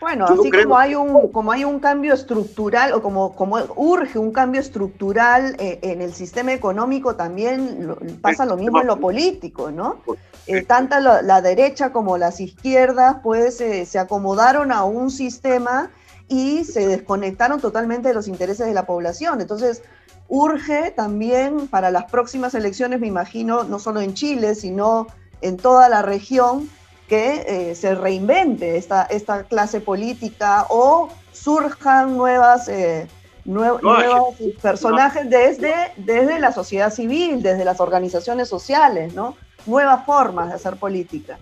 bueno, 0.00 0.26
así 0.26 0.50
como 0.50 0.78
hay 0.78 0.94
un 0.94 1.32
como 1.32 1.52
hay 1.52 1.64
un 1.64 1.80
cambio 1.80 2.14
estructural 2.14 2.92
o 2.92 3.02
como, 3.02 3.34
como 3.34 3.56
urge 3.76 4.18
un 4.18 4.32
cambio 4.32 4.60
estructural 4.60 5.56
eh, 5.58 5.78
en 5.82 6.00
el 6.00 6.14
sistema 6.14 6.52
económico, 6.52 7.16
también 7.16 7.94
pasa 8.20 8.46
lo 8.46 8.56
mismo 8.56 8.80
en 8.80 8.86
lo 8.86 8.98
político, 9.00 9.70
¿no? 9.70 9.98
Eh, 10.46 10.62
tanto 10.62 10.98
la, 11.00 11.42
derecha 11.42 11.92
como 11.92 12.16
las 12.16 12.40
izquierdas, 12.40 13.16
pues 13.22 13.60
eh, 13.60 13.84
se 13.84 13.98
acomodaron 13.98 14.72
a 14.72 14.84
un 14.84 15.10
sistema 15.10 15.90
y 16.28 16.64
se 16.64 16.86
desconectaron 16.86 17.60
totalmente 17.60 18.08
de 18.08 18.14
los 18.14 18.28
intereses 18.28 18.66
de 18.66 18.74
la 18.74 18.86
población. 18.86 19.40
Entonces, 19.40 19.82
urge 20.28 20.90
también 20.90 21.68
para 21.68 21.90
las 21.90 22.10
próximas 22.10 22.54
elecciones, 22.54 23.00
me 23.00 23.06
imagino, 23.06 23.64
no 23.64 23.78
solo 23.78 24.00
en 24.00 24.14
Chile, 24.14 24.54
sino 24.54 25.06
en 25.40 25.56
toda 25.56 25.88
la 25.88 26.02
región, 26.02 26.68
que 27.08 27.70
eh, 27.70 27.74
se 27.74 27.94
reinvente 27.94 28.76
esta, 28.76 29.02
esta 29.04 29.44
clase 29.44 29.80
política 29.80 30.66
o 30.68 31.08
surjan 31.32 32.16
nuevas, 32.16 32.68
eh, 32.68 33.08
nuevos 33.44 34.36
personajes 34.60 35.28
desde, 35.28 35.74
desde 35.96 36.38
la 36.38 36.52
sociedad 36.52 36.92
civil, 36.92 37.42
desde 37.42 37.64
las 37.64 37.80
organizaciones 37.80 38.48
sociales, 38.48 39.14
¿no? 39.14 39.36
Nuevas 39.66 40.04
formas 40.04 40.48
de 40.48 40.54
hacer 40.54 40.76
política. 40.76 41.38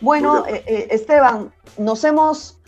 Bueno, 0.00 0.44
eh, 0.46 0.88
Esteban, 0.90 1.50
nos 1.78 2.04
hemos 2.04 2.58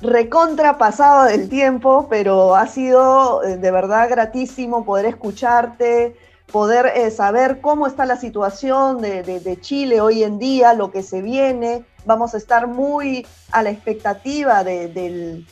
recontrapasado 0.00 1.24
del 1.24 1.48
tiempo, 1.48 2.06
pero 2.08 2.54
ha 2.54 2.68
sido 2.68 3.40
de 3.40 3.70
verdad 3.72 4.08
gratísimo 4.08 4.84
poder 4.84 5.06
escucharte, 5.06 6.16
poder 6.52 6.92
eh, 6.94 7.10
saber 7.10 7.60
cómo 7.60 7.86
está 7.86 8.06
la 8.06 8.16
situación 8.16 9.00
de, 9.00 9.58
Chile 9.60 10.00
hoy 10.00 10.22
en 10.22 10.38
día, 10.38 10.72
lo 10.74 10.90
que 10.90 11.02
se 11.02 11.22
viene. 11.22 11.84
Vamos 12.04 12.34
a 12.34 12.38
estar 12.38 12.66
muy 12.66 13.26
a 13.52 13.62
la 13.62 13.70
expectativa 13.70 14.64
del, 14.64 15.46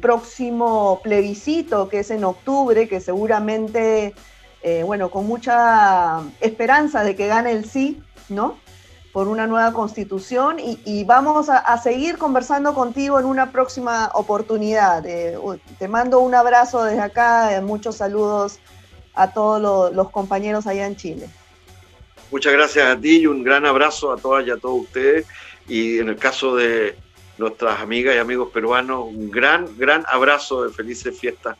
próximo 0.00 1.00
plebiscito 1.02 1.88
que 1.88 2.00
es 2.00 2.10
en 2.10 2.24
octubre, 2.24 2.88
que 2.88 3.00
seguramente, 3.00 4.14
eh, 4.62 4.82
bueno, 4.84 5.10
con 5.10 5.26
mucha 5.26 6.20
esperanza 6.40 7.04
de 7.04 7.16
que 7.16 7.26
gane 7.26 7.52
el 7.52 7.64
sí, 7.64 8.02
¿no? 8.28 8.58
Por 9.12 9.28
una 9.28 9.46
nueva 9.46 9.72
constitución 9.72 10.58
y, 10.58 11.04
vamos 11.04 11.48
a, 11.48 11.78
seguir 11.78 12.18
conversando 12.18 12.74
contigo 12.74 13.18
en 13.18 13.24
una 13.24 13.50
próxima 13.50 14.10
oportunidad. 14.12 15.06
Eh, 15.06 15.38
te 15.78 15.88
mando 15.88 16.20
un 16.20 16.34
abrazo 16.34 16.84
desde 16.84 17.00
acá, 17.00 17.62
muchos 17.62 17.96
saludos 17.96 18.60
a 19.16 19.32
todos 19.32 19.92
los, 19.92 20.10
compañeros 20.10 20.66
allá 20.66 20.86
en 20.86 20.94
Chile. 20.94 21.28
Muchas 22.30 22.52
gracias 22.52 22.86
a 22.86 23.00
ti 23.00 23.20
y 23.20 23.26
un 23.26 23.42
gran 23.42 23.64
abrazo 23.64 24.12
a 24.12 24.16
todas 24.16 24.46
y 24.46 24.50
a 24.50 24.56
todos 24.56 24.82
ustedes. 24.82 25.26
Y 25.66 25.98
en 25.98 26.08
el 26.08 26.16
caso 26.16 26.54
de 26.54 26.96
nuestras 27.38 27.80
amigas 27.80 28.14
y 28.14 28.18
amigos 28.18 28.50
peruanos, 28.52 29.06
un 29.06 29.30
gran, 29.30 29.76
gran 29.78 30.04
abrazo 30.08 30.64
de 30.64 30.72
felices 30.72 31.18
fiestas 31.18 31.56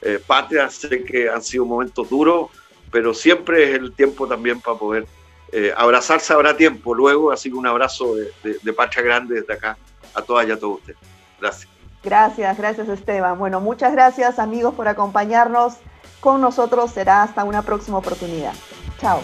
eh, 0.00 0.20
patrias. 0.24 0.74
Sé 0.74 1.04
que 1.04 1.28
han 1.28 1.42
sido 1.42 1.64
momentos 1.64 2.08
duros, 2.08 2.50
pero 2.90 3.12
siempre 3.12 3.70
es 3.70 3.78
el 3.78 3.92
tiempo 3.92 4.26
también 4.26 4.60
para 4.60 4.78
poder 4.78 5.06
eh, 5.50 5.72
abrazarse. 5.76 6.32
Habrá 6.32 6.56
tiempo 6.56 6.94
luego, 6.94 7.32
así 7.32 7.50
que 7.50 7.56
un 7.56 7.66
abrazo 7.66 8.14
de, 8.14 8.58
de 8.62 8.72
patria 8.72 9.02
grande 9.02 9.40
desde 9.40 9.52
acá 9.52 9.76
a 10.14 10.22
todas 10.22 10.46
y 10.46 10.50
a 10.52 10.58
todos 10.58 10.78
ustedes. 10.78 10.98
Gracias. 11.40 11.72
Gracias, 12.04 12.58
gracias 12.58 12.88
Esteban. 12.88 13.38
Bueno, 13.38 13.60
muchas 13.60 13.92
gracias 13.92 14.38
amigos 14.38 14.74
por 14.74 14.88
acompañarnos 14.88 15.74
con 16.22 16.40
nosotros 16.40 16.92
será 16.92 17.24
hasta 17.24 17.42
una 17.42 17.62
próxima 17.62 17.98
oportunidad. 17.98 18.54
Chao. 19.00 19.20